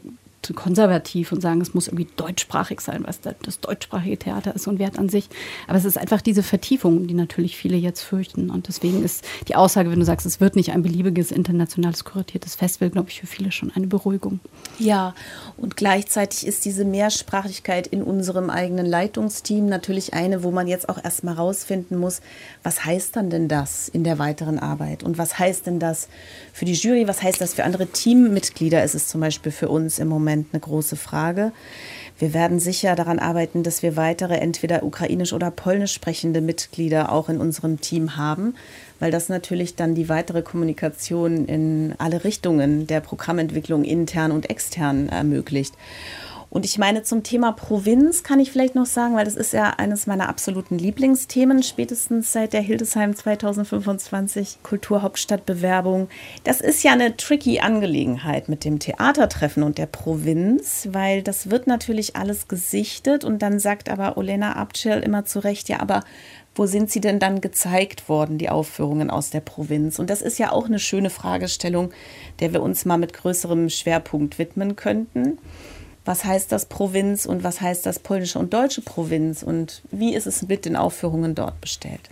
konservativ 0.53 1.31
und 1.33 1.41
sagen, 1.41 1.61
es 1.61 1.73
muss 1.73 1.87
irgendwie 1.87 2.09
deutschsprachig 2.17 2.81
sein, 2.81 3.05
was 3.07 3.21
das 3.21 3.61
deutschsprachige 3.61 4.19
Theater 4.19 4.55
ist 4.55 4.67
und 4.67 4.79
Wert 4.79 4.99
an 4.99 5.09
sich. 5.09 5.29
Aber 5.69 5.79
es 5.79 5.85
ist 5.85 5.97
einfach 5.97 6.21
diese 6.21 6.43
Vertiefung, 6.43 7.07
die 7.07 7.15
natürlich 7.15 7.57
viele 7.57 7.77
jetzt 7.77 8.03
fürchten. 8.03 8.51
Und 8.51 8.69
deswegen 8.69 9.05
ist 9.05 9.25
die 9.49 9.55
Aussage, 9.55 9.91
wenn 9.91 10.01
du 10.01 10.05
sagst, 10.05 10.27
es 10.27 10.41
wird 10.41 10.57
nicht 10.57 10.73
ein 10.73 10.83
beliebiges 10.83 11.31
internationales 11.31 12.05
kuratiertes 12.05 12.57
Festival, 12.57 12.91
glaube 12.91 13.11
ich, 13.11 13.21
für 13.21 13.27
viele 13.27 13.53
schon 13.53 13.71
eine 13.71 13.87
Beruhigung. 13.87 14.41
Ja, 14.79 15.15
und 15.57 15.77
gleichzeitig 15.77 16.47
ist 16.47 16.65
diese 16.65 16.85
Mehrsprachigkeit 16.85 17.87
in 17.87 18.03
unserem 18.03 18.51
eigenen 18.51 18.87
Leitungsteam 18.87 19.67
natürlich 19.67 20.13
eine, 20.13 20.43
wo 20.43 20.51
man 20.51 20.67
jetzt 20.67 20.89
auch 20.89 21.03
erstmal 21.03 21.35
rausfinden 21.35 21.99
muss, 21.99 22.21
was 22.65 22.85
heißt 22.85 23.15
dann 23.15 23.31
denn 23.31 23.49
das 23.49 23.89
in 23.89 24.03
der 24.03 24.19
weiteren 24.19 24.59
Arbeit? 24.59 25.05
Und 25.05 25.19
was 25.19 25.39
heißt 25.39 25.67
denn 25.67 25.79
das 25.79 26.09
für 26.53 26.65
die 26.65 26.75
Jury? 26.75 27.07
Was 27.07 27.23
heißt 27.23 27.41
das 27.41 27.55
für 27.55 27.65
andere 27.65 27.87
Teammitglieder? 27.87 28.83
Ist 28.83 28.95
es 28.95 29.09
zum 29.09 29.21
Beispiel 29.21 29.53
für 29.53 29.69
uns 29.69 29.99
im 29.99 30.09
Moment 30.09 30.32
Moment 30.33 30.49
eine 30.53 30.61
große 30.61 30.97
Frage. 30.97 31.53
Wir 32.18 32.33
werden 32.33 32.59
sicher 32.59 32.95
daran 32.95 33.18
arbeiten, 33.18 33.62
dass 33.62 33.83
wir 33.83 33.97
weitere 33.97 34.37
entweder 34.37 34.83
ukrainisch 34.83 35.33
oder 35.33 35.51
polnisch 35.51 35.92
sprechende 35.92 36.40
Mitglieder 36.40 37.12
auch 37.12 37.29
in 37.29 37.38
unserem 37.38 37.81
Team 37.81 38.16
haben, 38.16 38.55
weil 38.99 39.11
das 39.11 39.29
natürlich 39.29 39.77
dann 39.77 39.95
die 39.95 40.09
weitere 40.09 40.42
Kommunikation 40.42 41.45
in 41.47 41.95
alle 41.99 42.25
Richtungen 42.25 42.87
der 42.87 43.01
Programmentwicklung 43.01 43.85
intern 43.85 44.33
und 44.33 44.49
extern 44.49 45.09
ermöglicht. 45.09 45.75
Und 46.53 46.67
ich 46.67 46.77
meine, 46.77 47.03
zum 47.03 47.23
Thema 47.23 47.53
Provinz 47.53 48.25
kann 48.25 48.38
ich 48.38 48.53
vielleicht 48.53 48.75
noch 48.75 48.85
sagen, 48.85 49.17
weil 49.17 49.25
das 49.25 49.37
ist 49.37 49.55
ja 49.55 49.71
eines 49.71 50.07
meiner 50.07 50.29
absoluten 50.29 50.77
Lieblingsthemen, 50.77 51.62
spätestens 51.62 52.31
seit 52.31 52.53
der 52.53 52.61
Hildesheim 52.61 53.17
2025 53.17 54.59
Kulturhauptstadtbewerbung. 54.62 56.11
Das 56.45 56.61
ist 56.61 56.83
ja 56.83 56.93
eine 56.93 57.17
tricky 57.17 57.61
Angelegenheit 57.61 58.51
mit 58.51 58.67
dem 58.67 58.81
Theatertreffen 58.81 59.62
und 59.62 59.79
der 59.79 59.87
Provinz, 59.87 60.88
weil 60.93 61.23
das 61.23 61.49
wird 61.49 61.67
natürlich 61.67 62.17
alles 62.17 62.49
gesichtet 62.49 63.25
und 63.25 63.41
dann 63.41 63.59
sagt 63.59 63.88
aber 63.88 64.19
Olena 64.19 64.57
Abcel 64.57 65.03
immer 65.03 65.25
zu 65.25 65.38
Recht, 65.38 65.71
ja, 65.71 65.81
aber 65.81 66.05
wo 66.55 66.67
sind 66.67 66.91
sie 66.91 67.01
denn 67.01 67.19
dann 67.19 67.41
gezeigt 67.41 68.11
worden, 68.11 68.37
die 68.37 68.51
Aufführungen 68.51 69.09
aus 69.09 69.31
der 69.31 69.41
Provinz? 69.41 69.99
Und 69.99 70.11
das 70.11 70.21
ist 70.21 70.38
ja 70.38 70.53
auch 70.53 70.67
eine 70.67 70.81
schöne 70.81 71.09
Fragestellung, 71.09 71.93
der 72.41 72.53
wir 72.53 72.61
uns 72.61 72.85
mal 72.85 72.99
mit 72.99 73.15
größerem 73.15 73.71
Schwerpunkt 73.71 74.38
widmen 74.38 74.77
könnten 74.77 75.38
was 76.05 76.25
heißt 76.25 76.51
das 76.51 76.67
Provinz 76.67 77.27
und 77.27 77.45
was 77.45 77.61
heißt 77.61 77.87
das 77.87 77.99
polnische 77.99 78.38
und 78.38 78.53
deutsche 78.53 78.83
Provinz 78.83 79.43
und 79.43 79.83
wie 79.91 80.15
ist 80.15 80.27
es 80.27 80.43
mit 80.43 80.65
den 80.65 80.77
Aufführungen 80.77 81.35
dort 81.35 81.61
bestellt? 81.61 82.11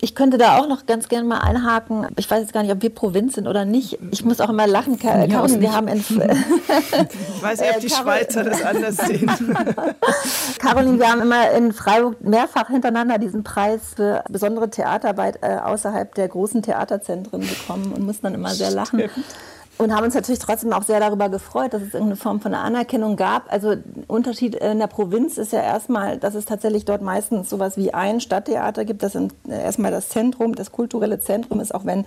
Ich 0.00 0.14
könnte 0.14 0.36
da 0.36 0.58
auch 0.58 0.68
noch 0.68 0.84
ganz 0.84 1.08
gerne 1.08 1.26
mal 1.26 1.38
einhaken. 1.38 2.08
Ich 2.18 2.30
weiß 2.30 2.40
jetzt 2.42 2.52
gar 2.52 2.62
nicht, 2.62 2.72
ob 2.72 2.82
wir 2.82 2.90
Provinz 2.90 3.36
sind 3.36 3.46
oder 3.46 3.64
nicht. 3.64 3.98
Ich 4.10 4.22
muss 4.22 4.38
auch 4.40 4.50
immer 4.50 4.66
lachen, 4.66 4.98
Caroline. 4.98 5.60
Wir 5.60 5.72
haben 5.72 5.88
in 5.88 5.98
ich 6.00 7.42
weiß 7.42 7.60
nicht, 7.60 7.74
ob 7.74 7.80
die 7.80 7.88
Schweizer 7.88 8.44
das 8.44 8.62
anders 8.62 8.98
sehen. 8.98 9.30
Caroline, 10.58 10.98
wir 10.98 11.10
haben 11.10 11.22
immer 11.22 11.50
in 11.52 11.72
Freiburg 11.72 12.22
mehrfach 12.22 12.68
hintereinander 12.68 13.18
diesen 13.18 13.44
Preis 13.44 13.80
für 13.96 14.22
besondere 14.28 14.68
Theaterarbeit 14.68 15.38
äh, 15.40 15.56
außerhalb 15.56 16.14
der 16.14 16.28
großen 16.28 16.60
Theaterzentren 16.62 17.40
bekommen 17.40 17.92
und 17.92 18.04
mussten 18.04 18.24
dann 18.24 18.34
immer 18.34 18.50
sehr 18.50 18.72
lachen. 18.72 18.98
Stimmt 18.98 19.24
und 19.78 19.94
haben 19.94 20.04
uns 20.04 20.14
natürlich 20.14 20.38
trotzdem 20.38 20.72
auch 20.72 20.84
sehr 20.84 21.00
darüber 21.00 21.28
gefreut, 21.28 21.74
dass 21.74 21.82
es 21.82 21.94
irgendeine 21.94 22.16
Form 22.16 22.40
von 22.40 22.54
Anerkennung 22.54 23.16
gab. 23.16 23.52
Also 23.52 23.74
Unterschied 24.06 24.54
in 24.54 24.78
der 24.78 24.86
Provinz 24.86 25.36
ist 25.36 25.52
ja 25.52 25.62
erstmal, 25.62 26.18
dass 26.18 26.34
es 26.34 26.44
tatsächlich 26.44 26.84
dort 26.84 27.02
meistens 27.02 27.50
sowas 27.50 27.76
wie 27.76 27.92
ein 27.92 28.20
Stadttheater 28.20 28.84
gibt. 28.84 29.02
Das 29.02 29.14
ist 29.14 29.32
erstmal 29.48 29.90
das 29.90 30.08
Zentrum, 30.08 30.54
das 30.54 30.70
kulturelle 30.70 31.18
Zentrum 31.18 31.60
ist, 31.60 31.74
auch 31.74 31.84
wenn 31.84 32.06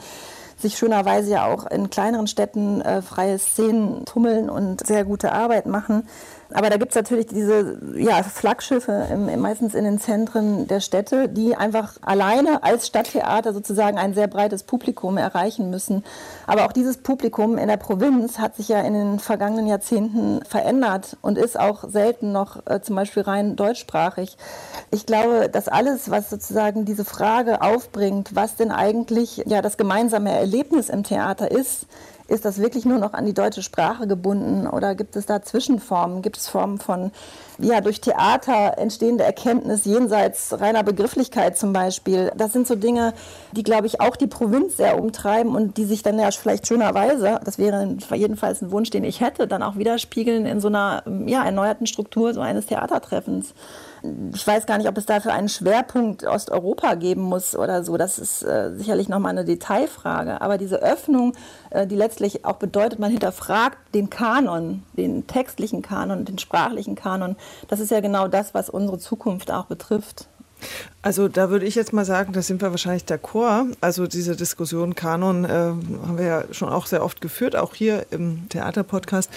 sich 0.58 0.78
schönerweise 0.78 1.32
ja 1.32 1.46
auch 1.46 1.66
in 1.68 1.90
kleineren 1.90 2.28
Städten 2.28 2.82
äh, 2.82 3.02
freie 3.02 3.38
Szenen 3.38 4.06
tummeln 4.06 4.50
und 4.50 4.86
sehr 4.86 5.06
gute 5.06 5.32
Arbeit 5.32 5.66
machen. 5.66 6.08
Aber 6.54 6.70
da 6.70 6.78
gibt 6.78 6.92
es 6.92 6.96
natürlich 6.96 7.28
diese 7.28 7.78
ja, 7.96 8.24
Flaggschiffe 8.24 9.08
im, 9.12 9.42
meistens 9.42 9.76
in 9.76 9.84
den 9.84 10.00
Zentren 10.00 10.68
der 10.68 10.80
Städte, 10.80 11.28
die 11.28 11.56
einfach 11.56 11.98
alleine 12.02 12.64
als 12.64 12.88
Stadttheater 12.88 13.54
sozusagen 13.54 13.98
ein 13.98 14.14
sehr 14.14 14.28
breites 14.28 14.64
Publikum 14.64 15.18
erreichen 15.18 15.70
müssen. 15.70 16.06
Aber 16.46 16.66
auch 16.66 16.72
dieses 16.72 16.98
Publikum 16.98 17.58
in 17.58 17.68
der 17.68 17.78
Provinz 17.78 18.40
hat 18.40 18.56
sich 18.56 18.70
ja 18.70 18.80
in 18.82 18.94
den 18.94 19.20
vergangenen 19.20 19.68
Jahrzehnten 19.68 20.42
verändert 20.46 21.18
und 21.22 21.38
ist 21.38 21.60
auch 21.60 21.84
selten 21.90 22.32
noch 22.32 22.66
äh, 22.66 22.82
zum 22.82 22.96
Beispiel 22.96 23.24
rein 23.24 23.58
deutschsprachig. 23.58 24.38
Ich 24.92 25.06
glaube, 25.06 25.50
dass 25.50 25.68
alles, 25.68 26.10
was 26.10 26.30
sozusagen 26.30 26.86
diese 26.86 27.04
Frage 27.04 27.62
aufbringt, 27.62 28.36
was 28.36 28.56
denn 28.56 28.72
eigentlich 28.72 29.44
ja 29.48 29.62
das 29.62 29.76
gemeinsame 29.76 30.32
Erlebnis 30.48 30.88
im 30.88 31.04
Theater 31.04 31.52
ist, 31.52 31.88
ist 32.30 32.46
das 32.46 32.60
wirklich 32.60 32.86
nur 32.86 33.00
noch 33.00 33.14
an 33.14 33.26
die 33.26 33.34
deutsche 33.34 33.62
Sprache 33.62 34.08
gebunden 34.08 34.66
oder 34.68 34.96
gibt 34.96 35.16
es 35.16 35.26
da 35.26 35.42
Zwischenformen? 35.42 36.22
Gibt 36.22 36.38
es 36.38 36.48
Formen 36.48 36.78
von 36.78 37.12
ja, 37.58 37.82
durch 37.82 38.02
Theater 38.02 38.78
entstehende 38.78 39.24
Erkenntnis 39.24 39.84
jenseits 39.86 40.58
reiner 40.60 40.84
Begrifflichkeit 40.84 41.58
zum 41.58 41.74
Beispiel? 41.74 42.32
Das 42.36 42.54
sind 42.54 42.66
so 42.66 42.76
Dinge, 42.76 43.14
die, 43.52 43.64
glaube 43.64 43.88
ich, 43.88 44.00
auch 44.00 44.16
die 44.16 44.28
Provinz 44.28 44.78
sehr 44.78 45.00
umtreiben 45.00 45.56
und 45.56 45.78
die 45.78 45.86
sich 45.86 46.02
dann 46.02 46.20
ja 46.20 46.32
vielleicht 46.32 46.68
schönerweise, 46.68 47.40
das 47.44 47.58
wäre 47.58 47.98
jedenfalls 48.14 48.62
ein 48.62 48.72
Wunsch, 48.72 48.90
den 48.90 49.04
ich 49.04 49.22
hätte, 49.22 49.48
dann 49.48 49.64
auch 49.64 49.78
widerspiegeln 49.78 50.46
in 50.46 50.62
so 50.62 50.68
einer 50.68 51.04
ja, 51.26 51.44
erneuerten 51.46 51.88
Struktur 51.88 52.34
so 52.34 52.42
eines 52.42 52.68
Theatertreffens 52.68 53.54
ich 54.34 54.46
weiß 54.46 54.66
gar 54.66 54.78
nicht, 54.78 54.88
ob 54.88 54.98
es 54.98 55.06
dafür 55.06 55.34
einen 55.34 55.50
Schwerpunkt 55.50 56.24
Osteuropa 56.26 56.96
geben 56.96 57.22
muss 57.22 57.56
oder 57.56 57.84
so. 57.84 57.98
Das 57.98 58.20
ist 58.20 58.44
äh, 58.44 58.72
sicherlich 58.76 59.10
nochmal 59.10 59.32
eine 59.32 59.46
Detailfrage. 59.46 60.42
Aber 60.42 60.58
diese 60.58 60.82
Öffnung, 60.82 61.34
äh, 61.70 61.88
die 61.88 61.96
letztlich 61.96 62.46
auch 62.46 62.58
bedeutet, 62.58 63.00
man 63.00 63.12
hinterfragt 63.12 63.78
den 63.94 64.10
Kanon, 64.10 64.84
den 64.94 65.28
textlichen 65.28 65.82
Kanon, 65.82 66.26
den 66.26 66.38
sprachlichen 66.38 66.96
Kanon. 66.96 67.36
Das 67.68 67.80
ist 67.80 67.92
ja 67.92 68.00
genau 68.00 68.28
das, 68.28 68.54
was 68.54 68.70
unsere 68.70 69.00
Zukunft 69.00 69.52
auch 69.52 69.66
betrifft. 69.66 70.28
Also 71.02 71.30
da 71.30 71.50
würde 71.50 71.66
ich 71.66 71.76
jetzt 71.76 71.94
mal 71.94 72.04
sagen, 72.04 72.34
da 72.34 72.42
sind 72.42 72.62
wir 72.62 72.72
wahrscheinlich 72.72 73.06
d'accord. 73.06 73.68
Also 73.80 74.08
diese 74.08 74.36
Diskussion 74.36 74.94
Kanon 74.94 75.46
äh, 75.46 75.50
haben 75.50 76.18
wir 76.18 76.26
ja 76.26 76.44
schon 76.52 76.68
auch 76.68 76.86
sehr 76.86 77.02
oft 77.02 77.22
geführt, 77.22 77.56
auch 77.56 77.76
hier 77.76 78.08
im 78.12 78.50
Theaterpodcast. 78.50 79.30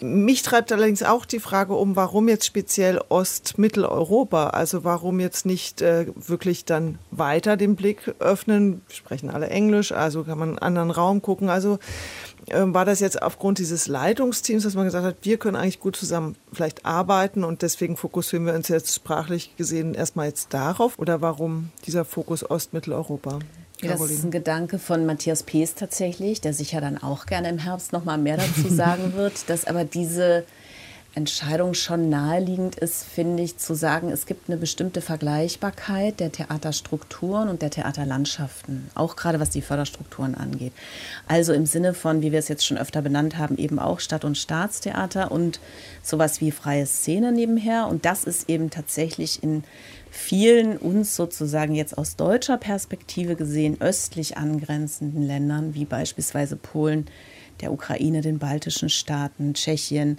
Mich 0.00 0.42
treibt 0.42 0.72
allerdings 0.72 1.02
auch 1.02 1.26
die 1.26 1.40
Frage 1.40 1.74
um, 1.74 1.96
warum 1.96 2.28
jetzt 2.28 2.46
speziell 2.46 2.98
Ost-Mitteleuropa? 3.10 4.50
Also 4.50 4.84
warum 4.84 5.20
jetzt 5.20 5.44
nicht 5.44 5.82
äh, 5.82 6.06
wirklich 6.16 6.64
dann 6.64 6.98
weiter 7.10 7.58
den 7.58 7.76
Blick 7.76 8.14
öffnen? 8.20 8.80
Wir 8.88 8.96
sprechen 8.96 9.28
alle 9.28 9.48
Englisch, 9.48 9.92
also 9.92 10.24
kann 10.24 10.38
man 10.38 10.50
einen 10.50 10.58
anderen 10.58 10.90
Raum 10.90 11.20
gucken. 11.20 11.50
Also 11.50 11.78
war 12.52 12.84
das 12.84 13.00
jetzt 13.00 13.22
aufgrund 13.22 13.58
dieses 13.58 13.86
Leitungsteams, 13.86 14.62
dass 14.62 14.74
man 14.74 14.84
gesagt 14.84 15.04
hat, 15.04 15.16
wir 15.22 15.38
können 15.38 15.56
eigentlich 15.56 15.80
gut 15.80 15.96
zusammen 15.96 16.36
vielleicht 16.52 16.84
arbeiten 16.84 17.44
und 17.44 17.62
deswegen 17.62 17.96
fokussieren 17.96 18.46
wir 18.46 18.54
uns 18.54 18.68
jetzt 18.68 18.94
sprachlich 18.94 19.56
gesehen 19.56 19.94
erstmal 19.94 20.26
jetzt 20.26 20.54
darauf? 20.54 20.98
Oder 20.98 21.20
warum 21.20 21.70
dieser 21.86 22.04
Fokus 22.04 22.48
Ostmitteleuropa? 22.48 23.38
Ja, 23.80 23.92
das 23.92 24.10
ist 24.10 24.24
ein 24.24 24.32
Gedanke 24.32 24.78
von 24.78 25.06
Matthias 25.06 25.44
Pees 25.44 25.74
tatsächlich, 25.74 26.40
der 26.40 26.52
sicher 26.52 26.80
dann 26.80 26.98
auch 26.98 27.26
gerne 27.26 27.48
im 27.48 27.58
Herbst 27.58 27.92
noch 27.92 28.04
mal 28.04 28.18
mehr 28.18 28.36
dazu 28.36 28.68
sagen 28.68 29.12
wird, 29.16 29.48
dass 29.48 29.66
aber 29.66 29.84
diese 29.84 30.44
Entscheidung 31.18 31.74
schon 31.74 32.08
naheliegend 32.08 32.76
ist, 32.76 33.04
finde 33.04 33.42
ich, 33.42 33.58
zu 33.58 33.74
sagen, 33.74 34.10
es 34.10 34.24
gibt 34.24 34.48
eine 34.48 34.56
bestimmte 34.56 35.00
Vergleichbarkeit 35.00 36.20
der 36.20 36.30
Theaterstrukturen 36.30 37.48
und 37.48 37.60
der 37.60 37.70
Theaterlandschaften, 37.70 38.88
auch 38.94 39.16
gerade 39.16 39.40
was 39.40 39.50
die 39.50 39.60
Förderstrukturen 39.60 40.36
angeht. 40.36 40.72
Also 41.26 41.52
im 41.52 41.66
Sinne 41.66 41.92
von, 41.92 42.22
wie 42.22 42.30
wir 42.30 42.38
es 42.38 42.46
jetzt 42.46 42.64
schon 42.64 42.78
öfter 42.78 43.02
benannt 43.02 43.36
haben, 43.36 43.58
eben 43.58 43.80
auch 43.80 43.98
Stadt- 43.98 44.24
und 44.24 44.38
Staatstheater 44.38 45.32
und 45.32 45.58
sowas 46.04 46.40
wie 46.40 46.52
freie 46.52 46.86
Szene 46.86 47.32
nebenher. 47.32 47.88
Und 47.88 48.04
das 48.04 48.22
ist 48.22 48.48
eben 48.48 48.70
tatsächlich 48.70 49.42
in 49.42 49.64
vielen 50.12 50.76
uns 50.76 51.16
sozusagen 51.16 51.74
jetzt 51.74 51.98
aus 51.98 52.14
deutscher 52.14 52.58
Perspektive 52.58 53.34
gesehen 53.34 53.80
östlich 53.80 54.36
angrenzenden 54.36 55.22
Ländern, 55.22 55.74
wie 55.74 55.84
beispielsweise 55.84 56.54
Polen, 56.54 57.06
der 57.60 57.72
Ukraine, 57.72 58.20
den 58.20 58.38
baltischen 58.38 58.88
Staaten, 58.88 59.54
Tschechien, 59.54 60.18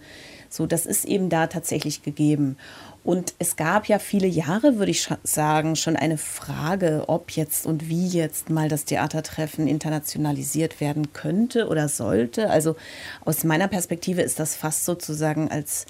so, 0.50 0.66
das 0.66 0.86
ist 0.86 1.06
eben 1.06 1.30
da 1.30 1.47
tatsächlich 1.47 2.04
gegeben. 2.04 2.58
Und 3.04 3.34
es 3.39 3.56
gab 3.56 3.88
ja 3.88 3.97
viele 3.97 4.28
Jahre, 4.28 4.78
würde 4.78 4.91
ich 4.91 5.08
sagen, 5.24 5.76
schon 5.76 5.95
eine 5.95 6.18
Frage, 6.18 7.06
ob 7.08 7.32
jetzt 7.32 7.66
und 7.66 7.88
wie 7.88 8.08
jetzt 8.08 8.50
mal 8.50 8.68
das 8.68 8.86
Theatertreffen 8.86 9.68
internationalisiert 9.68 10.82
werden 10.82 11.14
könnte 11.14 11.70
oder 11.70 11.88
sollte. 11.88 12.50
Also 12.50 12.76
aus 13.24 13.43
meiner 13.43 13.68
Perspektive 13.68 14.22
ist 14.22 14.39
das 14.39 14.56
fast 14.56 14.86
sozusagen 14.86 15.50
als 15.50 15.86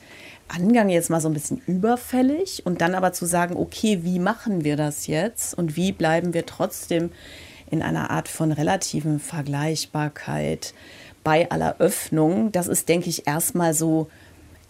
Angang 0.48 0.90
jetzt 0.90 1.10
mal 1.10 1.22
so 1.22 1.30
ein 1.30 1.34
bisschen 1.34 1.62
überfällig 1.66 2.66
und 2.66 2.82
dann 2.82 2.96
aber 2.96 3.12
zu 3.12 3.26
sagen, 3.26 3.56
okay, 3.56 4.00
wie 4.04 4.20
machen 4.20 4.64
wir 4.64 4.78
das 4.78 5.08
jetzt 5.08 5.54
und 5.54 5.76
wie 5.76 5.92
bleiben 5.92 6.34
wir 6.34 6.46
trotzdem 6.46 7.12
in 7.72 7.82
einer 7.82 8.10
Art 8.12 8.28
von 8.28 8.52
relativen 8.52 9.20
Vergleichbarkeit 9.20 10.74
bei 11.24 11.50
aller 11.52 11.76
Öffnung. 11.80 12.52
Das 12.52 12.68
ist, 12.68 12.90
denke 12.90 13.10
ich, 13.10 13.28
erstmal 13.28 13.74
so 13.74 14.10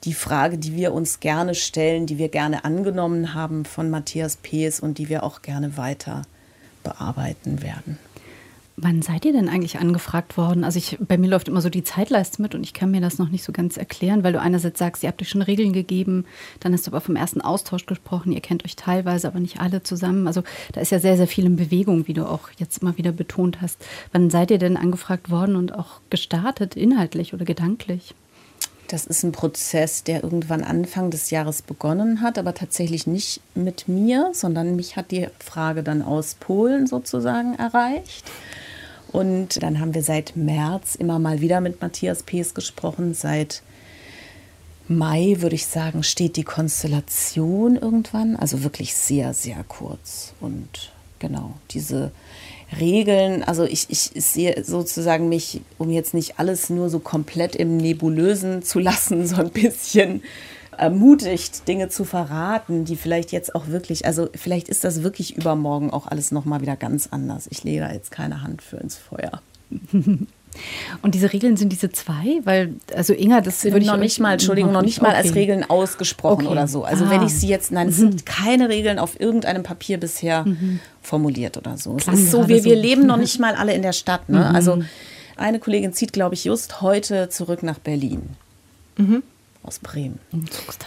die 0.04 0.14
Frage, 0.14 0.58
die 0.58 0.76
wir 0.76 0.94
uns 0.94 1.20
gerne 1.20 1.56
stellen, 1.56 2.06
die 2.06 2.18
wir 2.18 2.30
gerne 2.30 2.66
angenommen 2.66 3.34
haben 3.34 3.66
von 3.66 3.90
Matthias 3.90 4.38
Pees 4.38 4.80
und 4.80 4.98
die 4.98 5.10
wir 5.10 5.24
auch 5.24 5.42
gerne 5.42 5.78
weiter 5.78 6.22
bearbeiten 6.84 7.62
werden. 7.62 7.98
Wann 8.82 9.02
seid 9.02 9.26
ihr 9.26 9.34
denn 9.34 9.50
eigentlich 9.50 9.78
angefragt 9.80 10.38
worden? 10.38 10.64
Also 10.64 10.78
ich, 10.78 10.98
bei 11.02 11.18
mir 11.18 11.30
läuft 11.30 11.50
immer 11.50 11.60
so 11.60 11.70
die 11.70 11.84
Zeitleiste 11.84 12.42
mit 12.42 12.56
und 12.56 12.64
ich 12.64 12.74
kann 12.74 12.92
mir 12.92 13.02
das 13.02 13.18
noch 13.18 13.28
nicht 13.28 13.44
so 13.44 13.52
ganz 13.52 13.76
erklären, 13.76 14.24
weil 14.24 14.32
du 14.32 14.40
einerseits 14.40 14.80
sagst, 14.80 15.04
ihr 15.04 15.10
habt 15.10 15.22
euch 15.22 15.28
schon 15.28 15.42
Regeln 15.42 15.74
gegeben, 15.74 16.24
dann 16.62 16.72
hast 16.72 16.88
du 16.88 16.92
aber 16.92 17.02
vom 17.02 17.18
ersten 17.18 17.42
Austausch 17.42 17.86
gesprochen, 17.88 18.32
ihr 18.32 18.40
kennt 18.40 18.64
euch 18.64 18.78
teilweise, 18.78 19.28
aber 19.28 19.42
nicht 19.42 19.60
alle 19.60 19.84
zusammen. 19.84 20.28
Also 20.28 20.44
da 20.72 20.80
ist 20.80 20.94
ja 20.94 21.00
sehr, 21.00 21.18
sehr 21.18 21.28
viel 21.28 21.46
in 21.46 21.58
Bewegung, 21.58 22.08
wie 22.08 22.14
du 22.14 22.26
auch 22.26 22.52
jetzt 22.58 22.82
immer 22.82 22.98
wieder 22.98 23.12
betont 23.12 23.62
hast. 23.62 23.86
Wann 24.14 24.30
seid 24.30 24.50
ihr 24.50 24.60
denn 24.60 24.78
angefragt 24.78 25.30
worden 25.30 25.58
und 25.58 25.76
auch 25.76 26.00
gestartet, 26.10 26.78
inhaltlich 26.78 27.34
oder 27.34 27.44
gedanklich? 27.44 28.16
Das 28.90 29.06
ist 29.06 29.24
ein 29.24 29.32
Prozess, 29.32 30.04
der 30.04 30.24
irgendwann 30.24 30.64
Anfang 30.64 31.12
des 31.12 31.30
Jahres 31.30 31.62
begonnen 31.62 32.22
hat, 32.22 32.40
aber 32.40 32.56
tatsächlich 32.56 33.06
nicht 33.06 33.40
mit 33.54 33.88
mir, 33.88 34.32
sondern 34.34 34.76
mich 34.76 34.96
hat 34.96 35.12
die 35.12 35.28
Frage 35.38 35.84
dann 35.84 36.02
aus 36.02 36.36
Polen 36.40 36.88
sozusagen 36.88 37.54
erreicht. 37.54 38.26
Und 39.12 39.62
dann 39.62 39.80
haben 39.80 39.94
wir 39.94 40.02
seit 40.02 40.36
März 40.36 40.96
immer 40.96 41.20
mal 41.20 41.40
wieder 41.40 41.62
mit 41.62 41.82
Matthias 41.82 42.24
Pees 42.24 42.56
gesprochen. 42.56 43.14
Seit 43.14 43.62
Mai, 44.88 45.36
würde 45.38 45.56
ich 45.56 45.68
sagen, 45.68 46.02
steht 46.02 46.36
die 46.36 46.44
Konstellation 46.44 47.76
irgendwann. 47.76 48.36
Also 48.36 48.64
wirklich 48.64 48.96
sehr, 48.96 49.36
sehr 49.36 49.64
kurz. 49.68 50.34
Und 50.40 50.92
genau, 51.20 51.54
diese 51.70 52.12
Regeln, 52.78 53.44
also 53.44 53.64
ich, 53.64 53.88
ich 53.90 54.12
sehe 54.24 54.64
sozusagen 54.64 55.30
mich, 55.30 55.62
um 55.78 55.90
jetzt 55.90 56.14
nicht 56.14 56.40
alles 56.40 56.70
nur 56.70 56.90
so 56.90 57.00
komplett 57.00 57.56
im 57.56 57.78
Nebulösen 57.78 58.62
zu 58.62 58.80
lassen, 58.80 59.26
so 59.28 59.38
ein 59.38 59.52
bisschen 59.52 60.22
ermutigt, 60.78 61.68
Dinge 61.68 61.90
zu 61.90 62.06
verraten, 62.06 62.86
die 62.86 62.96
vielleicht 62.96 63.32
jetzt 63.32 63.54
auch 63.54 63.68
wirklich, 63.68 64.06
also 64.06 64.30
vielleicht 64.34 64.70
ist 64.70 64.84
das 64.84 65.04
wirklich 65.04 65.36
übermorgen 65.36 65.92
auch 65.92 66.08
alles 66.08 66.32
nochmal 66.32 66.62
wieder 66.62 66.78
ganz 66.78 67.08
anders. 67.12 67.48
Ich 67.50 67.64
lege 67.64 67.82
da 67.82 67.92
jetzt 67.92 68.12
keine 68.12 68.44
Hand 68.44 68.62
für 68.62 68.78
ins 68.78 68.98
Feuer. 68.98 69.42
Und 71.02 71.16
diese 71.16 71.32
Regeln 71.32 71.58
sind 71.58 71.70
diese 71.70 71.92
zwei, 71.92 72.42
weil 72.44 72.74
also 72.96 73.14
Inga, 73.14 73.42
das 73.42 73.62
sind 73.62 73.74
würde 73.74 73.86
ich 73.86 73.92
noch 73.92 73.98
nicht 73.98 74.20
mal, 74.20 74.34
Entschuldigung, 74.34 74.72
noch 74.72 74.82
nicht 74.82 75.02
mal 75.02 75.10
okay. 75.10 75.18
als 75.18 75.36
Regeln 75.36 75.70
ausgesprochen 75.70 76.46
okay. 76.46 76.52
oder 76.52 76.68
so. 76.68 76.84
Also 76.84 77.06
ah. 77.06 77.10
wenn 77.10 77.24
ich 77.24 77.34
sie 77.34 77.48
jetzt, 77.48 77.72
nein, 77.72 77.88
es 77.90 77.98
mhm. 77.98 78.12
sind 78.12 78.26
keine 78.26 78.70
Regeln 78.70 79.00
auf 79.00 79.20
irgendeinem 79.20 79.64
Papier 79.64 79.98
bisher 79.98 80.46
mhm. 80.46 80.80
formuliert 81.02 81.58
oder 81.58 81.78
so. 81.78 81.98
Es 81.98 82.08
ist 82.08 82.32
so, 82.32 82.48
wir, 82.48 82.64
wir 82.64 82.76
so. 82.76 82.82
leben 82.82 83.06
noch 83.06 83.18
nicht 83.18 83.40
mal 83.40 83.56
alle 83.56 83.74
in 83.74 83.82
der 83.82 83.94
Stadt. 83.94 84.28
Ne? 84.30 84.40
Mhm. 84.40 84.56
Also 84.56 84.84
eine 85.38 85.60
Kollegin 85.60 85.94
zieht, 85.94 86.14
glaube 86.14 86.36
ich, 86.36 86.44
just 86.44 86.82
heute 86.82 87.30
zurück 87.30 87.64
nach 87.64 87.80
Berlin. 87.80 88.22
Aus 89.62 89.80
Bremen. 89.80 90.20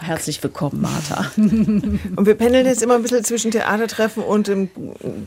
Herzlich 0.00 0.42
willkommen, 0.42 0.80
Martha. 0.80 1.30
und 1.36 2.24
wir 2.24 2.34
pendeln 2.34 2.64
jetzt 2.64 2.82
immer 2.82 2.94
ein 2.94 3.02
bisschen 3.02 3.22
zwischen 3.22 3.50
Theatertreffen 3.50 4.22
und 4.22 4.48
dem 4.48 4.70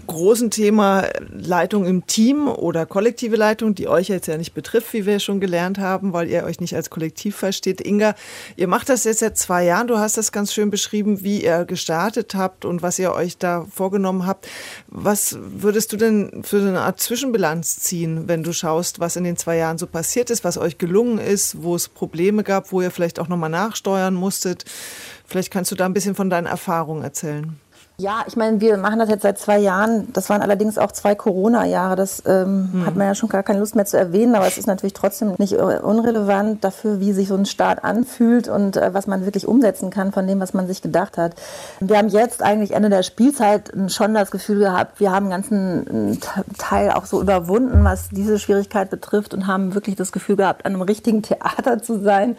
großen 0.08 0.50
Thema 0.50 1.08
Leitung 1.32 1.86
im 1.86 2.08
Team 2.08 2.48
oder 2.48 2.88
kollektive 2.88 3.36
Leitung, 3.36 3.76
die 3.76 3.88
euch 3.88 4.08
jetzt 4.08 4.26
ja 4.26 4.38
nicht 4.38 4.56
betrifft, 4.56 4.94
wie 4.94 5.06
wir 5.06 5.20
schon 5.20 5.40
gelernt 5.40 5.78
haben, 5.78 6.12
weil 6.12 6.28
ihr 6.28 6.44
euch 6.44 6.60
nicht 6.60 6.76
als 6.76 6.90
Kollektiv 6.90 7.36
versteht. 7.36 7.82
Inga, 7.82 8.16
ihr 8.56 8.68
macht 8.68 8.90
das 8.90 9.04
jetzt 9.04 9.20
seit 9.20 9.38
zwei 9.38 9.64
Jahren. 9.64 9.88
Du 9.88 10.00
hast 10.00 10.18
das 10.18 10.32
ganz 10.32 10.52
schön 10.52 10.72
beschrieben, 10.72 11.24
wie 11.24 11.44
ihr 11.44 11.66
gestartet 11.66 12.34
habt 12.34 12.66
und 12.66 12.82
was 12.82 12.98
ihr 12.98 13.14
euch 13.14 13.38
da 13.38 13.68
vorgenommen 13.70 14.26
habt. 14.26 14.48
Was 14.88 15.38
würdest 15.40 15.94
du 15.94 15.98
denn 15.98 16.44
für 16.44 16.58
eine 16.58 16.82
Art 16.82 17.00
Zwischenbilanz 17.00 17.78
ziehen, 17.78 18.28
wenn 18.28 18.42
du 18.42 18.54
schaust, 18.54 19.00
was 19.00 19.16
in 19.16 19.24
den 19.24 19.38
zwei 19.38 19.58
Jahren 19.58 19.78
so 19.78 19.86
passiert 19.86 20.32
ist, 20.32 20.44
was 20.44 20.58
euch 20.58 20.80
gelungen 20.80 21.20
ist, 21.20 21.62
wo 21.62 21.76
es 21.76 21.88
Probleme 21.88 22.44
gab, 22.44 22.72
wo 22.72 22.82
ihr 22.82 22.90
vielleicht 22.90 23.20
auch 23.20 23.28
noch 23.28 23.35
nochmal 23.36 23.50
nachsteuern 23.50 24.14
musstet. 24.14 24.66
Vielleicht 25.28 25.52
kannst 25.52 25.72
du 25.72 25.76
da 25.76 25.86
ein 25.86 25.94
bisschen 25.94 26.16
von 26.16 26.30
deinen 26.30 26.48
Erfahrungen 26.48 27.04
erzählen. 27.04 27.60
Ja, 27.98 28.26
ich 28.28 28.36
meine, 28.36 28.60
wir 28.60 28.76
machen 28.78 29.00
das 29.00 29.08
jetzt 29.08 29.22
seit 29.22 29.40
zwei 29.40 29.58
Jahren. 29.58 30.12
Das 30.12 30.30
waren 30.30 30.42
allerdings 30.42 30.78
auch 30.78 30.92
zwei 30.92 31.16
Corona-Jahre. 31.16 31.96
Das 31.96 32.22
ähm, 32.26 32.70
hm. 32.72 32.86
hat 32.86 32.98
man 32.98 33.08
ja 33.08 33.16
schon 33.16 33.30
gar 33.30 33.42
keine 33.42 33.60
Lust 33.60 33.74
mehr 33.74 33.86
zu 33.86 33.98
erwähnen, 33.98 34.36
aber 34.36 34.48
es 34.48 34.58
ist 34.58 34.68
natürlich 34.68 34.92
trotzdem 34.92 35.36
nicht 35.38 35.54
äh, 35.54 35.80
unrelevant 35.80 36.62
dafür, 36.62 37.00
wie 37.00 37.14
sich 37.14 37.30
so 37.30 37.36
ein 37.36 37.46
Staat 37.46 37.86
anfühlt 37.86 38.50
und 38.50 38.76
äh, 38.76 38.94
was 38.94 39.08
man 39.08 39.24
wirklich 39.24 39.48
umsetzen 39.48 39.92
kann 39.92 40.12
von 40.12 40.28
dem, 40.28 40.42
was 40.42 40.54
man 40.54 40.68
sich 40.68 40.82
gedacht 40.82 41.18
hat. 41.18 41.36
Wir 41.80 41.98
haben 41.98 42.10
jetzt 42.10 42.44
eigentlich 42.44 42.72
Ende 42.72 42.90
der 42.90 43.04
Spielzeit 43.04 43.72
schon 43.88 44.14
das 44.14 44.30
Gefühl 44.30 44.60
gehabt, 44.60 45.00
wir 45.00 45.12
haben 45.12 45.32
einen 45.32 45.44
ganzen 45.44 46.20
Teil 46.58 46.92
auch 46.92 47.06
so 47.06 47.22
überwunden, 47.22 47.86
was 47.86 48.10
diese 48.10 48.40
Schwierigkeit 48.40 48.90
betrifft 48.90 49.34
und 49.34 49.48
haben 49.48 49.74
wirklich 49.74 49.96
das 49.96 50.12
Gefühl 50.12 50.36
gehabt, 50.36 50.66
an 50.66 50.74
einem 50.74 50.82
richtigen 50.82 51.22
Theater 51.22 51.82
zu 51.82 52.02
sein 52.02 52.36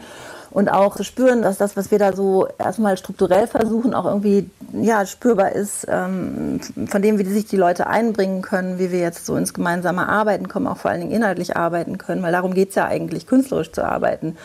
und 0.57 0.71
auch 0.71 0.97
zu 0.97 1.05
spüren, 1.05 1.43
dass 1.43 1.59
das, 1.59 1.77
was 1.77 1.91
wir 1.91 1.99
da 1.99 2.15
so 2.15 2.49
erstmal 2.59 2.97
strukturell 2.97 3.47
versuchen, 3.47 3.93
auch 3.93 4.07
irgendwie 4.07 4.49
ja, 4.73 5.05
spürbar 5.05 5.53
ist, 5.53 5.87
ähm, 5.87 6.61
von 6.87 7.03
dem, 7.03 7.19
wie 7.19 7.27
sich 7.27 7.45
die 7.45 7.59
Leute 7.59 7.89
einbringen 7.89 8.41
können, 8.41 8.79
wie 8.79 8.91
wir 8.91 9.01
jetzt 9.01 9.27
so 9.27 9.37
ins 9.37 9.53
gemeinsame 9.53 10.09
Arbeiten 10.09 10.49
kommen, 10.49 10.67
auch 10.67 10.79
vor 10.79 10.91
allen 10.91 11.01
Dingen 11.03 11.13
inhaltlich 11.13 11.59
arbeiten 11.59 11.99
können, 11.99 12.23
weil 12.23 12.33
darum 12.33 12.55
geht 12.55 12.71
es 12.71 12.75
ja 12.75 12.87
eigentlich, 12.87 13.27
künstlerisch 13.27 13.71
zu 13.71 13.85
arbeiten. 13.85 14.39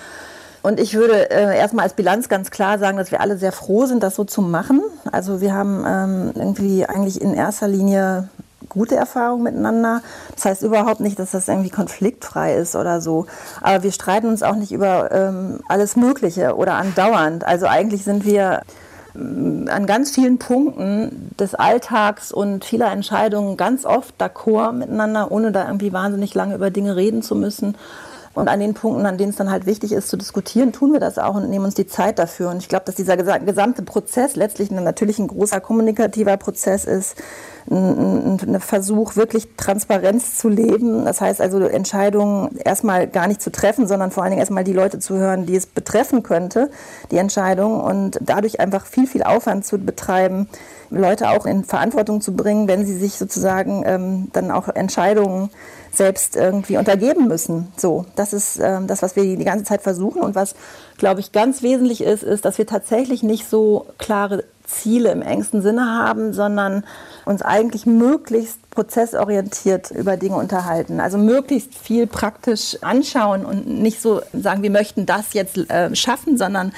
Und 0.61 0.81
ich 0.81 0.95
würde 0.95 1.31
äh, 1.31 1.57
erstmal 1.57 1.83
als 1.83 1.93
Bilanz 1.93 2.27
ganz 2.27 2.51
klar 2.51 2.77
sagen, 2.77 2.97
dass 2.97 3.11
wir 3.11 3.21
alle 3.21 3.37
sehr 3.37 3.53
froh 3.53 3.85
sind, 3.85 4.03
das 4.03 4.15
so 4.15 4.25
zu 4.25 4.41
machen. 4.41 4.81
Also 5.13 5.39
wir 5.39 5.53
haben 5.53 5.85
ähm, 5.87 6.31
irgendwie 6.35 6.85
eigentlich 6.85 7.21
in 7.21 7.33
erster 7.33 7.69
Linie 7.69 8.27
gute 8.69 8.95
Erfahrungen 8.95 9.43
miteinander. 9.43 10.01
Das 10.35 10.45
heißt 10.45 10.63
überhaupt 10.63 10.99
nicht, 10.99 11.19
dass 11.19 11.31
das 11.31 11.47
irgendwie 11.47 11.69
konfliktfrei 11.69 12.55
ist 12.55 12.75
oder 12.75 13.01
so. 13.01 13.25
Aber 13.61 13.83
wir 13.83 13.91
streiten 13.91 14.27
uns 14.27 14.43
auch 14.43 14.55
nicht 14.55 14.71
über 14.71 15.11
ähm, 15.11 15.59
alles 15.67 15.95
Mögliche 15.95 16.55
oder 16.55 16.75
andauernd. 16.75 17.45
Also 17.45 17.67
eigentlich 17.67 18.03
sind 18.03 18.25
wir 18.25 18.61
ähm, 19.15 19.67
an 19.71 19.85
ganz 19.85 20.11
vielen 20.11 20.37
Punkten 20.37 21.31
des 21.39 21.55
Alltags 21.55 22.31
und 22.31 22.65
vieler 22.65 22.91
Entscheidungen 22.91 23.57
ganz 23.57 23.85
oft 23.85 24.15
d'accord 24.21 24.73
miteinander, 24.73 25.31
ohne 25.31 25.51
da 25.51 25.65
irgendwie 25.65 25.93
wahnsinnig 25.93 26.33
lange 26.33 26.55
über 26.55 26.69
Dinge 26.69 26.95
reden 26.95 27.21
zu 27.21 27.35
müssen. 27.35 27.75
Und 28.33 28.47
an 28.47 28.59
den 28.59 28.73
Punkten, 28.73 29.05
an 29.05 29.17
denen 29.17 29.31
es 29.31 29.35
dann 29.35 29.51
halt 29.51 29.65
wichtig 29.65 29.91
ist 29.91 30.07
zu 30.07 30.17
diskutieren, 30.17 30.71
tun 30.71 30.93
wir 30.93 30.99
das 30.99 31.17
auch 31.17 31.35
und 31.35 31.49
nehmen 31.49 31.65
uns 31.65 31.75
die 31.75 31.87
Zeit 31.87 32.17
dafür. 32.17 32.49
Und 32.49 32.57
ich 32.57 32.69
glaube, 32.69 32.85
dass 32.85 32.95
dieser 32.95 33.17
gesamte 33.17 33.83
Prozess 33.83 34.35
letztlich 34.35 34.71
natürlich 34.71 35.19
ein 35.19 35.27
großer 35.27 35.59
kommunikativer 35.59 36.37
Prozess 36.37 36.85
ist, 36.85 37.15
ein, 37.69 38.39
ein 38.41 38.59
Versuch, 38.59 39.15
wirklich 39.15 39.49
Transparenz 39.57 40.37
zu 40.37 40.47
leben. 40.47 41.05
Das 41.05 41.19
heißt 41.21 41.41
also, 41.41 41.59
Entscheidungen 41.59 42.57
erstmal 42.57 43.07
gar 43.07 43.27
nicht 43.27 43.41
zu 43.41 43.51
treffen, 43.51 43.87
sondern 43.87 44.11
vor 44.11 44.23
allen 44.23 44.31
Dingen 44.31 44.39
erstmal 44.39 44.63
die 44.63 44.73
Leute 44.73 44.99
zu 44.99 45.15
hören, 45.15 45.45
die 45.45 45.55
es 45.55 45.65
betreffen 45.65 46.23
könnte, 46.23 46.71
die 47.11 47.17
Entscheidung. 47.17 47.81
Und 47.81 48.17
dadurch 48.21 48.59
einfach 48.59 48.85
viel, 48.85 49.07
viel 49.07 49.23
Aufwand 49.23 49.65
zu 49.65 49.77
betreiben, 49.77 50.47
Leute 50.89 51.29
auch 51.29 51.45
in 51.45 51.63
Verantwortung 51.63 52.21
zu 52.21 52.35
bringen, 52.35 52.67
wenn 52.67 52.85
sie 52.85 52.97
sich 52.97 53.13
sozusagen 53.13 53.83
ähm, 53.85 54.27
dann 54.33 54.51
auch 54.51 54.67
Entscheidungen 54.67 55.49
selbst 55.91 56.35
irgendwie 56.35 56.77
untergeben 56.77 57.27
müssen. 57.27 57.71
So, 57.77 58.05
das 58.21 58.33
ist 58.33 58.59
ähm, 58.59 58.85
das, 58.85 59.01
was 59.01 59.15
wir 59.15 59.23
die 59.23 59.43
ganze 59.43 59.65
Zeit 59.65 59.81
versuchen 59.81 60.21
und 60.21 60.35
was, 60.35 60.55
glaube 60.97 61.19
ich, 61.19 61.31
ganz 61.31 61.63
wesentlich 61.63 62.01
ist, 62.01 62.23
ist, 62.23 62.45
dass 62.45 62.59
wir 62.59 62.67
tatsächlich 62.67 63.23
nicht 63.23 63.49
so 63.49 63.87
klare 63.97 64.43
Ziele 64.65 65.11
im 65.11 65.21
engsten 65.21 65.61
Sinne 65.61 65.85
haben, 65.85 66.31
sondern 66.31 66.83
uns 67.25 67.41
eigentlich 67.41 67.85
möglichst 67.85 68.69
prozessorientiert 68.69 69.91
über 69.91 70.17
Dinge 70.17 70.35
unterhalten. 70.35 70.99
Also 70.99 71.17
möglichst 71.17 71.75
viel 71.75 72.05
praktisch 72.07 72.77
anschauen 72.81 73.43
und 73.43 73.67
nicht 73.67 74.01
so 74.01 74.21
sagen, 74.33 74.61
wir 74.61 74.71
möchten 74.71 75.05
das 75.05 75.33
jetzt 75.33 75.57
äh, 75.57 75.93
schaffen, 75.95 76.37
sondern 76.37 76.73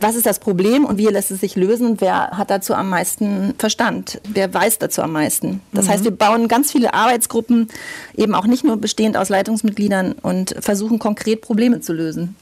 was 0.00 0.16
ist 0.16 0.26
das 0.26 0.38
Problem 0.38 0.84
und 0.84 0.98
wie 0.98 1.06
lässt 1.06 1.30
es 1.30 1.40
sich 1.40 1.56
lösen 1.56 1.86
und 1.86 2.00
wer 2.00 2.30
hat 2.30 2.50
dazu 2.50 2.74
am 2.74 2.88
meisten 2.88 3.54
Verstand? 3.58 4.20
Wer 4.28 4.52
weiß 4.52 4.78
dazu 4.78 5.02
am 5.02 5.12
meisten? 5.12 5.60
Das 5.72 5.86
mhm. 5.86 5.90
heißt, 5.90 6.04
wir 6.04 6.10
bauen 6.10 6.48
ganz 6.48 6.72
viele 6.72 6.94
Arbeitsgruppen, 6.94 7.68
eben 8.16 8.34
auch 8.34 8.46
nicht 8.46 8.64
nur 8.64 8.78
bestehend 8.78 9.16
aus 9.16 9.28
Leitungsmitgliedern 9.28 10.12
und 10.12 10.54
versuchen 10.58 10.98
konkret 10.98 11.42
Probleme 11.42 11.80
zu 11.80 11.92
lösen. 11.92 12.36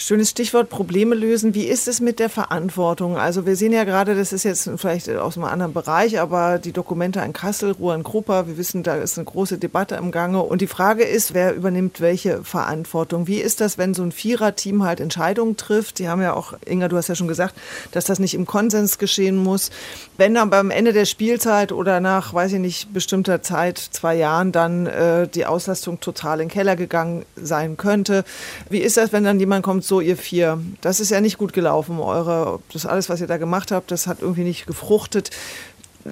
Schönes 0.00 0.30
Stichwort 0.30 0.68
Probleme 0.68 1.16
lösen. 1.16 1.54
Wie 1.54 1.64
ist 1.64 1.88
es 1.88 2.00
mit 2.00 2.20
der 2.20 2.30
Verantwortung? 2.30 3.18
Also 3.18 3.46
wir 3.46 3.56
sehen 3.56 3.72
ja 3.72 3.82
gerade, 3.82 4.14
das 4.14 4.32
ist 4.32 4.44
jetzt 4.44 4.70
vielleicht 4.76 5.10
aus 5.10 5.36
einem 5.36 5.46
anderen 5.46 5.72
Bereich, 5.72 6.20
aber 6.20 6.58
die 6.58 6.70
Dokumente 6.70 7.20
an 7.20 7.32
Kassel, 7.32 7.72
Ruhr 7.72 7.94
und 7.94 8.04
Grupper, 8.04 8.46
wir 8.46 8.56
wissen, 8.58 8.84
da 8.84 8.94
ist 8.94 9.18
eine 9.18 9.24
große 9.24 9.58
Debatte 9.58 9.96
im 9.96 10.12
Gange. 10.12 10.40
Und 10.40 10.60
die 10.60 10.68
Frage 10.68 11.02
ist, 11.02 11.34
wer 11.34 11.52
übernimmt 11.52 12.00
welche 12.00 12.44
Verantwortung? 12.44 13.26
Wie 13.26 13.38
ist 13.40 13.60
das, 13.60 13.76
wenn 13.76 13.92
so 13.92 14.04
ein 14.04 14.12
Viererteam 14.12 14.84
halt 14.84 15.00
Entscheidungen 15.00 15.56
trifft? 15.56 15.98
Die 15.98 16.08
haben 16.08 16.22
ja 16.22 16.32
auch, 16.32 16.52
Inga, 16.64 16.86
du 16.86 16.96
hast 16.96 17.08
ja 17.08 17.16
schon 17.16 17.26
gesagt, 17.26 17.56
dass 17.90 18.04
das 18.04 18.20
nicht 18.20 18.34
im 18.34 18.46
Konsens 18.46 18.98
geschehen 18.98 19.36
muss. 19.36 19.72
Wenn 20.16 20.32
dann 20.32 20.48
beim 20.48 20.70
Ende 20.70 20.92
der 20.92 21.06
Spielzeit 21.06 21.72
oder 21.72 21.98
nach, 21.98 22.32
weiß 22.32 22.52
ich 22.52 22.60
nicht, 22.60 22.92
bestimmter 22.92 23.42
Zeit, 23.42 23.78
zwei 23.78 24.14
Jahren, 24.14 24.52
dann 24.52 24.86
äh, 24.86 25.26
die 25.26 25.44
Auslastung 25.44 25.98
total 25.98 26.40
in 26.40 26.46
den 26.46 26.54
Keller 26.54 26.76
gegangen 26.76 27.24
sein 27.34 27.76
könnte. 27.76 28.24
Wie 28.70 28.78
ist 28.78 28.96
das, 28.96 29.12
wenn 29.12 29.24
dann 29.24 29.40
jemand 29.40 29.64
kommt, 29.64 29.87
so 29.88 30.00
ihr 30.00 30.16
vier, 30.16 30.60
das 30.80 31.00
ist 31.00 31.10
ja 31.10 31.20
nicht 31.20 31.38
gut 31.38 31.52
gelaufen. 31.52 31.98
Eure, 31.98 32.60
das 32.72 32.86
alles, 32.86 33.08
was 33.08 33.20
ihr 33.20 33.26
da 33.26 33.38
gemacht 33.38 33.72
habt, 33.72 33.90
das 33.90 34.06
hat 34.06 34.20
irgendwie 34.20 34.44
nicht 34.44 34.66
gefruchtet 34.66 35.30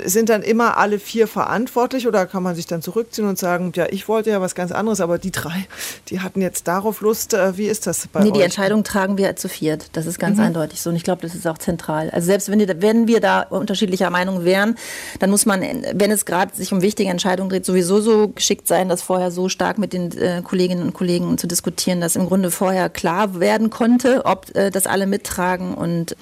sind 0.04 0.28
dann 0.28 0.42
immer 0.42 0.76
alle 0.76 0.98
vier 0.98 1.28
verantwortlich 1.28 2.06
oder 2.06 2.26
kann 2.26 2.42
man 2.42 2.54
sich 2.54 2.66
dann 2.66 2.82
zurückziehen 2.82 3.26
und 3.26 3.38
sagen, 3.38 3.72
ja, 3.74 3.86
ich 3.90 4.08
wollte 4.08 4.30
ja 4.30 4.40
was 4.40 4.54
ganz 4.54 4.72
anderes, 4.72 5.00
aber 5.00 5.18
die 5.18 5.30
drei, 5.30 5.66
die 6.08 6.20
hatten 6.20 6.40
jetzt 6.40 6.68
darauf 6.68 7.00
Lust. 7.00 7.34
Äh, 7.34 7.56
wie 7.56 7.66
ist 7.66 7.86
das 7.86 8.08
bei 8.08 8.20
nee, 8.20 8.28
euch? 8.28 8.34
die 8.34 8.42
Entscheidung 8.42 8.84
tragen 8.84 9.18
wir 9.18 9.36
zu 9.36 9.48
viert. 9.48 9.88
Das 9.92 10.06
ist 10.06 10.18
ganz 10.18 10.38
mhm. 10.38 10.44
eindeutig 10.44 10.80
so 10.80 10.90
und 10.90 10.96
ich 10.96 11.04
glaube, 11.04 11.22
das 11.22 11.34
ist 11.34 11.46
auch 11.46 11.58
zentral. 11.58 12.10
Also 12.10 12.26
selbst 12.26 12.50
wenn, 12.50 12.58
die, 12.58 12.68
wenn 12.80 13.06
wir 13.06 13.20
da 13.20 13.42
unterschiedlicher 13.42 14.10
Meinung 14.10 14.44
wären, 14.44 14.76
dann 15.20 15.30
muss 15.30 15.46
man, 15.46 15.60
wenn 15.60 16.10
es 16.10 16.24
gerade 16.24 16.54
sich 16.54 16.72
um 16.72 16.82
wichtige 16.82 17.10
Entscheidungen 17.10 17.50
dreht, 17.50 17.64
sowieso 17.64 18.00
so 18.00 18.28
geschickt 18.28 18.68
sein, 18.68 18.88
das 18.88 19.02
vorher 19.02 19.30
so 19.30 19.48
stark 19.48 19.78
mit 19.78 19.92
den 19.92 20.16
äh, 20.18 20.42
Kolleginnen 20.42 20.82
und 20.82 20.94
Kollegen 20.94 21.38
zu 21.38 21.46
diskutieren, 21.46 22.00
dass 22.00 22.16
im 22.16 22.26
Grunde 22.26 22.50
vorher 22.50 22.88
klar 22.88 23.40
werden 23.40 23.70
konnte, 23.70 24.24
ob 24.24 24.54
äh, 24.54 24.70
das 24.70 24.86
alle 24.86 25.06
mittragen 25.06 25.74
und 25.74 26.16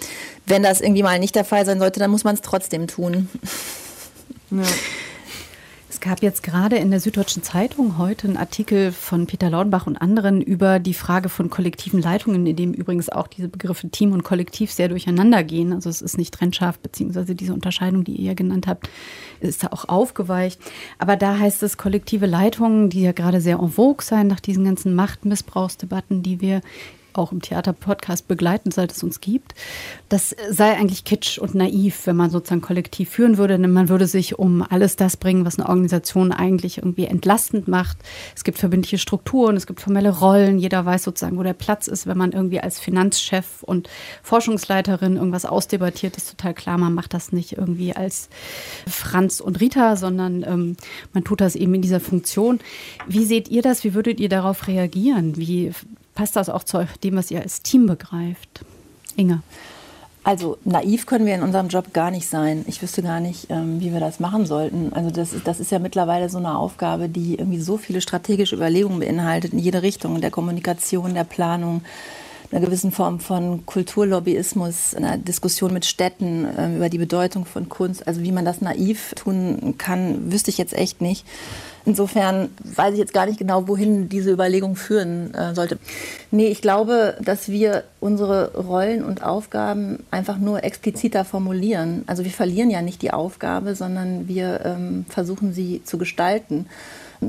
wenn 0.46 0.62
das 0.62 0.80
irgendwie 0.80 1.02
mal 1.02 1.18
nicht 1.18 1.34
der 1.34 1.44
Fall 1.44 1.64
sein 1.64 1.78
sollte, 1.78 2.00
dann 2.00 2.10
muss 2.10 2.24
man 2.24 2.34
es 2.34 2.42
trotzdem 2.42 2.86
tun. 2.86 3.28
Ja. 4.50 4.62
Es 5.94 6.00
gab 6.00 6.22
jetzt 6.22 6.42
gerade 6.42 6.74
in 6.74 6.90
der 6.90 6.98
Süddeutschen 6.98 7.44
Zeitung 7.44 7.98
heute 7.98 8.26
einen 8.26 8.36
Artikel 8.36 8.90
von 8.90 9.28
Peter 9.28 9.48
Laudenbach 9.48 9.86
und 9.86 9.96
anderen 9.96 10.42
über 10.42 10.80
die 10.80 10.92
Frage 10.92 11.28
von 11.28 11.50
kollektiven 11.50 12.02
Leitungen, 12.02 12.44
in 12.44 12.56
dem 12.56 12.72
übrigens 12.72 13.10
auch 13.10 13.28
diese 13.28 13.46
Begriffe 13.46 13.88
Team 13.90 14.10
und 14.10 14.24
Kollektiv 14.24 14.72
sehr 14.72 14.88
durcheinander 14.88 15.44
gehen. 15.44 15.72
Also 15.72 15.88
es 15.88 16.02
ist 16.02 16.18
nicht 16.18 16.34
trennscharf, 16.34 16.80
beziehungsweise 16.80 17.36
diese 17.36 17.54
Unterscheidung, 17.54 18.02
die 18.02 18.16
ihr 18.16 18.30
ja 18.30 18.34
genannt 18.34 18.66
habt, 18.66 18.90
ist 19.38 19.62
da 19.62 19.68
auch 19.68 19.88
aufgeweicht. 19.88 20.60
Aber 20.98 21.14
da 21.14 21.38
heißt 21.38 21.62
es 21.62 21.76
kollektive 21.76 22.26
Leitungen, 22.26 22.90
die 22.90 23.02
ja 23.02 23.12
gerade 23.12 23.40
sehr 23.40 23.60
en 23.60 23.70
vogue 23.70 24.04
sein 24.04 24.26
nach 24.26 24.40
diesen 24.40 24.64
ganzen 24.64 24.96
Machtmissbrauchsdebatten, 24.96 26.24
die 26.24 26.40
wir 26.40 26.60
auch 27.18 27.32
im 27.32 27.42
Theaterpodcast 27.42 28.28
begleiten, 28.28 28.70
seit 28.70 28.92
es 28.92 29.02
uns 29.02 29.20
gibt. 29.20 29.54
Das 30.08 30.34
sei 30.50 30.76
eigentlich 30.76 31.04
kitsch 31.04 31.38
und 31.38 31.54
naiv, 31.54 32.06
wenn 32.06 32.16
man 32.16 32.30
sozusagen 32.30 32.60
kollektiv 32.60 33.10
führen 33.10 33.36
würde, 33.36 33.58
denn 33.58 33.72
man 33.72 33.88
würde 33.88 34.06
sich 34.06 34.38
um 34.38 34.62
alles 34.62 34.96
das 34.96 35.16
bringen, 35.16 35.44
was 35.44 35.58
eine 35.58 35.68
Organisation 35.68 36.32
eigentlich 36.32 36.78
irgendwie 36.78 37.06
entlastend 37.06 37.68
macht. 37.68 37.98
Es 38.34 38.44
gibt 38.44 38.58
verbindliche 38.58 38.98
Strukturen, 38.98 39.56
es 39.56 39.66
gibt 39.66 39.80
formelle 39.80 40.10
Rollen, 40.10 40.58
jeder 40.58 40.84
weiß 40.84 41.04
sozusagen, 41.04 41.38
wo 41.38 41.42
der 41.42 41.52
Platz 41.52 41.86
ist, 41.86 42.06
wenn 42.06 42.18
man 42.18 42.32
irgendwie 42.32 42.60
als 42.60 42.78
Finanzchef 42.78 43.62
und 43.62 43.88
Forschungsleiterin 44.22 45.16
irgendwas 45.16 45.44
ausdebattiert, 45.44 46.16
ist 46.16 46.30
total 46.30 46.54
klar, 46.54 46.78
man 46.78 46.94
macht 46.94 47.14
das 47.14 47.32
nicht 47.32 47.56
irgendwie 47.56 47.94
als 47.94 48.28
Franz 48.86 49.40
und 49.40 49.60
Rita, 49.60 49.96
sondern 49.96 50.42
ähm, 50.42 50.76
man 51.12 51.24
tut 51.24 51.40
das 51.40 51.56
eben 51.56 51.74
in 51.74 51.82
dieser 51.82 52.00
Funktion. 52.00 52.60
Wie 53.06 53.24
seht 53.24 53.48
ihr 53.48 53.62
das? 53.62 53.84
Wie 53.84 53.94
würdet 53.94 54.20
ihr 54.20 54.28
darauf 54.28 54.66
reagieren? 54.66 55.36
Wie 55.36 55.72
passt 56.14 56.36
das 56.36 56.48
auch 56.48 56.64
zu 56.64 56.86
dem, 57.02 57.16
was 57.16 57.30
ihr 57.30 57.40
als 57.40 57.62
Team 57.62 57.86
begreift? 57.86 58.64
Inge. 59.16 59.42
Also 60.24 60.56
naiv 60.64 61.04
können 61.04 61.26
wir 61.26 61.34
in 61.34 61.42
unserem 61.42 61.68
Job 61.68 61.92
gar 61.92 62.10
nicht 62.10 62.26
sein. 62.26 62.64
Ich 62.66 62.80
wüsste 62.80 63.02
gar 63.02 63.20
nicht, 63.20 63.48
ähm, 63.50 63.78
wie 63.80 63.92
wir 63.92 64.00
das 64.00 64.20
machen 64.20 64.46
sollten. 64.46 64.90
Also 64.94 65.10
das 65.10 65.34
das 65.44 65.60
ist 65.60 65.70
ja 65.70 65.78
mittlerweile 65.78 66.30
so 66.30 66.38
eine 66.38 66.56
Aufgabe, 66.56 67.10
die 67.10 67.34
irgendwie 67.34 67.60
so 67.60 67.76
viele 67.76 68.00
strategische 68.00 68.56
Überlegungen 68.56 69.00
beinhaltet 69.00 69.52
in 69.52 69.58
jede 69.58 69.82
Richtung, 69.82 70.22
der 70.22 70.30
Kommunikation, 70.30 71.12
der 71.12 71.24
Planung, 71.24 71.82
einer 72.50 72.64
gewissen 72.64 72.92
Form 72.92 73.20
von 73.20 73.66
Kulturlobbyismus, 73.66 74.94
einer 74.94 75.18
Diskussion 75.18 75.72
mit 75.72 75.84
Städten 75.84 76.44
äh, 76.44 76.76
über 76.76 76.88
die 76.88 76.98
Bedeutung 76.98 77.44
von 77.44 77.68
Kunst. 77.68 78.06
Also 78.06 78.22
wie 78.22 78.32
man 78.32 78.44
das 78.44 78.60
naiv 78.60 79.14
tun 79.14 79.74
kann, 79.78 80.32
wüsste 80.32 80.50
ich 80.50 80.58
jetzt 80.58 80.74
echt 80.74 81.00
nicht. 81.00 81.26
Insofern 81.86 82.48
weiß 82.62 82.94
ich 82.94 82.98
jetzt 82.98 83.12
gar 83.12 83.26
nicht 83.26 83.38
genau, 83.38 83.68
wohin 83.68 84.08
diese 84.08 84.30
Überlegung 84.30 84.74
führen 84.74 85.34
äh, 85.34 85.54
sollte. 85.54 85.78
Nee, 86.30 86.46
ich 86.46 86.62
glaube, 86.62 87.16
dass 87.20 87.48
wir 87.48 87.84
unsere 88.00 88.54
Rollen 88.54 89.04
und 89.04 89.22
Aufgaben 89.22 89.98
einfach 90.10 90.38
nur 90.38 90.64
expliziter 90.64 91.26
formulieren. 91.26 92.04
Also 92.06 92.24
wir 92.24 92.30
verlieren 92.30 92.70
ja 92.70 92.80
nicht 92.80 93.02
die 93.02 93.12
Aufgabe, 93.12 93.74
sondern 93.74 94.28
wir 94.28 94.62
ähm, 94.64 95.04
versuchen 95.10 95.52
sie 95.52 95.82
zu 95.84 95.98
gestalten. 95.98 96.66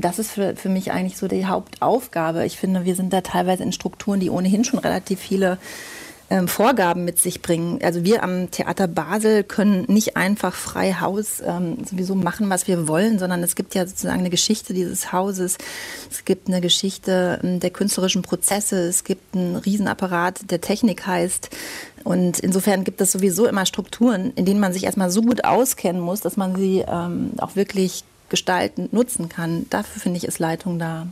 Das 0.00 0.18
ist 0.18 0.30
für, 0.30 0.56
für 0.56 0.68
mich 0.68 0.92
eigentlich 0.92 1.16
so 1.16 1.28
die 1.28 1.46
Hauptaufgabe. 1.46 2.44
Ich 2.44 2.58
finde, 2.58 2.84
wir 2.84 2.94
sind 2.94 3.12
da 3.12 3.20
teilweise 3.20 3.62
in 3.62 3.72
Strukturen, 3.72 4.20
die 4.20 4.30
ohnehin 4.30 4.64
schon 4.64 4.78
relativ 4.78 5.20
viele 5.20 5.58
ähm, 6.28 6.48
Vorgaben 6.48 7.04
mit 7.04 7.20
sich 7.20 7.40
bringen. 7.40 7.78
Also 7.82 8.04
wir 8.04 8.22
am 8.22 8.50
Theater 8.50 8.88
Basel 8.88 9.44
können 9.44 9.84
nicht 9.88 10.16
einfach 10.16 10.54
frei 10.54 10.94
Haus 10.94 11.40
ähm, 11.44 11.78
sowieso 11.84 12.14
machen, 12.14 12.50
was 12.50 12.66
wir 12.66 12.88
wollen, 12.88 13.18
sondern 13.18 13.42
es 13.42 13.54
gibt 13.54 13.74
ja 13.74 13.86
sozusagen 13.86 14.18
eine 14.18 14.30
Geschichte 14.30 14.74
dieses 14.74 15.12
Hauses. 15.12 15.56
Es 16.10 16.24
gibt 16.24 16.48
eine 16.48 16.60
Geschichte 16.60 17.40
ähm, 17.42 17.60
der 17.60 17.70
künstlerischen 17.70 18.22
Prozesse. 18.22 18.88
Es 18.88 19.04
gibt 19.04 19.36
einen 19.36 19.56
Riesenapparat, 19.56 20.50
der 20.50 20.60
Technik 20.60 21.06
heißt. 21.06 21.50
Und 22.02 22.40
insofern 22.40 22.84
gibt 22.84 23.00
es 23.00 23.12
sowieso 23.12 23.46
immer 23.46 23.66
Strukturen, 23.66 24.32
in 24.34 24.44
denen 24.44 24.60
man 24.60 24.72
sich 24.72 24.84
erstmal 24.84 25.10
so 25.10 25.22
gut 25.22 25.44
auskennen 25.44 26.00
muss, 26.00 26.20
dass 26.20 26.36
man 26.36 26.56
sie 26.56 26.84
ähm, 26.88 27.32
auch 27.38 27.56
wirklich 27.56 28.04
gestalten, 28.28 28.88
nutzen 28.92 29.28
kann. 29.28 29.66
Dafür 29.70 30.02
finde 30.02 30.18
ich, 30.18 30.24
ist 30.24 30.38
Leitung 30.38 30.78
da. 30.78 31.06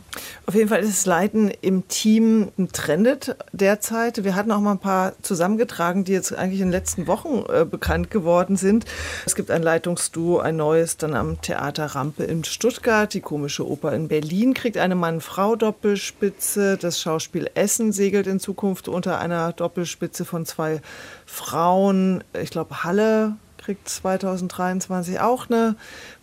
Auf 0.45 0.55
jeden 0.55 0.69
Fall 0.69 0.81
ist 0.81 1.05
Leiten 1.05 1.51
im 1.61 1.87
Team 1.87 2.51
Trendet 2.73 3.35
derzeit. 3.51 4.23
Wir 4.23 4.35
hatten 4.35 4.51
auch 4.51 4.59
mal 4.59 4.73
ein 4.73 4.79
paar 4.79 5.13
zusammengetragen, 5.21 6.03
die 6.03 6.11
jetzt 6.11 6.33
eigentlich 6.33 6.59
in 6.59 6.67
den 6.67 6.71
letzten 6.71 7.07
Wochen 7.07 7.43
äh, 7.49 7.65
bekannt 7.65 8.11
geworden 8.11 8.57
sind. 8.57 8.85
Es 9.25 9.35
gibt 9.35 9.51
ein 9.51 9.63
Leitungsduo, 9.63 10.39
ein 10.39 10.57
neues, 10.57 10.97
dann 10.97 11.13
am 11.13 11.41
Theater 11.41 11.85
Rampe 11.87 12.23
in 12.23 12.43
Stuttgart. 12.43 13.13
Die 13.13 13.21
komische 13.21 13.67
Oper 13.67 13.93
in 13.93 14.07
Berlin 14.07 14.53
kriegt 14.53 14.77
eine 14.77 14.95
Mann-Frau-Doppelspitze. 14.95 16.77
Das 16.77 16.99
Schauspiel 16.99 17.49
Essen 17.55 17.91
segelt 17.91 18.27
in 18.27 18.39
Zukunft 18.39 18.87
unter 18.87 19.19
einer 19.19 19.53
Doppelspitze 19.53 20.25
von 20.25 20.45
zwei 20.45 20.81
Frauen. 21.25 22.23
Ich 22.41 22.49
glaube, 22.49 22.83
Halle 22.83 23.37
kriegt 23.65 23.89
2023 23.89 25.19
auch 25.19 25.49
eine 25.49 25.75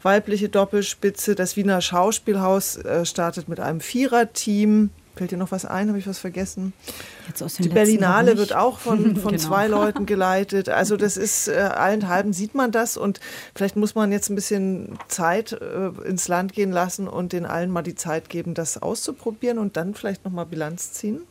weibliche 0.03 0.49
Doppelspitze. 0.49 1.35
Das 1.35 1.57
Wiener 1.57 1.81
Schauspielhaus 1.81 2.77
äh, 2.77 3.05
startet 3.05 3.49
mit 3.49 3.59
einem 3.59 3.81
Viererteam. 3.81 4.91
Fällt 5.17 5.31
dir 5.33 5.37
noch 5.37 5.51
was 5.51 5.67
ein? 5.67 5.89
Habe 5.89 5.99
ich 5.99 6.07
was 6.07 6.19
vergessen? 6.19 6.73
Die 7.59 7.69
Berlinale 7.69 8.39
wird 8.39 8.55
auch 8.55 8.79
von, 8.79 9.17
von 9.17 9.33
Genau. 9.33 9.43
zwei 9.43 9.67
Leuten 9.67 10.07
geleitet. 10.07 10.69
Also 10.69 10.97
das 10.97 11.17
ist, 11.17 11.49
äh, 11.49 11.55
allenthalben 11.55 12.33
sieht 12.33 12.55
man 12.55 12.71
das 12.73 12.97
und 12.97 13.21
vielleicht 13.55 13.77
muss 13.77 13.95
man 13.95 14.11
jetzt 14.13 14.31
ein 14.31 14.37
bisschen 14.37 14.99
Zeit 15.09 15.53
äh, 15.53 15.89
ins 16.09 16.29
Land 16.29 16.53
gehen 16.55 16.71
lassen 16.73 17.09
und 17.09 17.33
den 17.33 17.45
allen 17.45 17.71
mal 17.71 17.83
die 17.83 17.95
Zeit 17.97 18.31
geben, 18.31 18.55
das 18.55 18.81
auszuprobieren 18.81 19.59
und 19.59 19.77
dann 19.77 19.95
vielleicht 19.95 20.25
nochmal 20.25 20.47
Bilanz 20.47 20.93
ziehen. 20.93 21.23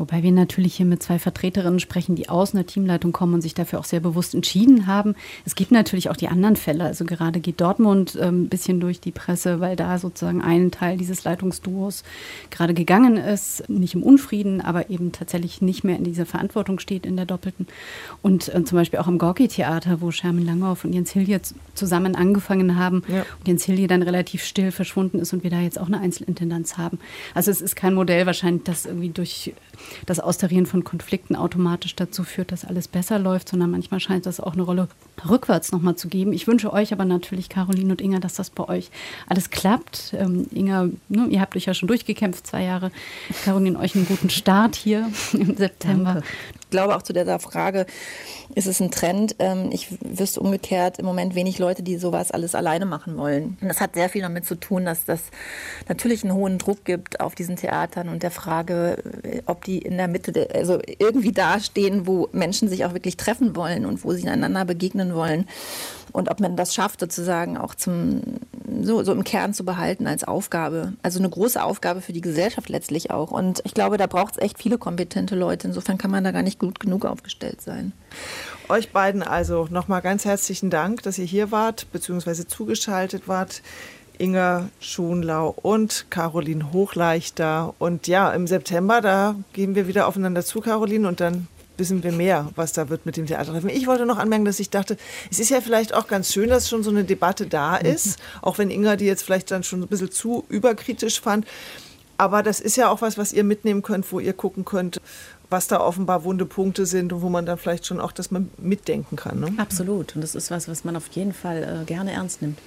Wobei 0.00 0.22
wir 0.22 0.32
natürlich 0.32 0.76
hier 0.76 0.86
mit 0.86 1.02
zwei 1.02 1.18
Vertreterinnen 1.18 1.78
sprechen, 1.78 2.16
die 2.16 2.30
aus 2.30 2.54
einer 2.54 2.64
Teamleitung 2.64 3.12
kommen 3.12 3.34
und 3.34 3.42
sich 3.42 3.52
dafür 3.52 3.78
auch 3.80 3.84
sehr 3.84 4.00
bewusst 4.00 4.34
entschieden 4.34 4.86
haben. 4.86 5.14
Es 5.44 5.54
gibt 5.54 5.72
natürlich 5.72 6.08
auch 6.08 6.16
die 6.16 6.28
anderen 6.28 6.56
Fälle. 6.56 6.84
Also 6.84 7.04
gerade 7.04 7.38
geht 7.38 7.60
Dortmund 7.60 8.16
ähm, 8.18 8.44
ein 8.44 8.48
bisschen 8.48 8.80
durch 8.80 9.00
die 9.00 9.10
Presse, 9.10 9.60
weil 9.60 9.76
da 9.76 9.98
sozusagen 9.98 10.40
ein 10.40 10.70
Teil 10.70 10.96
dieses 10.96 11.24
Leitungsduos 11.24 12.02
gerade 12.50 12.72
gegangen 12.72 13.18
ist. 13.18 13.68
Nicht 13.68 13.92
im 13.92 14.02
Unfrieden, 14.02 14.62
aber 14.62 14.88
eben 14.88 15.12
tatsächlich 15.12 15.60
nicht 15.60 15.84
mehr 15.84 15.98
in 15.98 16.04
dieser 16.04 16.24
Verantwortung 16.24 16.78
steht 16.78 17.04
in 17.04 17.16
der 17.16 17.26
Doppelten. 17.26 17.66
Und 18.22 18.48
äh, 18.54 18.64
zum 18.64 18.78
Beispiel 18.78 19.00
auch 19.00 19.08
im 19.08 19.18
Gorki-Theater, 19.18 20.00
wo 20.00 20.10
Sherman 20.10 20.46
Langhoff 20.46 20.86
und 20.86 20.94
Jens 20.94 21.10
Hilje 21.10 21.42
zusammen 21.74 22.14
angefangen 22.14 22.76
haben 22.78 23.02
Ja. 23.06 23.26
und 23.38 23.46
Jens 23.48 23.64
Hilje 23.64 23.86
dann 23.86 24.00
relativ 24.00 24.44
still 24.44 24.70
verschwunden 24.72 25.18
ist 25.18 25.34
und 25.34 25.42
wir 25.44 25.50
da 25.50 25.60
jetzt 25.60 25.78
auch 25.78 25.88
eine 25.88 26.00
Einzelintendanz 26.00 26.78
haben. 26.78 26.98
Also 27.34 27.50
es 27.50 27.60
ist 27.60 27.76
kein 27.76 27.92
Modell 27.92 28.24
wahrscheinlich, 28.24 28.64
das 28.64 28.86
irgendwie 28.86 29.10
durch 29.10 29.52
das 30.06 30.20
Austarieren 30.20 30.66
von 30.66 30.84
Konflikten 30.84 31.36
automatisch 31.36 31.96
dazu 31.96 32.24
führt, 32.24 32.52
dass 32.52 32.64
alles 32.64 32.88
besser 32.88 33.18
läuft, 33.18 33.48
sondern 33.48 33.70
manchmal 33.70 34.00
scheint 34.00 34.26
das 34.26 34.40
auch 34.40 34.52
eine 34.52 34.62
Rolle 34.62 34.88
rückwärts 35.28 35.72
nochmal 35.72 35.96
zu 35.96 36.08
geben. 36.08 36.32
Ich 36.32 36.46
wünsche 36.46 36.72
euch 36.72 36.92
aber 36.92 37.04
natürlich, 37.04 37.48
Caroline 37.48 37.90
und 37.92 38.00
Inga, 38.00 38.20
dass 38.20 38.34
das 38.34 38.50
bei 38.50 38.68
euch 38.68 38.90
alles 39.26 39.50
klappt. 39.50 40.14
Ähm, 40.16 40.46
Inga, 40.52 40.88
ne, 41.08 41.26
ihr 41.28 41.40
habt 41.40 41.56
euch 41.56 41.66
ja 41.66 41.74
schon 41.74 41.88
durchgekämpft, 41.88 42.46
zwei 42.46 42.64
Jahre. 42.64 42.90
Caroline, 43.44 43.78
euch 43.78 43.94
einen 43.94 44.06
guten 44.06 44.30
Start 44.30 44.76
hier 44.76 45.10
im 45.32 45.56
September. 45.56 46.22
Ich 46.59 46.59
glaube 46.70 46.96
auch 46.96 47.02
zu 47.02 47.12
dieser 47.12 47.38
Frage, 47.38 47.86
ist 48.54 48.66
es 48.66 48.80
ein 48.80 48.90
Trend? 48.90 49.36
Ähm, 49.38 49.70
Ich 49.72 49.88
wüsste 50.00 50.40
umgekehrt 50.40 50.98
im 50.98 51.06
Moment 51.06 51.34
wenig 51.34 51.58
Leute, 51.58 51.82
die 51.82 51.96
sowas 51.96 52.30
alles 52.30 52.54
alleine 52.54 52.86
machen 52.86 53.16
wollen. 53.16 53.58
Und 53.60 53.68
das 53.68 53.80
hat 53.80 53.94
sehr 53.94 54.08
viel 54.08 54.22
damit 54.22 54.46
zu 54.46 54.54
tun, 54.54 54.84
dass 54.84 55.04
das 55.04 55.20
natürlich 55.88 56.24
einen 56.24 56.34
hohen 56.34 56.58
Druck 56.58 56.84
gibt 56.84 57.20
auf 57.20 57.34
diesen 57.34 57.56
Theatern 57.56 58.08
und 58.08 58.22
der 58.22 58.30
Frage, 58.30 58.98
äh, 59.22 59.42
ob 59.46 59.64
die 59.64 59.78
in 59.78 59.96
der 59.96 60.08
Mitte, 60.08 60.48
also 60.54 60.80
irgendwie 60.98 61.32
dastehen, 61.32 62.06
wo 62.06 62.28
Menschen 62.32 62.68
sich 62.68 62.84
auch 62.84 62.94
wirklich 62.94 63.16
treffen 63.16 63.56
wollen 63.56 63.86
und 63.86 64.04
wo 64.04 64.12
sie 64.12 64.28
einander 64.28 64.64
begegnen 64.64 65.14
wollen. 65.14 65.46
Und 66.12 66.28
ob 66.28 66.40
man 66.40 66.56
das 66.56 66.74
schafft, 66.74 67.00
sozusagen 67.00 67.56
auch 67.56 67.74
zum, 67.74 68.20
so, 68.82 69.02
so 69.02 69.12
im 69.12 69.24
Kern 69.24 69.54
zu 69.54 69.64
behalten 69.64 70.06
als 70.06 70.24
Aufgabe. 70.24 70.92
Also 71.02 71.18
eine 71.18 71.28
große 71.28 71.62
Aufgabe 71.62 72.00
für 72.00 72.12
die 72.12 72.20
Gesellschaft 72.20 72.68
letztlich 72.68 73.10
auch. 73.10 73.30
Und 73.30 73.60
ich 73.64 73.74
glaube, 73.74 73.96
da 73.96 74.06
braucht 74.06 74.36
es 74.36 74.42
echt 74.42 74.58
viele 74.58 74.78
kompetente 74.78 75.36
Leute. 75.36 75.68
Insofern 75.68 75.98
kann 75.98 76.10
man 76.10 76.24
da 76.24 76.30
gar 76.30 76.42
nicht 76.42 76.58
gut 76.58 76.80
genug 76.80 77.04
aufgestellt 77.04 77.60
sein. 77.60 77.92
Euch 78.68 78.92
beiden 78.92 79.22
also 79.22 79.66
nochmal 79.70 80.02
ganz 80.02 80.24
herzlichen 80.24 80.70
Dank, 80.70 81.02
dass 81.02 81.18
ihr 81.18 81.24
hier 81.24 81.50
wart, 81.50 81.90
beziehungsweise 81.92 82.46
zugeschaltet 82.46 83.28
wart. 83.28 83.62
Inga 84.18 84.68
Schunlau 84.80 85.54
und 85.62 86.06
Caroline 86.10 86.72
Hochleichter. 86.72 87.74
Und 87.78 88.06
ja, 88.06 88.30
im 88.32 88.46
September, 88.46 89.00
da 89.00 89.34
gehen 89.54 89.74
wir 89.74 89.88
wieder 89.88 90.06
aufeinander 90.06 90.44
zu, 90.44 90.60
Caroline, 90.60 91.08
und 91.08 91.20
dann 91.20 91.48
wissen 91.80 92.04
wir 92.04 92.12
mehr, 92.12 92.48
was 92.54 92.72
da 92.72 92.88
wird 92.88 93.06
mit 93.06 93.16
dem 93.16 93.26
Theatertreffen. 93.26 93.70
Ich 93.70 93.88
wollte 93.88 94.06
noch 94.06 94.18
anmerken, 94.18 94.44
dass 94.44 94.60
ich 94.60 94.70
dachte, 94.70 94.96
es 95.30 95.40
ist 95.40 95.50
ja 95.50 95.60
vielleicht 95.60 95.92
auch 95.92 96.06
ganz 96.06 96.32
schön, 96.32 96.48
dass 96.48 96.68
schon 96.68 96.84
so 96.84 96.90
eine 96.90 97.02
Debatte 97.02 97.46
da 97.46 97.76
ist, 97.76 98.20
auch 98.42 98.58
wenn 98.58 98.70
Inga 98.70 98.94
die 98.94 99.06
jetzt 99.06 99.22
vielleicht 99.22 99.50
dann 99.50 99.64
schon 99.64 99.82
ein 99.82 99.88
bisschen 99.88 100.12
zu 100.12 100.44
überkritisch 100.48 101.20
fand. 101.20 101.46
Aber 102.18 102.42
das 102.42 102.60
ist 102.60 102.76
ja 102.76 102.90
auch 102.90 103.00
was, 103.00 103.16
was 103.16 103.32
ihr 103.32 103.44
mitnehmen 103.44 103.82
könnt, 103.82 104.12
wo 104.12 104.20
ihr 104.20 104.34
gucken 104.34 104.64
könnt, 104.64 105.00
was 105.48 105.66
da 105.66 105.80
offenbar 105.80 106.22
wunde 106.22 106.44
Punkte 106.44 106.86
sind 106.86 107.12
und 107.12 107.22
wo 107.22 107.30
man 107.30 107.46
dann 107.46 107.58
vielleicht 107.58 107.86
schon 107.86 107.98
auch 107.98 108.12
das 108.12 108.30
mal 108.30 108.44
mitdenken 108.58 109.16
kann. 109.16 109.40
Ne? 109.40 109.54
Absolut. 109.56 110.14
Und 110.14 110.20
das 110.20 110.34
ist 110.34 110.50
was, 110.50 110.68
was 110.68 110.84
man 110.84 110.96
auf 110.96 111.08
jeden 111.12 111.32
Fall 111.32 111.80
äh, 111.82 111.84
gerne 111.86 112.12
ernst 112.12 112.42
nimmt. 112.42 112.58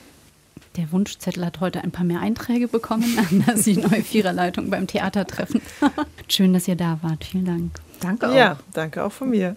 Der 0.75 0.91
Wunschzettel 0.91 1.45
hat 1.45 1.59
heute 1.59 1.83
ein 1.83 1.91
paar 1.91 2.03
mehr 2.03 2.19
Einträge 2.19 2.67
bekommen 2.67 3.05
an 3.47 3.61
die 3.63 3.77
neue 3.77 4.01
Viererleitung 4.01 4.71
beim 4.71 4.87
Theatertreffen. 4.87 5.61
Schön, 6.27 6.53
dass 6.53 6.67
ihr 6.67 6.75
da 6.75 6.97
wart. 7.03 7.23
Vielen 7.23 7.45
Dank. 7.45 7.82
Danke 7.99 8.29
auch. 8.29 8.35
Ja, 8.35 8.57
danke 8.73 9.03
auch 9.03 9.11
von 9.11 9.29
mir. 9.29 9.55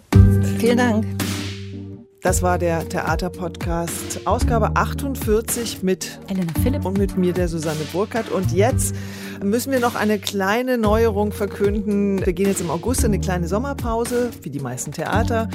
Vielen 0.59 0.77
Dank. 0.77 1.05
Das 2.21 2.41
war 2.41 2.57
der 2.57 2.87
Theaterpodcast, 2.89 4.25
Ausgabe 4.25 4.75
48 4.75 5.83
mit 5.83 6.19
Elena 6.27 6.51
Philipp. 6.61 6.83
und 6.83 6.97
mit 6.97 7.17
mir, 7.17 7.31
der 7.31 7.47
Susanne 7.47 7.79
Burkhardt. 7.93 8.29
Und 8.31 8.51
jetzt 8.51 8.95
müssen 9.43 9.71
wir 9.71 9.79
noch 9.79 9.95
eine 9.95 10.19
kleine 10.19 10.77
Neuerung 10.77 11.31
verkünden. 11.31 12.25
Wir 12.25 12.33
gehen 12.33 12.47
jetzt 12.47 12.61
im 12.61 12.69
August 12.69 13.01
in 13.01 13.07
eine 13.07 13.19
kleine 13.19 13.47
Sommerpause, 13.47 14.29
wie 14.41 14.49
die 14.49 14.59
meisten 14.59 14.91
Theater. 14.91 15.49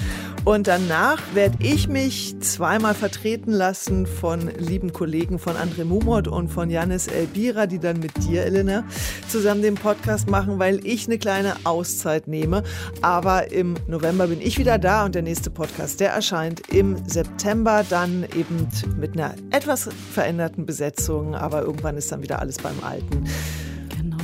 Und 0.45 0.66
danach 0.66 1.20
werde 1.35 1.57
ich 1.61 1.89
mich 1.89 2.39
zweimal 2.41 2.95
vertreten 2.95 3.53
lassen 3.53 4.07
von 4.07 4.51
lieben 4.59 4.93
Kollegen 4.93 5.39
von 5.39 5.55
André 5.55 5.85
Mumot 5.85 6.26
und 6.26 6.49
von 6.49 6.68
Janis 6.68 7.07
Elbira, 7.07 7.66
die 7.66 7.78
dann 7.78 8.01
mit 8.01 8.24
dir, 8.24 8.45
Elena, 8.45 8.85
zusammen 9.28 9.62
den 9.62 9.74
Podcast 9.74 10.28
machen, 10.28 10.59
weil 10.59 10.85
ich 10.85 11.07
eine 11.07 11.18
kleine 11.18 11.55
Auszeit 11.64 12.26
nehme. 12.26 12.64
Aber 13.03 13.53
im 13.53 13.74
November 13.87 14.26
bin 14.26 14.41
ich 14.41 14.59
wieder 14.59 14.78
da 14.78 15.05
und 15.05 15.14
der 15.14 15.22
nächste 15.22 15.51
Podcast, 15.51 16.01
der 16.01 16.11
erscheint 16.11 16.68
im 16.72 16.97
September 17.09 17.85
dann 17.89 18.24
eben 18.37 18.66
mit 18.99 19.12
einer 19.14 19.35
etwas 19.51 19.89
veränderten 20.12 20.66
Besetzung. 20.66 21.35
Aber 21.35 21.62
irgendwann 21.62 21.97
ist 21.97 22.11
dann 22.11 22.22
wieder 22.22 22.41
alles 22.41 22.59
beim 22.59 22.83
Alten. 22.83 23.24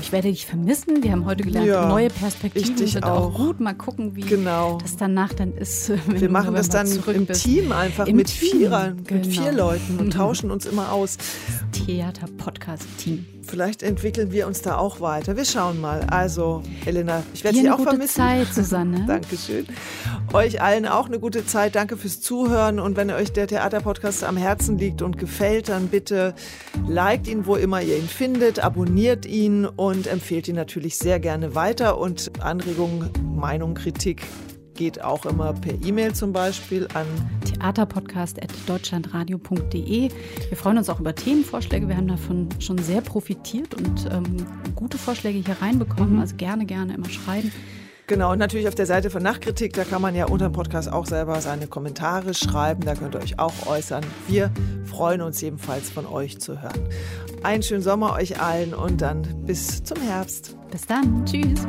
Genau, 0.09 0.19
ich 0.19 0.25
werde 0.25 0.29
dich 0.29 0.47
vermissen. 0.47 1.03
Wir 1.03 1.13
haben 1.13 1.25
heute 1.27 1.45
gelernt, 1.45 1.67
Ja, 1.67 1.87
neue 1.89 2.09
Perspektiven 2.09 2.77
dich 2.77 2.93
sind 2.93 3.05
auch. 3.05 3.35
auch. 3.35 3.37
gut. 3.37 3.61
Mal 3.61 3.75
gucken, 3.75 4.17
wie 4.17 4.23
Genau. 4.23 4.79
das 4.81 4.97
danach 4.97 5.33
dann 5.35 5.53
ist. 5.55 5.91
Wir 6.07 6.31
machen 6.31 6.55
das 6.55 6.69
dann 6.69 6.87
im 7.15 7.27
bist. 7.27 7.43
Team 7.45 7.73
einfach 7.73 8.07
Im 8.07 8.17
mit 8.17 8.29
Team, 8.29 8.59
Vierern, 8.61 8.97
mit 8.97 9.07
genau. 9.09 9.29
vier 9.29 9.53
Leuten 9.53 9.99
und 9.99 10.13
tauschen 10.15 10.51
uns 10.51 10.67
immer 10.67 10.93
aus. 10.93 11.19
Theater-Podcast-Team. 11.73 13.27
Vielleicht 13.43 13.83
entwickeln 13.83 14.31
wir 14.31 14.47
uns 14.47 14.61
da 14.61 14.77
auch 14.77 15.01
weiter. 15.01 15.37
Wir 15.39 15.47
schauen 15.47 15.81
mal. 15.81 16.01
Also, 16.11 16.63
Elena, 16.85 17.23
ich 17.33 17.45
werde 17.45 17.59
eine 17.59 17.73
auch 17.73 17.79
gute 17.79 17.91
vermissen. 17.91 18.17
Zeit, 18.17 18.49
Susanne. 18.53 19.05
Dankeschön. 19.07 19.67
Euch 20.35 20.61
allen 20.61 20.85
auch 20.87 21.07
eine 21.07 21.19
gute 21.19 21.47
Zeit. 21.47 21.75
Danke 21.75 21.97
fürs 21.97 22.21
Zuhören. 22.21 22.79
Und 22.79 22.99
wenn 22.99 23.11
euch 23.11 23.33
der 23.33 23.47
Theaterpodcast 23.47 24.23
am 24.25 24.37
Herzen 24.37 24.77
liegt 24.77 25.01
und 25.01 25.17
gefällt, 25.17 25.71
dann 25.71 25.89
bitte 25.89 26.35
liked 26.87 27.27
ihn, 27.27 27.47
wo 27.47 27.57
immer 27.57 27.81
ihr 27.81 27.97
ihn 27.97 28.07
findet, 28.09 28.59
abonniert 28.63 29.25
ihn 29.25 29.65
und 29.65 29.98
empfehlt 30.07 30.49
ihn 30.49 30.57
natürlich 30.57 30.97
sehr 30.97 31.21
gerne 31.21 31.55
weiter. 31.55 31.99
Und 31.99 32.33
Anregungen, 32.41 33.11
Meinung, 33.35 33.75
Kritik 33.75 34.23
geht 34.75 35.03
auch 35.03 35.27
immer 35.27 35.53
per 35.53 35.75
E-Mail 35.85 36.15
zum 36.15 36.33
Beispiel 36.33 36.89
an 36.95 37.07
Theaterpodcast.deutschlandradio.de. 37.45 40.11
Wir 40.49 40.57
freuen 40.57 40.79
uns 40.79 40.89
auch 40.89 41.01
über 41.01 41.15
Themenvorschläge. 41.15 41.87
Wir 41.89 41.97
haben 41.97 42.09
davon 42.09 42.49
schon 42.61 42.79
sehr 42.79 43.01
profitiert 43.01 43.75
und 43.75 44.09
ähm, 44.13 44.47
gute 44.77 44.97
Vorschläge 44.97 45.41
hier 45.45 45.57
reinbekommen. 45.61 46.21
Also 46.21 46.37
gerne, 46.37 46.65
gerne 46.65 46.95
immer 46.95 47.11
schreiben. 47.11 47.51
Genau, 48.09 48.33
und 48.33 48.39
natürlich 48.39 48.67
auf 48.67 48.75
der 48.75 48.87
Seite 48.87 49.11
von 49.11 49.23
Nachkritik, 49.23 49.75
da 49.75 49.85
kann 49.85 50.01
man 50.01 50.15
ja 50.15 50.25
unter 50.25 50.49
dem 50.49 50.55
Podcast 50.55 50.91
auch 50.91 51.05
selber 51.05 51.43
seine 51.43 51.67
Kommentare 51.67 52.33
schreiben, 52.33 52.83
da 52.87 52.95
könnt 52.95 53.15
ihr 53.15 53.21
euch 53.21 53.39
auch 53.39 53.67
äußern. 53.67 54.03
Wir 54.27 54.51
freuen 54.87 55.21
uns 55.21 55.43
jedenfalls 55.43 55.91
von 55.91 56.07
euch 56.07 56.41
zu 56.41 56.63
hören. 56.63 56.89
Einen 57.43 57.63
schönen 57.63 57.83
Sommer 57.83 58.15
euch 58.15 58.41
allen 58.41 58.73
und 58.73 59.03
dann 59.03 59.45
bis 59.45 59.85
zum 59.85 60.01
Herbst. 60.01 60.57
Bis 60.71 60.87
dann. 60.87 61.27
Tschüss. 61.27 61.67